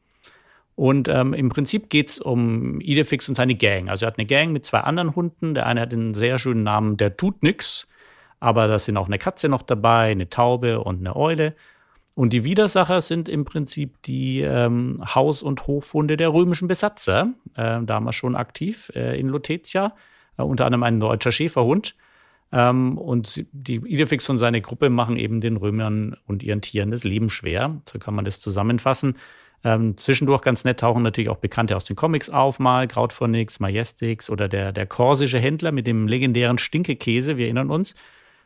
Und 0.76 1.10
ähm, 1.10 1.34
im 1.34 1.50
Prinzip 1.50 1.90
geht 1.90 2.08
es 2.08 2.20
um 2.20 2.80
Idefix 2.80 3.28
und 3.28 3.36
seine 3.36 3.56
Gang. 3.56 3.90
Also 3.90 4.06
er 4.06 4.08
hat 4.08 4.18
eine 4.18 4.26
Gang 4.26 4.54
mit 4.54 4.66
zwei 4.66 4.80
anderen 4.80 5.14
Hunden. 5.14 5.54
Der 5.54 5.66
eine 5.66 5.82
hat 5.82 5.92
den 5.92 6.14
sehr 6.14 6.40
schönen 6.40 6.64
Namen, 6.64 6.96
der 6.96 7.18
tut 7.18 7.44
nix. 7.44 7.86
Aber 8.40 8.68
da 8.68 8.80
sind 8.80 8.98
auch 8.98 9.08
eine 9.08 9.20
Katze 9.20 9.50
noch 9.50 9.62
dabei, 9.62 10.12
eine 10.12 10.30
Taube 10.30 10.82
und 10.82 11.00
eine 11.00 11.16
Eule. 11.16 11.56
Und 12.16 12.34
die 12.34 12.44
Widersacher 12.44 13.02
sind 13.02 13.30
im 13.30 13.46
Prinzip 13.46 14.02
die 14.04 14.42
ähm, 14.42 15.02
Haus- 15.16 15.44
und 15.44 15.68
Hofhunde 15.68 16.18
der 16.18 16.34
römischen 16.34 16.68
Besatzer, 16.68 17.34
äh, 17.56 17.82
damals 17.82 18.16
schon 18.16 18.36
aktiv 18.36 18.92
äh, 18.94 19.20
in 19.20 19.30
Lutetia, 19.30 19.96
äh, 20.38 20.42
unter 20.42 20.66
anderem 20.66 20.84
ein 20.84 21.00
deutscher 21.00 21.32
Schäferhund. 21.32 21.96
Ähm, 22.52 22.98
und 22.98 23.46
die 23.52 23.76
Idefix 23.76 24.28
und 24.30 24.38
seine 24.38 24.62
Gruppe 24.62 24.90
machen 24.90 25.18
eben 25.18 25.40
den 25.40 25.58
Römern 25.58 26.18
und 26.26 26.44
ihren 26.44 26.62
Tieren 26.62 26.92
das 26.92 27.04
Leben 27.04 27.30
schwer. 27.30 27.82
So 27.88 28.00
kann 28.00 28.16
man 28.16 28.26
das 28.26 28.40
zusammenfassen. 28.40 29.16
Ähm, 29.64 29.98
zwischendurch 29.98 30.42
ganz 30.42 30.64
nett 30.64 30.80
tauchen 30.80 31.04
natürlich 31.04 31.30
auch 31.30 31.38
Bekannte 31.38 31.76
aus 31.76 31.86
den 31.86 31.96
Comics 31.96 32.30
auf, 32.30 32.60
mal 32.60 32.88
Krautphonix, 32.88 33.60
Majestix 33.60 34.30
oder 34.30 34.48
der, 34.48 34.72
der 34.72 34.88
korsische 34.88 35.40
Händler 35.40 35.72
mit 35.72 35.86
dem 35.86 36.08
legendären 36.08 36.58
Stinkekäse, 36.58 37.38
wir 37.38 37.46
erinnern 37.46 37.70
uns. 37.70 37.94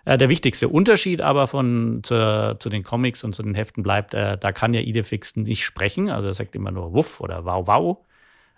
Äh, 0.06 0.18
der 0.18 0.30
wichtigste 0.30 0.70
Unterschied 0.70 1.22
aber 1.22 1.48
von 1.48 2.02
zu, 2.04 2.58
zu, 2.60 2.70
den 2.70 2.84
Comics 2.84 3.24
und 3.24 3.34
zu 3.34 3.44
den 3.44 3.56
Heften 3.56 3.84
bleibt, 3.84 4.14
äh, 4.14 4.38
da 4.38 4.52
kann 4.52 4.74
ja 4.74 4.82
Idefix 4.82 5.36
nicht 5.36 5.64
sprechen, 5.64 6.10
also 6.10 6.28
er 6.28 6.34
sagt 6.34 6.56
immer 6.56 6.72
nur 6.72 6.94
Wuff 6.94 7.22
oder 7.22 7.46
Wow 7.46 7.68
Wow. 7.68 7.98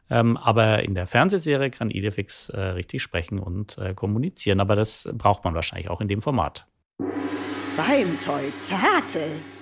Ähm, 0.09 0.37
aber 0.37 0.83
in 0.83 0.93
der 0.93 1.07
Fernsehserie 1.07 1.71
kann 1.71 1.89
Idefix 1.89 2.49
äh, 2.49 2.59
richtig 2.59 3.01
sprechen 3.01 3.39
und 3.39 3.77
äh, 3.77 3.93
kommunizieren. 3.93 4.59
Aber 4.59 4.75
das 4.75 5.09
braucht 5.13 5.43
man 5.43 5.55
wahrscheinlich 5.55 5.89
auch 5.89 6.01
in 6.01 6.07
dem 6.07 6.21
Format. 6.21 6.67
Beim 6.97 8.19
Teutates. 8.19 9.54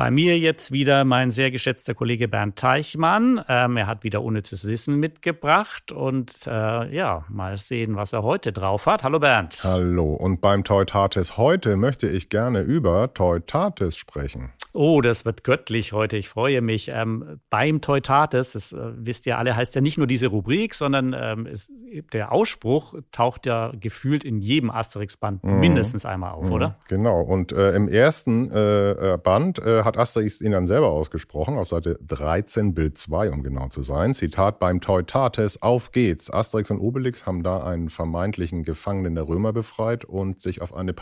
Bei 0.00 0.10
mir 0.10 0.38
jetzt 0.38 0.72
wieder 0.72 1.04
mein 1.04 1.30
sehr 1.30 1.50
geschätzter 1.50 1.92
Kollege 1.92 2.26
Bernd 2.26 2.56
Teichmann. 2.56 3.44
Ähm, 3.50 3.76
er 3.76 3.86
hat 3.86 4.02
wieder 4.02 4.22
unnützes 4.22 4.66
Wissen 4.66 4.96
mitgebracht 4.98 5.92
und 5.92 6.32
äh, 6.46 6.50
ja, 6.90 7.26
mal 7.28 7.58
sehen, 7.58 7.96
was 7.96 8.14
er 8.14 8.22
heute 8.22 8.50
drauf 8.50 8.86
hat. 8.86 9.04
Hallo 9.04 9.18
Bernd. 9.18 9.58
Hallo. 9.62 10.14
Und 10.14 10.40
beim 10.40 10.64
Teutates 10.64 11.36
heute 11.36 11.76
möchte 11.76 12.06
ich 12.06 12.30
gerne 12.30 12.62
über 12.62 13.12
Teutates 13.12 13.98
sprechen. 13.98 14.54
Oh, 14.72 15.00
das 15.00 15.24
wird 15.24 15.42
göttlich 15.44 15.92
heute. 15.92 16.16
Ich 16.16 16.28
freue 16.28 16.60
mich. 16.60 16.90
Ähm, 16.92 17.40
beim 17.50 17.80
Teutates, 17.80 18.52
das 18.52 18.72
äh, 18.72 18.92
wisst 18.96 19.26
ihr 19.26 19.38
alle, 19.38 19.56
heißt 19.56 19.74
ja 19.74 19.80
nicht 19.80 19.98
nur 19.98 20.06
diese 20.06 20.28
Rubrik, 20.28 20.74
sondern 20.74 21.14
ähm, 21.18 21.46
es, 21.46 21.72
der 22.12 22.32
Ausspruch 22.32 22.94
taucht 23.10 23.46
ja 23.46 23.72
gefühlt 23.78 24.22
in 24.22 24.40
jedem 24.40 24.70
Asterix-Band 24.70 25.42
mhm. 25.42 25.60
mindestens 25.60 26.04
einmal 26.04 26.32
auf, 26.32 26.46
mhm. 26.46 26.52
oder? 26.52 26.78
Genau. 26.88 27.20
Und 27.22 27.52
äh, 27.52 27.74
im 27.74 27.88
ersten 27.88 28.50
äh, 28.50 29.14
äh 29.14 29.18
Band 29.18 29.58
äh, 29.58 29.82
hat 29.82 29.98
Asterix 29.98 30.40
ihn 30.40 30.52
dann 30.52 30.66
selber 30.66 30.90
ausgesprochen, 30.90 31.58
auf 31.58 31.68
Seite 31.68 31.98
13, 32.06 32.74
Bild 32.74 32.96
2, 32.96 33.30
um 33.30 33.42
genau 33.42 33.68
zu 33.68 33.82
sein. 33.82 34.14
Zitat: 34.14 34.60
Beim 34.60 34.80
Teutates, 34.80 35.62
auf 35.62 35.90
geht's. 35.92 36.32
Asterix 36.32 36.70
und 36.70 36.78
Obelix 36.78 37.26
haben 37.26 37.42
da 37.42 37.64
einen 37.64 37.90
vermeintlichen 37.90 38.62
Gefangenen 38.62 39.14
der 39.16 39.26
Römer 39.26 39.52
befreit 39.52 40.04
und 40.04 40.40
sich 40.40 40.62
auf 40.62 40.74
eine 40.74 40.92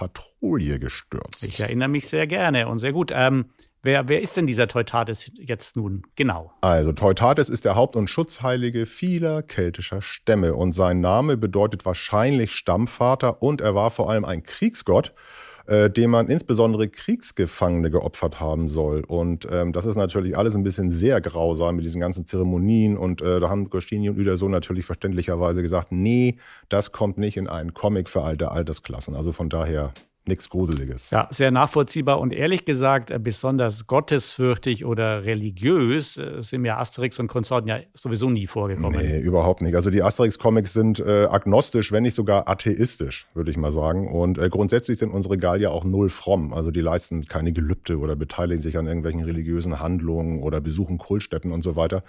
Patrouille 0.40 0.79
gestürzt. 0.79 1.44
Ich 1.44 1.61
erinnere 1.61 1.88
mich 1.88 2.09
sehr 2.09 2.27
gerne 2.27 2.68
und 2.68 2.79
sehr 2.79 2.92
gut. 2.92 3.12
Ähm, 3.14 3.46
Wer, 3.85 4.09
wer 4.09 4.20
ist 4.20 4.37
denn 4.37 4.48
dieser 4.48 4.66
Teutates 4.66 5.31
jetzt 5.37 5.77
nun 5.77 6.03
genau? 6.16 6.51
Also 6.62 6.92
Teutates 6.92 7.48
ist 7.48 7.64
der 7.64 7.77
Haupt- 7.77 7.94
und 7.94 8.11
Schutzheilige 8.11 8.87
vieler 8.87 9.44
keltischer 9.44 10.03
Stämme 10.03 10.55
und 10.55 10.72
sein 10.72 11.01
Name 11.01 11.37
bedeutet 11.37 11.87
wahrscheinlich 11.87 12.51
Stammvater 12.51 13.40
und 13.40 13.61
er 13.61 13.77
war 13.77 13.92
vor 13.92 14.11
allem 14.11 14.24
ein 14.24 14.42
Kriegsgott, 14.42 15.14
äh, 15.68 15.88
dem 15.88 16.11
man 16.11 16.27
insbesondere 16.27 16.88
Kriegsgefangene 16.88 17.92
geopfert 17.92 18.40
haben 18.40 18.68
soll. 18.68 19.05
Und 19.07 19.46
ähm, 19.48 19.72
das 19.72 19.87
ist 19.87 19.94
natürlich 19.94 20.37
alles 20.37 20.57
ein 20.57 20.64
bisschen 20.64 20.90
sehr 20.90 21.20
grausam 21.20 21.77
mit 21.77 21.85
diesen 21.85 22.01
ganzen 22.01 22.27
Zeremonien 22.27 22.98
und 22.98 23.22
äh, 23.22 23.38
da 23.38 23.48
haben 23.48 23.70
Gostini 23.70 24.11
und 24.11 24.18
Uderso 24.18 24.48
natürlich 24.48 24.87
verständlicherweise 24.87 25.62
gesagt, 25.62 25.92
nee, 25.92 26.37
das 26.68 26.90
kommt 26.90 27.16
nicht 27.16 27.37
in 27.37 27.46
einen 27.46 27.74
Comic 27.74 28.09
für 28.09 28.22
alte 28.22 28.51
Altersklassen. 28.51 29.14
Also 29.14 29.31
von 29.31 29.48
daher 29.48 29.94
nichts 30.29 30.49
Gruseliges. 30.49 31.11
Ja, 31.11 31.27
sehr 31.31 31.51
nachvollziehbar 31.51 32.21
und 32.21 32.33
ehrlich 32.33 32.64
gesagt, 32.64 33.11
äh, 33.11 33.19
besonders 33.19 33.87
gottesfürchtig 33.87 34.85
oder 34.85 35.25
religiös 35.25 36.17
äh, 36.17 36.41
sind 36.41 36.62
mir 36.62 36.79
Asterix 36.79 37.19
und 37.19 37.27
Konsorten 37.27 37.69
ja 37.69 37.81
sowieso 37.95 38.31
nie 38.31 38.47
vorgekommen. 38.47 39.01
Nee, 39.01 39.19
überhaupt 39.21 39.62
nicht. 39.62 39.75
Also 39.75 39.91
die 39.91 40.03
Asterix-Comics 40.03 40.73
sind 40.73 41.01
äh, 41.01 41.27
agnostisch, 41.31 41.91
wenn 41.91 42.05
nicht 42.05 42.14
sogar 42.14 42.49
atheistisch, 42.49 43.27
würde 43.35 43.51
ich 43.51 43.57
mal 43.57 43.73
sagen. 43.73 44.09
Und 44.09 44.38
äh, 44.38 44.49
grundsätzlich 44.49 44.99
sind 44.99 45.11
unsere 45.11 45.38
Gallier 45.38 45.73
auch 45.73 45.85
null 45.85 46.11
fromm. 46.11 46.53
Also 46.53 46.71
die 46.71 46.81
leisten 46.81 47.25
keine 47.25 47.53
Gelübde 47.53 47.99
oder 47.99 48.14
beteiligen 48.14 48.62
sich 48.62 48.79
an 48.79 48.87
irgendwelchen 48.87 49.25
religiösen 49.25 49.81
Handlungen 49.81 50.43
oder 50.43 50.61
besuchen 50.61 50.99
Kultstätten 50.99 51.51
und 51.51 51.62
so 51.62 51.75
weiter. 51.75 52.05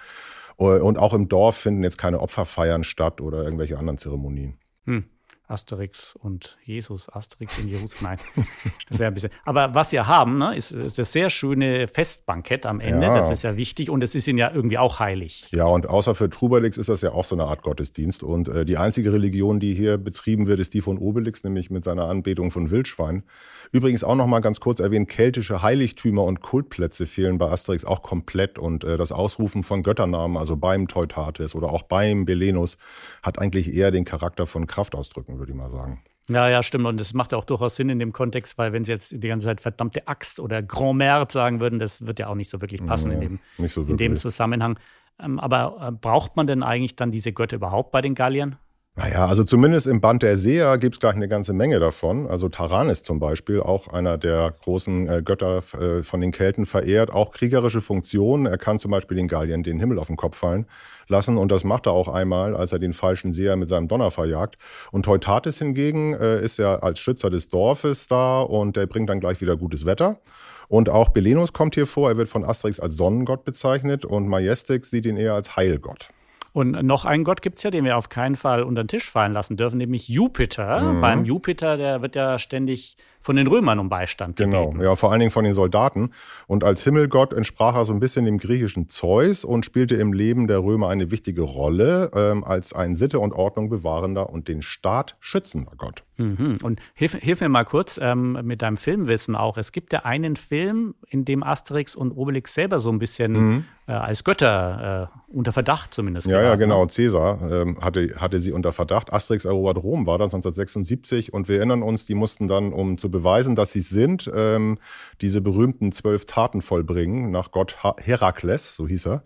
Äh, 0.60 0.80
und 0.80 0.98
auch 0.98 1.14
im 1.14 1.30
Dorf 1.30 1.58
finden 1.58 1.84
jetzt 1.84 1.98
keine 1.98 2.20
Opferfeiern 2.20 2.84
statt 2.84 3.22
oder 3.22 3.44
irgendwelche 3.44 3.78
anderen 3.78 3.98
Zeremonien. 3.98 4.58
Hm. 4.86 5.06
Asterix 5.50 6.16
und 6.16 6.58
Jesus, 6.64 7.10
Asterix 7.10 7.58
in 7.58 7.68
Jerusalem. 7.68 7.90
Nein, 8.36 8.48
das 8.90 9.00
wäre 9.00 9.12
ein 9.12 9.14
bisschen. 9.14 9.32
Aber 9.46 9.74
was 9.74 9.92
wir 9.92 10.08
haben, 10.08 10.38
ne, 10.38 10.56
ist, 10.56 10.72
ist 10.72 11.00
das 11.00 11.12
sehr 11.12 11.30
schöne 11.30 11.88
Festbankett 11.88 12.66
am 12.66 12.80
Ende. 12.80 13.08
Ja. 13.08 13.16
Das 13.16 13.30
ist 13.30 13.44
ja 13.44 13.58
wichtig 13.58 13.90
und 13.90 14.04
es 14.04 14.16
ist 14.16 14.28
ihnen 14.28 14.38
ja 14.38 14.52
irgendwie 14.54 14.78
auch 14.78 15.00
heilig. 15.00 15.48
Ja, 15.52 15.66
und 15.66 15.88
außer 15.88 16.14
für 16.16 16.30
Trubalix 16.30 16.78
ist 16.78 16.90
das 16.90 17.02
ja 17.02 17.12
auch 17.12 17.26
so 17.26 17.36
eine 17.36 17.46
Art 17.46 17.64
Gottesdienst. 17.64 18.24
Und 18.24 18.48
äh, 18.48 18.66
die 18.66 18.78
einzige 18.78 19.12
Religion, 19.12 19.60
die 19.60 19.74
hier 19.74 19.98
betrieben 19.98 20.48
wird, 20.48 20.60
ist 20.60 20.74
die 20.74 20.82
von 20.82 20.98
Obelix, 20.98 21.44
nämlich 21.44 21.70
mit 21.70 21.84
seiner 21.84 22.06
Anbetung 22.06 22.52
von 22.52 22.70
Wildschwein. 22.70 23.24
Übrigens 23.72 24.04
auch 24.04 24.16
noch 24.16 24.28
mal 24.28 24.40
ganz 24.40 24.60
kurz 24.60 24.80
erwähnt, 24.80 25.10
keltische 25.10 25.62
Heiligtümer 25.62 26.24
und 26.24 26.42
Kultplätze 26.42 27.06
fehlen 27.06 27.38
bei 27.38 27.50
Asterix 27.50 27.86
auch 27.86 28.02
komplett. 28.02 28.58
Und 28.58 28.84
äh, 28.84 28.98
das 28.98 29.12
Ausrufen 29.12 29.64
von 29.64 29.84
Götternamen, 29.84 30.38
also 30.38 30.58
beim 30.58 30.88
Teutates 30.88 31.56
oder 31.56 31.72
auch 31.72 31.84
beim 31.84 32.26
Belenus, 32.26 32.78
hat 33.22 33.40
eigentlich 33.40 33.74
eher 33.74 33.92
den 33.92 34.06
Charakter 34.06 34.48
von 34.48 34.68
Kraftausdrücken 34.68 35.38
würde 35.38 35.52
ich 35.52 35.58
mal 35.58 35.72
sagen. 35.72 36.04
Ja, 36.30 36.48
ja, 36.48 36.62
stimmt. 36.62 36.86
Und 36.86 37.00
das 37.00 37.14
macht 37.14 37.32
ja 37.32 37.38
auch 37.38 37.44
durchaus 37.44 37.76
Sinn 37.76 37.90
in 37.90 38.00
dem 38.00 38.14
Kontext, 38.14 38.58
weil 38.58 38.72
wenn 38.72 38.84
sie 38.84 38.92
jetzt 38.92 39.12
die 39.12 39.28
ganze 39.28 39.46
Zeit 39.46 39.62
verdammte 39.62 40.08
Axt 40.08 40.40
oder 40.40 40.62
Grand 40.62 40.98
Merde 40.98 41.32
sagen 41.32 41.60
würden, 41.60 41.80
das 41.80 42.06
wird 42.06 42.20
ja 42.20 42.28
auch 42.28 42.36
nicht 42.36 42.52
so 42.52 42.62
wirklich 42.62 42.86
passen 42.86 43.12
ja, 43.12 43.20
in, 43.20 43.40
dem, 43.58 43.68
so 43.68 43.82
in 43.82 43.98
dem 43.98 44.16
Zusammenhang. 44.16 44.78
Ähm, 45.20 45.40
aber 45.40 45.88
äh, 45.88 45.92
braucht 45.92 46.36
man 46.36 46.48
denn 46.48 46.64
eigentlich 46.64 46.96
dann 46.96 47.12
diese 47.12 47.34
Götter 47.34 47.58
überhaupt 47.58 47.92
bei 47.92 48.02
den 48.02 48.16
Galliern? 48.16 48.58
Naja, 49.00 49.28
also 49.28 49.46
zumindest 49.46 49.88
im 49.88 50.02
Band 50.02 50.24
der 50.24 50.36
Seher 50.36 50.78
gibt 50.78 50.96
es 50.96 51.00
gleich 51.00 51.16
eine 51.16 51.30
ganze 51.30 51.54
Menge 51.54 51.80
davon. 51.80 52.28
Also 52.28 52.50
Taranis 52.50 53.02
zum 53.02 53.18
Beispiel, 53.18 53.62
auch 53.62 53.88
einer 53.88 54.18
der 54.18 54.54
großen 54.62 55.08
äh, 55.08 55.22
Götter 55.24 55.64
äh, 55.80 56.04
von 56.04 56.20
den 56.20 56.34
Kelten 56.34 56.66
verehrt, 56.66 57.10
auch 57.10 57.32
kriegerische 57.32 57.80
Funktionen. 57.80 58.46
Er 58.46 58.58
kann 58.58 58.78
zum 58.78 58.92
Beispiel 58.92 59.16
den 59.16 59.30
Galliern 59.30 59.64
den 59.64 59.80
Himmel 59.80 60.00
auf 60.00 60.08
den 60.08 60.18
Kopf 60.18 60.36
fallen 60.36 60.66
lassen 61.08 61.38
und 61.38 61.50
das 61.50 61.64
macht 61.64 61.86
er 61.86 61.94
auch 61.94 62.10
einmal, 62.10 62.58
als 62.58 62.74
er 62.74 62.80
den 62.80 62.92
falschen 62.92 63.32
Seher 63.32 63.56
mit 63.56 63.70
seinem 63.70 63.88
Donner 63.88 64.12
verjagt. 64.12 64.58
Und 64.92 65.04
Teutates 65.06 65.60
hingegen 65.60 66.14
äh, 66.16 66.44
ist 66.44 66.60
ja 66.60 66.76
als 66.80 67.00
Schützer 67.00 67.30
des 67.30 67.48
Dorfes 67.48 68.08
da 68.08 68.42
und 68.42 68.76
der 68.76 68.86
bringt 68.86 69.10
dann 69.10 69.22
gleich 69.22 69.40
wieder 69.40 69.56
gutes 69.56 69.86
Wetter. 69.86 70.20
Und 70.68 70.90
auch 70.90 71.08
Belenus 71.08 71.54
kommt 71.54 71.76
hier 71.76 71.88
vor. 71.88 72.10
Er 72.10 72.18
wird 72.18 72.28
von 72.28 72.44
Asterix 72.44 72.82
als 72.82 72.98
Sonnengott 72.98 73.46
bezeichnet 73.46 74.04
und 74.04 74.28
Majestix 74.28 74.90
sieht 74.90 75.06
ihn 75.06 75.16
eher 75.16 75.36
als 75.36 75.56
Heilgott. 75.56 76.10
Und 76.52 76.72
noch 76.84 77.06
einen 77.06 77.24
Gott 77.24 77.42
gibt 77.42 77.58
es 77.58 77.64
ja, 77.64 77.72
den 77.72 77.86
wir 77.86 77.98
auf 77.98 78.10
keinen 78.10 78.36
Fall 78.36 78.64
unter 78.64 78.84
den 78.84 78.88
Tisch 78.88 79.10
fallen 79.10 79.34
lassen 79.34 79.58
dürfen, 79.58 79.78
nämlich 79.78 80.08
Jupiter. 80.08 80.82
Mhm. 80.82 81.02
Beim 81.02 81.26
Jupiter, 81.26 81.78
der 81.78 82.02
wird 82.02 82.16
ja 82.16 82.40
ständig 82.40 82.98
von 83.20 83.36
den 83.36 83.48
Römern 83.48 83.80
um 83.80 83.90
Beistand 83.90 84.38
gebeten. 84.38 84.72
Genau, 84.72 84.84
ja, 84.84 84.96
vor 84.96 85.12
allen 85.12 85.20
Dingen 85.20 85.32
von 85.32 85.44
den 85.44 85.54
Soldaten. 85.54 86.12
Und 86.48 86.64
als 86.64 86.84
Himmelgott 86.84 87.34
entsprach 87.34 87.76
er 87.76 87.86
so 87.86 87.94
ein 87.94 88.00
bisschen 88.00 88.26
dem 88.26 88.38
griechischen 88.38 88.90
Zeus 88.90 89.44
und 89.44 89.66
spielte 89.66 89.96
im 89.96 90.14
Leben 90.14 90.48
der 90.48 90.64
Römer 90.64 90.90
eine 90.90 91.12
wichtige 91.12 91.42
Rolle 91.42 92.12
ähm, 92.14 92.44
als 92.44 92.74
ein 92.74 92.96
Sitte 92.96 93.20
und 93.20 93.34
Ordnung 93.34 93.70
bewahrender 93.70 94.30
und 94.30 94.48
den 94.48 94.62
Staat 94.62 95.18
schützender 95.20 95.74
Gott. 95.78 96.04
Mhm. 96.20 96.58
Und 96.62 96.82
hilf, 96.94 97.14
hilf, 97.14 97.42
mir 97.42 97.50
mal 97.50 97.64
kurz 97.64 98.00
ähm, 98.02 98.38
mit 98.44 98.62
deinem 98.62 98.78
Filmwissen 98.78 99.36
auch. 99.36 99.58
Es 99.58 99.72
gibt 99.72 99.94
ja 99.94 100.00
einen 100.04 100.36
Film, 100.36 100.96
in 101.08 101.26
dem 101.26 101.44
Asterix 101.44 101.96
und 101.96 102.12
Obelix 102.12 102.54
selber 102.54 102.80
so 102.80 102.92
ein 102.92 103.00
bisschen 103.00 103.32
mhm. 103.32 103.66
äh, 103.88 103.94
als 103.94 104.24
Götter 104.24 105.10
äh, 105.14 105.36
unter 105.36 105.54
Verdacht 105.54 105.94
zumindest. 105.94 106.28
Ja, 106.28 106.42
ja, 106.42 106.56
genau. 106.56 106.86
Cäsar 106.88 107.40
ähm, 107.50 107.80
hatte, 107.82 108.16
hatte 108.18 108.40
sie 108.40 108.52
unter 108.52 108.74
Verdacht. 108.74 109.14
Asterix 109.14 109.46
erobert 109.46 109.78
Rom 109.78 110.06
war 110.06 110.18
das 110.18 110.34
1976 110.34 111.34
und 111.34 111.48
wir 111.48 111.58
erinnern 111.58 111.84
uns, 111.84 112.06
die 112.06 112.16
mussten 112.16 112.48
dann, 112.48 112.74
um 112.74 112.98
zu 112.98 113.09
beweisen, 113.10 113.56
dass 113.56 113.72
sie 113.72 113.80
es 113.80 113.90
sind, 113.90 114.30
ähm, 114.34 114.78
diese 115.22 115.42
berühmten 115.42 115.92
zwölf 115.92 116.26
Taten 116.26 116.62
vollbringen 116.62 117.32
nach 117.32 117.52
Gott 117.52 117.78
Herakles, 117.98 118.76
so 118.76 118.88
hieß 118.88 119.08
er. 119.08 119.24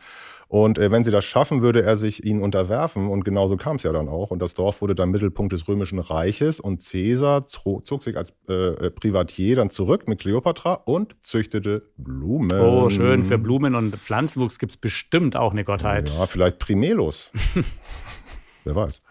Und 0.54 0.78
äh, 0.78 0.92
wenn 0.92 1.04
sie 1.04 1.10
das 1.10 1.26
schaffen, 1.26 1.64
würde 1.64 1.82
er 1.82 1.98
sich 1.98 2.24
ihnen 2.24 2.44
unterwerfen. 2.44 3.10
Und 3.10 3.26
genauso 3.26 3.58
kam 3.58 3.78
es 3.78 3.84
ja 3.84 3.92
dann 3.92 4.08
auch. 4.08 4.30
Und 4.30 4.38
das 4.38 4.54
Dorf 4.54 4.82
wurde 4.82 4.94
dann 4.94 5.10
Mittelpunkt 5.10 5.52
des 5.52 5.68
Römischen 5.68 5.98
Reiches. 5.98 6.60
Und 6.60 6.88
Caesar 6.88 7.48
zog 7.48 8.04
sich 8.04 8.16
als 8.16 8.36
äh, 8.48 8.54
äh, 8.54 8.92
Privatier 8.92 9.56
dann 9.56 9.72
zurück 9.72 10.08
mit 10.08 10.20
Kleopatra 10.20 10.76
und 10.86 11.16
züchtete 11.24 11.90
Blumen. 11.98 12.60
Oh, 12.60 12.88
schön. 12.92 13.24
Für 13.24 13.40
Blumen 13.40 13.74
und 13.74 13.96
Pflanzenwuchs 13.96 14.60
gibt 14.60 14.74
es 14.74 14.78
bestimmt 14.78 15.36
auch 15.36 15.54
eine 15.54 15.64
Gottheit. 15.64 16.12
Ja, 16.12 16.28
vielleicht 16.28 16.60
Primelos. 16.60 17.32
Wer 18.64 18.76
weiß. 18.76 19.02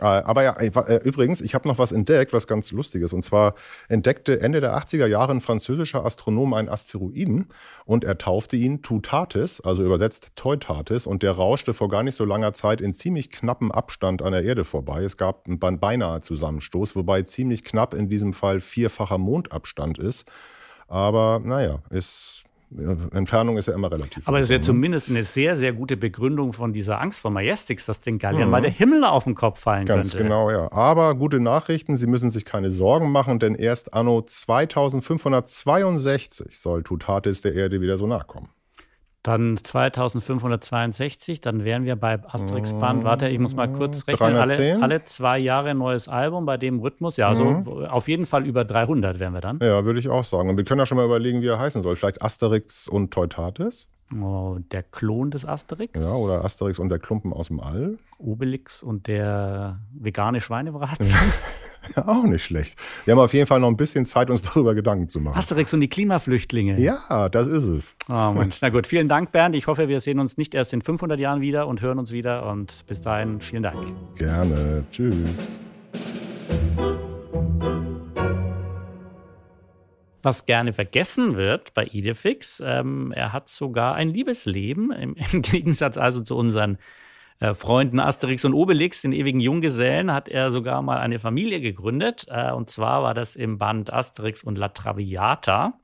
Äh, 0.00 0.04
aber 0.04 0.42
ja, 0.42 0.56
äh, 0.56 1.00
übrigens, 1.04 1.40
ich 1.40 1.54
habe 1.54 1.68
noch 1.68 1.78
was 1.78 1.92
entdeckt, 1.92 2.32
was 2.32 2.46
ganz 2.46 2.72
lustiges. 2.72 3.12
Und 3.12 3.22
zwar 3.22 3.54
entdeckte 3.88 4.40
Ende 4.40 4.60
der 4.60 4.76
80er 4.76 5.06
Jahre 5.06 5.32
ein 5.32 5.40
französischer 5.40 6.04
Astronom 6.04 6.54
einen 6.54 6.68
Asteroiden 6.68 7.46
und 7.84 8.04
er 8.04 8.18
taufte 8.18 8.56
ihn 8.56 8.82
Tutatis, 8.82 9.60
also 9.60 9.82
übersetzt 9.82 10.32
Teutatis, 10.36 11.06
und 11.06 11.22
der 11.22 11.32
rauschte 11.32 11.74
vor 11.74 11.88
gar 11.88 12.02
nicht 12.02 12.16
so 12.16 12.24
langer 12.24 12.54
Zeit 12.54 12.80
in 12.80 12.94
ziemlich 12.94 13.30
knappem 13.30 13.72
Abstand 13.72 14.22
an 14.22 14.32
der 14.32 14.44
Erde 14.44 14.64
vorbei. 14.64 15.02
Es 15.02 15.16
gab 15.16 15.46
einen 15.46 15.58
beinahe 15.58 16.20
Zusammenstoß, 16.20 16.96
wobei 16.96 17.22
ziemlich 17.22 17.64
knapp 17.64 17.94
in 17.94 18.08
diesem 18.08 18.32
Fall 18.32 18.60
vierfacher 18.60 19.18
Mondabstand 19.18 19.98
ist. 19.98 20.24
Aber 20.86 21.40
naja, 21.42 21.80
ist 21.90 22.43
Entfernung 23.12 23.56
ist 23.56 23.66
ja 23.66 23.74
immer 23.74 23.90
relativ. 23.90 24.26
Aber 24.26 24.38
es 24.38 24.46
ist 24.46 24.50
ja 24.50 24.58
ne? 24.58 24.62
zumindest 24.62 25.08
eine 25.08 25.24
sehr, 25.24 25.56
sehr 25.56 25.72
gute 25.72 25.96
Begründung 25.96 26.52
von 26.52 26.72
dieser 26.72 27.00
Angst 27.00 27.20
vor 27.20 27.30
Majestix, 27.30 27.86
dass 27.86 28.00
den 28.00 28.18
Galliern 28.18 28.46
mhm. 28.46 28.50
mal 28.50 28.60
der 28.60 28.72
Himmel 28.72 29.04
auf 29.04 29.24
den 29.24 29.34
Kopf 29.34 29.60
fallen 29.60 29.86
Ganz 29.86 30.10
könnte. 30.10 30.18
Ganz 30.18 30.28
genau, 30.28 30.50
ja. 30.50 30.70
Aber 30.72 31.14
gute 31.14 31.40
Nachrichten, 31.40 31.96
Sie 31.96 32.06
müssen 32.06 32.30
sich 32.30 32.44
keine 32.44 32.70
Sorgen 32.70 33.10
machen, 33.12 33.38
denn 33.38 33.54
erst 33.54 33.94
anno 33.94 34.20
2562 34.22 36.58
soll 36.58 36.82
Tutatis 36.82 37.40
der 37.42 37.54
Erde 37.54 37.80
wieder 37.80 37.98
so 37.98 38.06
nachkommen. 38.06 38.48
Dann 39.24 39.56
2562, 39.56 41.40
dann 41.40 41.64
wären 41.64 41.86
wir 41.86 41.96
bei 41.96 42.22
Asterix 42.26 42.74
Band. 42.74 43.04
Warte, 43.04 43.26
ich 43.30 43.38
muss 43.38 43.56
mal 43.56 43.72
kurz 43.72 44.06
rechnen. 44.06 44.36
Alle, 44.36 44.78
alle, 44.82 45.04
zwei 45.04 45.38
Jahre 45.38 45.70
ein 45.70 45.78
neues 45.78 46.08
Album 46.08 46.44
bei 46.44 46.58
dem 46.58 46.78
Rhythmus. 46.78 47.16
Ja, 47.16 47.30
also 47.30 47.44
mhm. 47.44 47.86
auf 47.86 48.06
jeden 48.06 48.26
Fall 48.26 48.46
über 48.46 48.66
300 48.66 49.18
wären 49.18 49.32
wir 49.32 49.40
dann. 49.40 49.60
Ja, 49.62 49.86
würde 49.86 49.98
ich 49.98 50.10
auch 50.10 50.24
sagen. 50.24 50.50
Und 50.50 50.58
wir 50.58 50.64
können 50.64 50.78
ja 50.78 50.84
schon 50.84 50.98
mal 50.98 51.06
überlegen, 51.06 51.40
wie 51.40 51.46
er 51.46 51.58
heißen 51.58 51.82
soll. 51.82 51.96
Vielleicht 51.96 52.20
Asterix 52.20 52.86
und 52.86 53.14
Teutatis? 53.14 53.88
Oh, 54.12 54.58
der 54.70 54.82
Klon 54.82 55.30
des 55.30 55.46
Asterix. 55.46 56.04
Ja, 56.04 56.14
oder 56.16 56.44
Asterix 56.44 56.78
und 56.78 56.90
der 56.90 56.98
Klumpen 56.98 57.32
aus 57.32 57.48
dem 57.48 57.60
All. 57.60 57.96
Obelix 58.18 58.82
und 58.82 59.06
der 59.06 59.80
vegane 59.94 60.42
Schweinebraten. 60.42 61.06
auch 62.06 62.24
nicht 62.24 62.44
schlecht. 62.44 62.78
Wir 63.04 63.12
haben 63.12 63.20
auf 63.20 63.34
jeden 63.34 63.46
Fall 63.46 63.60
noch 63.60 63.68
ein 63.68 63.76
bisschen 63.76 64.04
Zeit, 64.04 64.30
uns 64.30 64.42
darüber 64.54 64.74
Gedanken 64.74 65.08
zu 65.08 65.20
machen. 65.20 65.36
Asterix 65.36 65.72
und 65.74 65.80
die 65.80 65.88
Klimaflüchtlinge. 65.88 66.78
Ja, 66.80 67.28
das 67.28 67.46
ist 67.46 67.64
es. 67.64 67.96
Oh 68.08 68.32
Mensch, 68.32 68.58
na 68.60 68.68
gut. 68.68 68.86
Vielen 68.86 69.08
Dank, 69.08 69.32
Bernd. 69.32 69.56
Ich 69.56 69.66
hoffe, 69.66 69.88
wir 69.88 70.00
sehen 70.00 70.18
uns 70.18 70.36
nicht 70.36 70.54
erst 70.54 70.72
in 70.72 70.82
500 70.82 71.18
Jahren 71.18 71.40
wieder 71.40 71.66
und 71.66 71.80
hören 71.80 71.98
uns 71.98 72.12
wieder. 72.12 72.46
Und 72.46 72.86
bis 72.86 73.00
dahin, 73.00 73.40
vielen 73.40 73.62
Dank. 73.62 73.78
Gerne. 74.16 74.84
Tschüss. 74.90 75.58
was 80.24 80.46
gerne 80.46 80.72
vergessen 80.72 81.36
wird 81.36 81.74
bei 81.74 81.84
Idefix. 81.84 82.62
Ähm, 82.64 83.12
er 83.12 83.32
hat 83.32 83.48
sogar 83.48 83.94
ein 83.94 84.08
Liebesleben, 84.08 84.90
im, 84.90 85.16
im 85.32 85.42
Gegensatz 85.42 85.96
also 85.96 86.22
zu 86.22 86.36
unseren 86.36 86.78
äh, 87.40 87.54
Freunden 87.54 88.00
Asterix 88.00 88.44
und 88.44 88.54
Obelix, 88.54 89.02
den 89.02 89.12
ewigen 89.12 89.40
Junggesellen, 89.40 90.12
hat 90.12 90.28
er 90.28 90.50
sogar 90.50 90.82
mal 90.82 90.98
eine 90.98 91.18
Familie 91.18 91.60
gegründet. 91.60 92.26
Äh, 92.28 92.52
und 92.52 92.70
zwar 92.70 93.02
war 93.02 93.14
das 93.14 93.36
im 93.36 93.58
Band 93.58 93.92
Asterix 93.92 94.42
und 94.42 94.56
La 94.56 94.68
Traviata. 94.68 95.78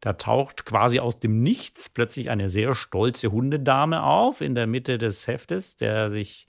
Da 0.00 0.12
taucht 0.12 0.64
quasi 0.64 1.00
aus 1.00 1.18
dem 1.18 1.42
Nichts 1.42 1.88
plötzlich 1.88 2.30
eine 2.30 2.50
sehr 2.50 2.74
stolze 2.74 3.32
Hundedame 3.32 4.02
auf 4.02 4.40
in 4.40 4.54
der 4.54 4.66
Mitte 4.66 4.98
des 4.98 5.26
Heftes, 5.26 5.76
der 5.76 6.10
sich 6.10 6.46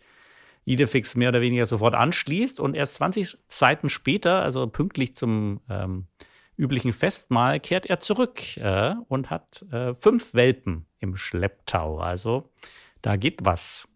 Idefix 0.65 1.15
mehr 1.15 1.29
oder 1.29 1.41
weniger 1.41 1.65
sofort 1.65 1.95
anschließt. 1.95 2.59
Und 2.59 2.75
erst 2.75 2.95
20 2.95 3.37
Seiten 3.47 3.89
später, 3.89 4.43
also 4.43 4.67
pünktlich 4.67 5.15
zum 5.15 5.61
ähm, 5.67 6.05
üblichen 6.57 6.93
Festmahl 6.93 7.59
kehrt 7.59 7.87
er 7.87 7.99
zurück 7.99 8.57
äh, 8.57 8.93
und 9.07 9.31
hat 9.31 9.65
äh, 9.71 9.95
fünf 9.95 10.33
Welpen 10.35 10.85
im 10.99 11.17
Schlepptau. 11.17 11.97
Also 11.97 12.51
da 13.01 13.15
geht 13.15 13.45
was. 13.45 13.88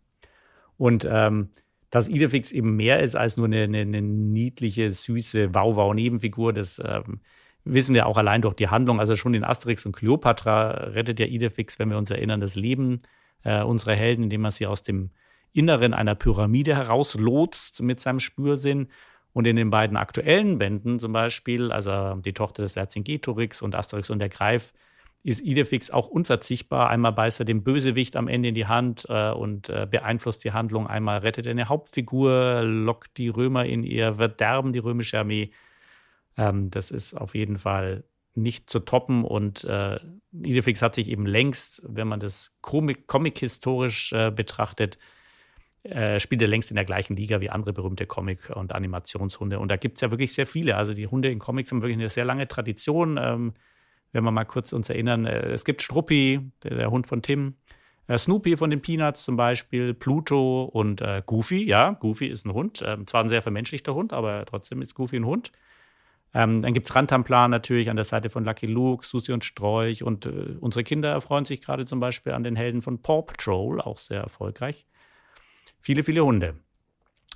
Und 0.78 1.08
ähm, 1.10 1.50
dass 1.90 2.08
Idefix 2.08 2.52
eben 2.52 2.76
mehr 2.76 3.02
ist 3.02 3.16
als 3.16 3.38
nur 3.38 3.46
eine, 3.46 3.64
eine, 3.64 3.82
eine 3.82 4.02
niedliche, 4.02 4.92
süße 4.92 5.54
Wow-Wow-Nebenfigur, 5.54 6.52
das 6.52 6.82
ähm, 6.84 7.22
wissen 7.66 7.94
wir 7.94 8.08
auch 8.08 8.18
allein 8.18 8.42
durch 8.42 8.56
die 8.56 8.68
Handlung. 8.68 9.00
Also 9.00 9.16
schon 9.16 9.34
in 9.34 9.44
Asterix 9.44 9.86
und 9.86 9.96
Cleopatra 9.96 10.72
rettet 10.72 11.20
ja 11.20 11.28
Idefix, 11.28 11.80
wenn 11.80 11.90
wir 11.90 11.98
uns 11.98 12.12
erinnern, 12.12 12.42
das 12.42 12.56
Leben 12.56 13.04
äh, 13.44 13.62
unserer 13.62 13.94
Helden, 13.94 14.24
indem 14.24 14.46
er 14.46 14.52
sie 14.52 14.68
aus 14.68 14.84
dem 14.84 15.12
Inneren 15.54 15.94
einer 15.94 16.16
Pyramide 16.16 16.76
herauslotst 16.76 17.82
mit 17.82 18.00
seinem 18.00 18.20
Spürsinn. 18.20 18.88
Und 19.32 19.46
in 19.46 19.56
den 19.56 19.72
beiden 19.72 19.98
aktuellen 19.98 20.60
Bänden 20.60 21.00
zum 21.00 21.12
Beispiel, 21.12 21.72
also 21.72 22.16
die 22.16 22.34
Tochter 22.34 22.64
des 22.64 22.74
Vercingetorix 22.74 23.62
und 23.62 23.74
Asterix 23.74 24.10
und 24.12 24.20
der 24.20 24.30
Greif, 24.30 24.74
ist 25.24 25.42
Idefix 25.42 25.90
auch 25.90 26.08
unverzichtbar. 26.08 26.90
Einmal 26.90 27.14
beißt 27.14 27.40
er 27.40 27.46
dem 27.46 27.64
Bösewicht 27.64 28.18
am 28.18 28.28
Ende 28.28 28.50
in 28.50 28.56
die 28.56 28.68
Hand 28.68 29.06
äh, 29.08 29.32
und 29.32 29.70
äh, 29.70 29.88
beeinflusst 29.90 30.44
die 30.44 30.52
Handlung. 30.52 30.86
Einmal 30.86 31.20
rettet 31.20 31.46
er 31.46 31.52
eine 31.52 31.70
Hauptfigur, 31.70 32.62
lockt 32.64 33.18
die 33.18 33.30
Römer 33.30 33.66
in 33.66 33.84
ihr 33.84 34.16
Verderben, 34.16 34.74
die 34.74 34.80
römische 34.80 35.20
Armee. 35.20 35.52
Ähm, 36.38 36.70
das 36.72 36.92
ist 36.92 37.14
auf 37.14 37.36
jeden 37.36 37.58
Fall 37.58 38.04
nicht 38.36 38.70
zu 38.70 38.80
toppen. 38.80 39.24
Und 39.24 39.64
äh, 39.64 39.98
Idefix 40.34 40.82
hat 40.82 40.96
sich 40.96 41.08
eben 41.10 41.26
längst, 41.26 41.82
wenn 41.88 42.08
man 42.08 42.20
das 42.20 42.58
comic-historisch 42.62 44.12
äh, 44.12 44.30
betrachtet, 44.30 44.98
äh, 45.84 46.20
spielt 46.20 46.42
er 46.42 46.48
längst 46.50 46.70
in 46.70 46.76
der 46.76 46.86
gleichen 46.86 47.16
Liga 47.16 47.40
wie 47.40 47.50
andere 47.50 47.72
berühmte 47.72 48.08
Comic- 48.08 48.50
und 48.50 48.74
Animationshunde. 48.74 49.60
Und 49.60 49.70
da 49.70 49.78
gibt 49.78 49.98
es 49.98 50.02
ja 50.02 50.12
wirklich 50.12 50.34
sehr 50.34 50.48
viele. 50.48 50.76
Also 50.76 50.94
die 50.94 51.08
Hunde 51.08 51.30
in 51.30 51.40
Comics 51.40 51.72
haben 51.72 51.82
wirklich 51.82 51.98
eine 51.98 52.10
sehr 52.10 52.26
lange 52.26 52.48
Tradition. 52.48 53.18
Ähm, 53.22 53.54
wenn 54.14 54.24
wir 54.24 54.32
mal 54.32 54.46
kurz 54.46 54.72
uns 54.72 54.90
erinnern, 54.90 55.26
äh, 55.26 55.52
es 55.52 55.66
gibt 55.66 55.82
Struppi, 55.82 56.52
der, 56.64 56.78
der 56.78 56.92
Hund 56.92 57.08
von 57.08 57.22
Tim, 57.22 57.56
äh, 58.08 58.18
Snoopy 58.18 58.56
von 58.56 58.70
den 58.70 58.82
Peanuts 58.82 59.26
zum 59.26 59.36
Beispiel, 59.36 59.94
Pluto 59.94 60.64
und 60.64 61.02
äh, 61.02 61.22
Goofy. 61.26 61.66
Ja, 61.66 61.92
Goofy 61.92 62.28
ist 62.28 62.46
ein 62.46 62.54
Hund. 62.54 62.82
Ähm, 62.86 63.06
zwar 63.06 63.24
ein 63.24 63.30
sehr 63.30 63.42
vermenschlichter 63.42 63.94
Hund, 63.94 64.14
aber 64.14 64.46
trotzdem 64.46 64.82
ist 64.82 64.96
Goofy 64.96 65.18
ein 65.18 65.26
Hund. 65.26 65.52
Ähm, 66.34 66.62
dann 66.62 66.74
gibt 66.74 66.90
es 66.90 66.96
Rantanplan 66.96 67.52
natürlich 67.52 67.90
an 67.90 67.98
der 67.98 68.06
Seite 68.06 68.30
von 68.30 68.46
Lucky 68.46 68.66
Luke, 68.66 69.06
Susi 69.06 69.34
und 69.34 69.44
Strolch. 69.44 70.04
Und 70.04 70.26
äh, 70.26 70.56
unsere 70.60 70.84
Kinder 70.84 71.12
erfreuen 71.12 71.46
sich 71.46 71.62
gerade 71.62 71.86
zum 71.86 72.00
Beispiel 72.00 72.32
an 72.32 72.44
den 72.44 72.56
Helden 72.56 72.82
von 72.82 73.02
Paw 73.02 73.24
Patrol, 73.24 73.82
auch 73.82 73.98
sehr 73.98 74.22
erfolgreich 74.22 74.86
viele, 75.84 76.04
viele 76.04 76.26
Hunde. 76.26 76.56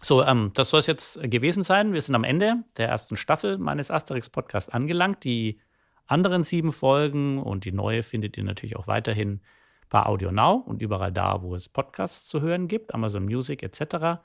So, 0.02 0.24
ähm, 0.24 0.52
das 0.54 0.70
soll 0.70 0.80
es 0.80 0.88
jetzt 0.88 1.20
gewesen 1.22 1.64
sein. 1.64 1.94
Wir 1.94 2.02
sind 2.02 2.16
am 2.16 2.24
Ende 2.24 2.64
der 2.78 2.88
ersten 2.88 3.18
Staffel 3.18 3.58
meines 3.58 3.92
Asterix-Podcasts 3.92 4.72
angelangt. 4.72 5.24
Die 5.24 5.60
anderen 6.08 6.43
sieben 6.43 6.72
Folgen 6.72 7.41
und 7.41 7.66
die 7.66 7.72
neue 7.72 8.03
findet 8.03 8.38
ihr 8.38 8.43
natürlich 8.43 8.76
auch 8.76 8.88
weiterhin 8.88 9.41
bei 9.89 10.03
Audio 10.05 10.32
Now 10.32 10.64
und 10.66 10.82
überall 10.82 11.12
da, 11.12 11.41
wo 11.41 11.55
es 11.55 11.70
Podcasts 11.70 12.28
zu 12.28 12.41
hören 12.41 12.68
gibt, 12.68 12.93
Amazon 12.93 13.26
Music 13.26 13.64
etc. 13.64 14.22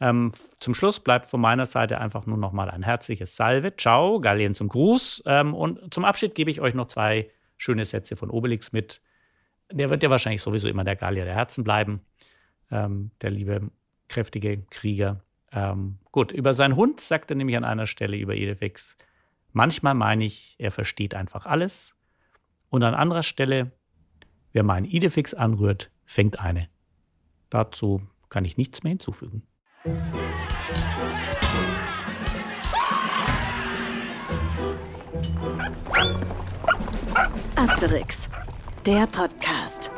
Ähm, 0.00 0.32
zum 0.58 0.74
Schluss 0.74 1.00
bleibt 1.00 1.30
von 1.30 1.40
meiner 1.40 1.66
Seite 1.66 1.98
einfach 1.98 2.26
nur 2.26 2.36
noch 2.36 2.52
mal 2.52 2.70
ein 2.70 2.82
herzliches 2.82 3.36
Salve. 3.36 3.76
Ciao, 3.76 4.20
Gallien 4.20 4.54
zum 4.54 4.68
Gruß. 4.68 5.22
Ähm, 5.26 5.54
und 5.54 5.92
zum 5.92 6.04
Abschied 6.04 6.34
gebe 6.34 6.50
ich 6.50 6.60
euch 6.60 6.74
noch 6.74 6.88
zwei 6.88 7.30
schöne 7.56 7.86
Sätze 7.86 8.16
von 8.16 8.30
Obelix 8.30 8.72
mit. 8.72 9.00
Der 9.72 9.88
wird 9.88 10.02
ja 10.02 10.10
wahrscheinlich 10.10 10.42
sowieso 10.42 10.68
immer 10.68 10.84
der 10.84 10.96
Gallier 10.96 11.24
der 11.24 11.34
Herzen 11.34 11.64
bleiben 11.64 12.02
ähm, 12.70 13.10
der 13.20 13.30
liebe, 13.30 13.70
kräftige 14.08 14.62
Krieger. 14.70 15.22
Ähm, 15.52 15.98
gut, 16.12 16.32
über 16.32 16.54
seinen 16.54 16.76
Hund 16.76 17.00
sagt 17.00 17.30
er 17.30 17.36
nämlich 17.36 17.56
an 17.56 17.64
einer 17.64 17.86
Stelle 17.86 18.16
über 18.16 18.34
Edefix, 18.34 18.96
Manchmal 19.52 19.94
meine 19.94 20.24
ich, 20.24 20.54
er 20.58 20.70
versteht 20.70 21.14
einfach 21.14 21.46
alles. 21.46 21.94
Und 22.68 22.82
an 22.84 22.94
anderer 22.94 23.22
Stelle, 23.22 23.72
wer 24.52 24.62
meinen 24.62 24.86
Idefix 24.86 25.34
anrührt, 25.34 25.90
fängt 26.04 26.38
eine. 26.38 26.68
Dazu 27.50 28.02
kann 28.28 28.44
ich 28.44 28.56
nichts 28.56 28.82
mehr 28.82 28.90
hinzufügen. 28.90 29.42
Asterix, 37.56 38.28
der 38.86 39.06
Podcast. 39.06 39.90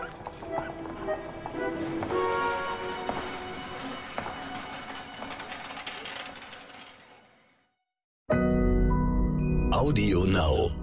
now. 10.32 10.81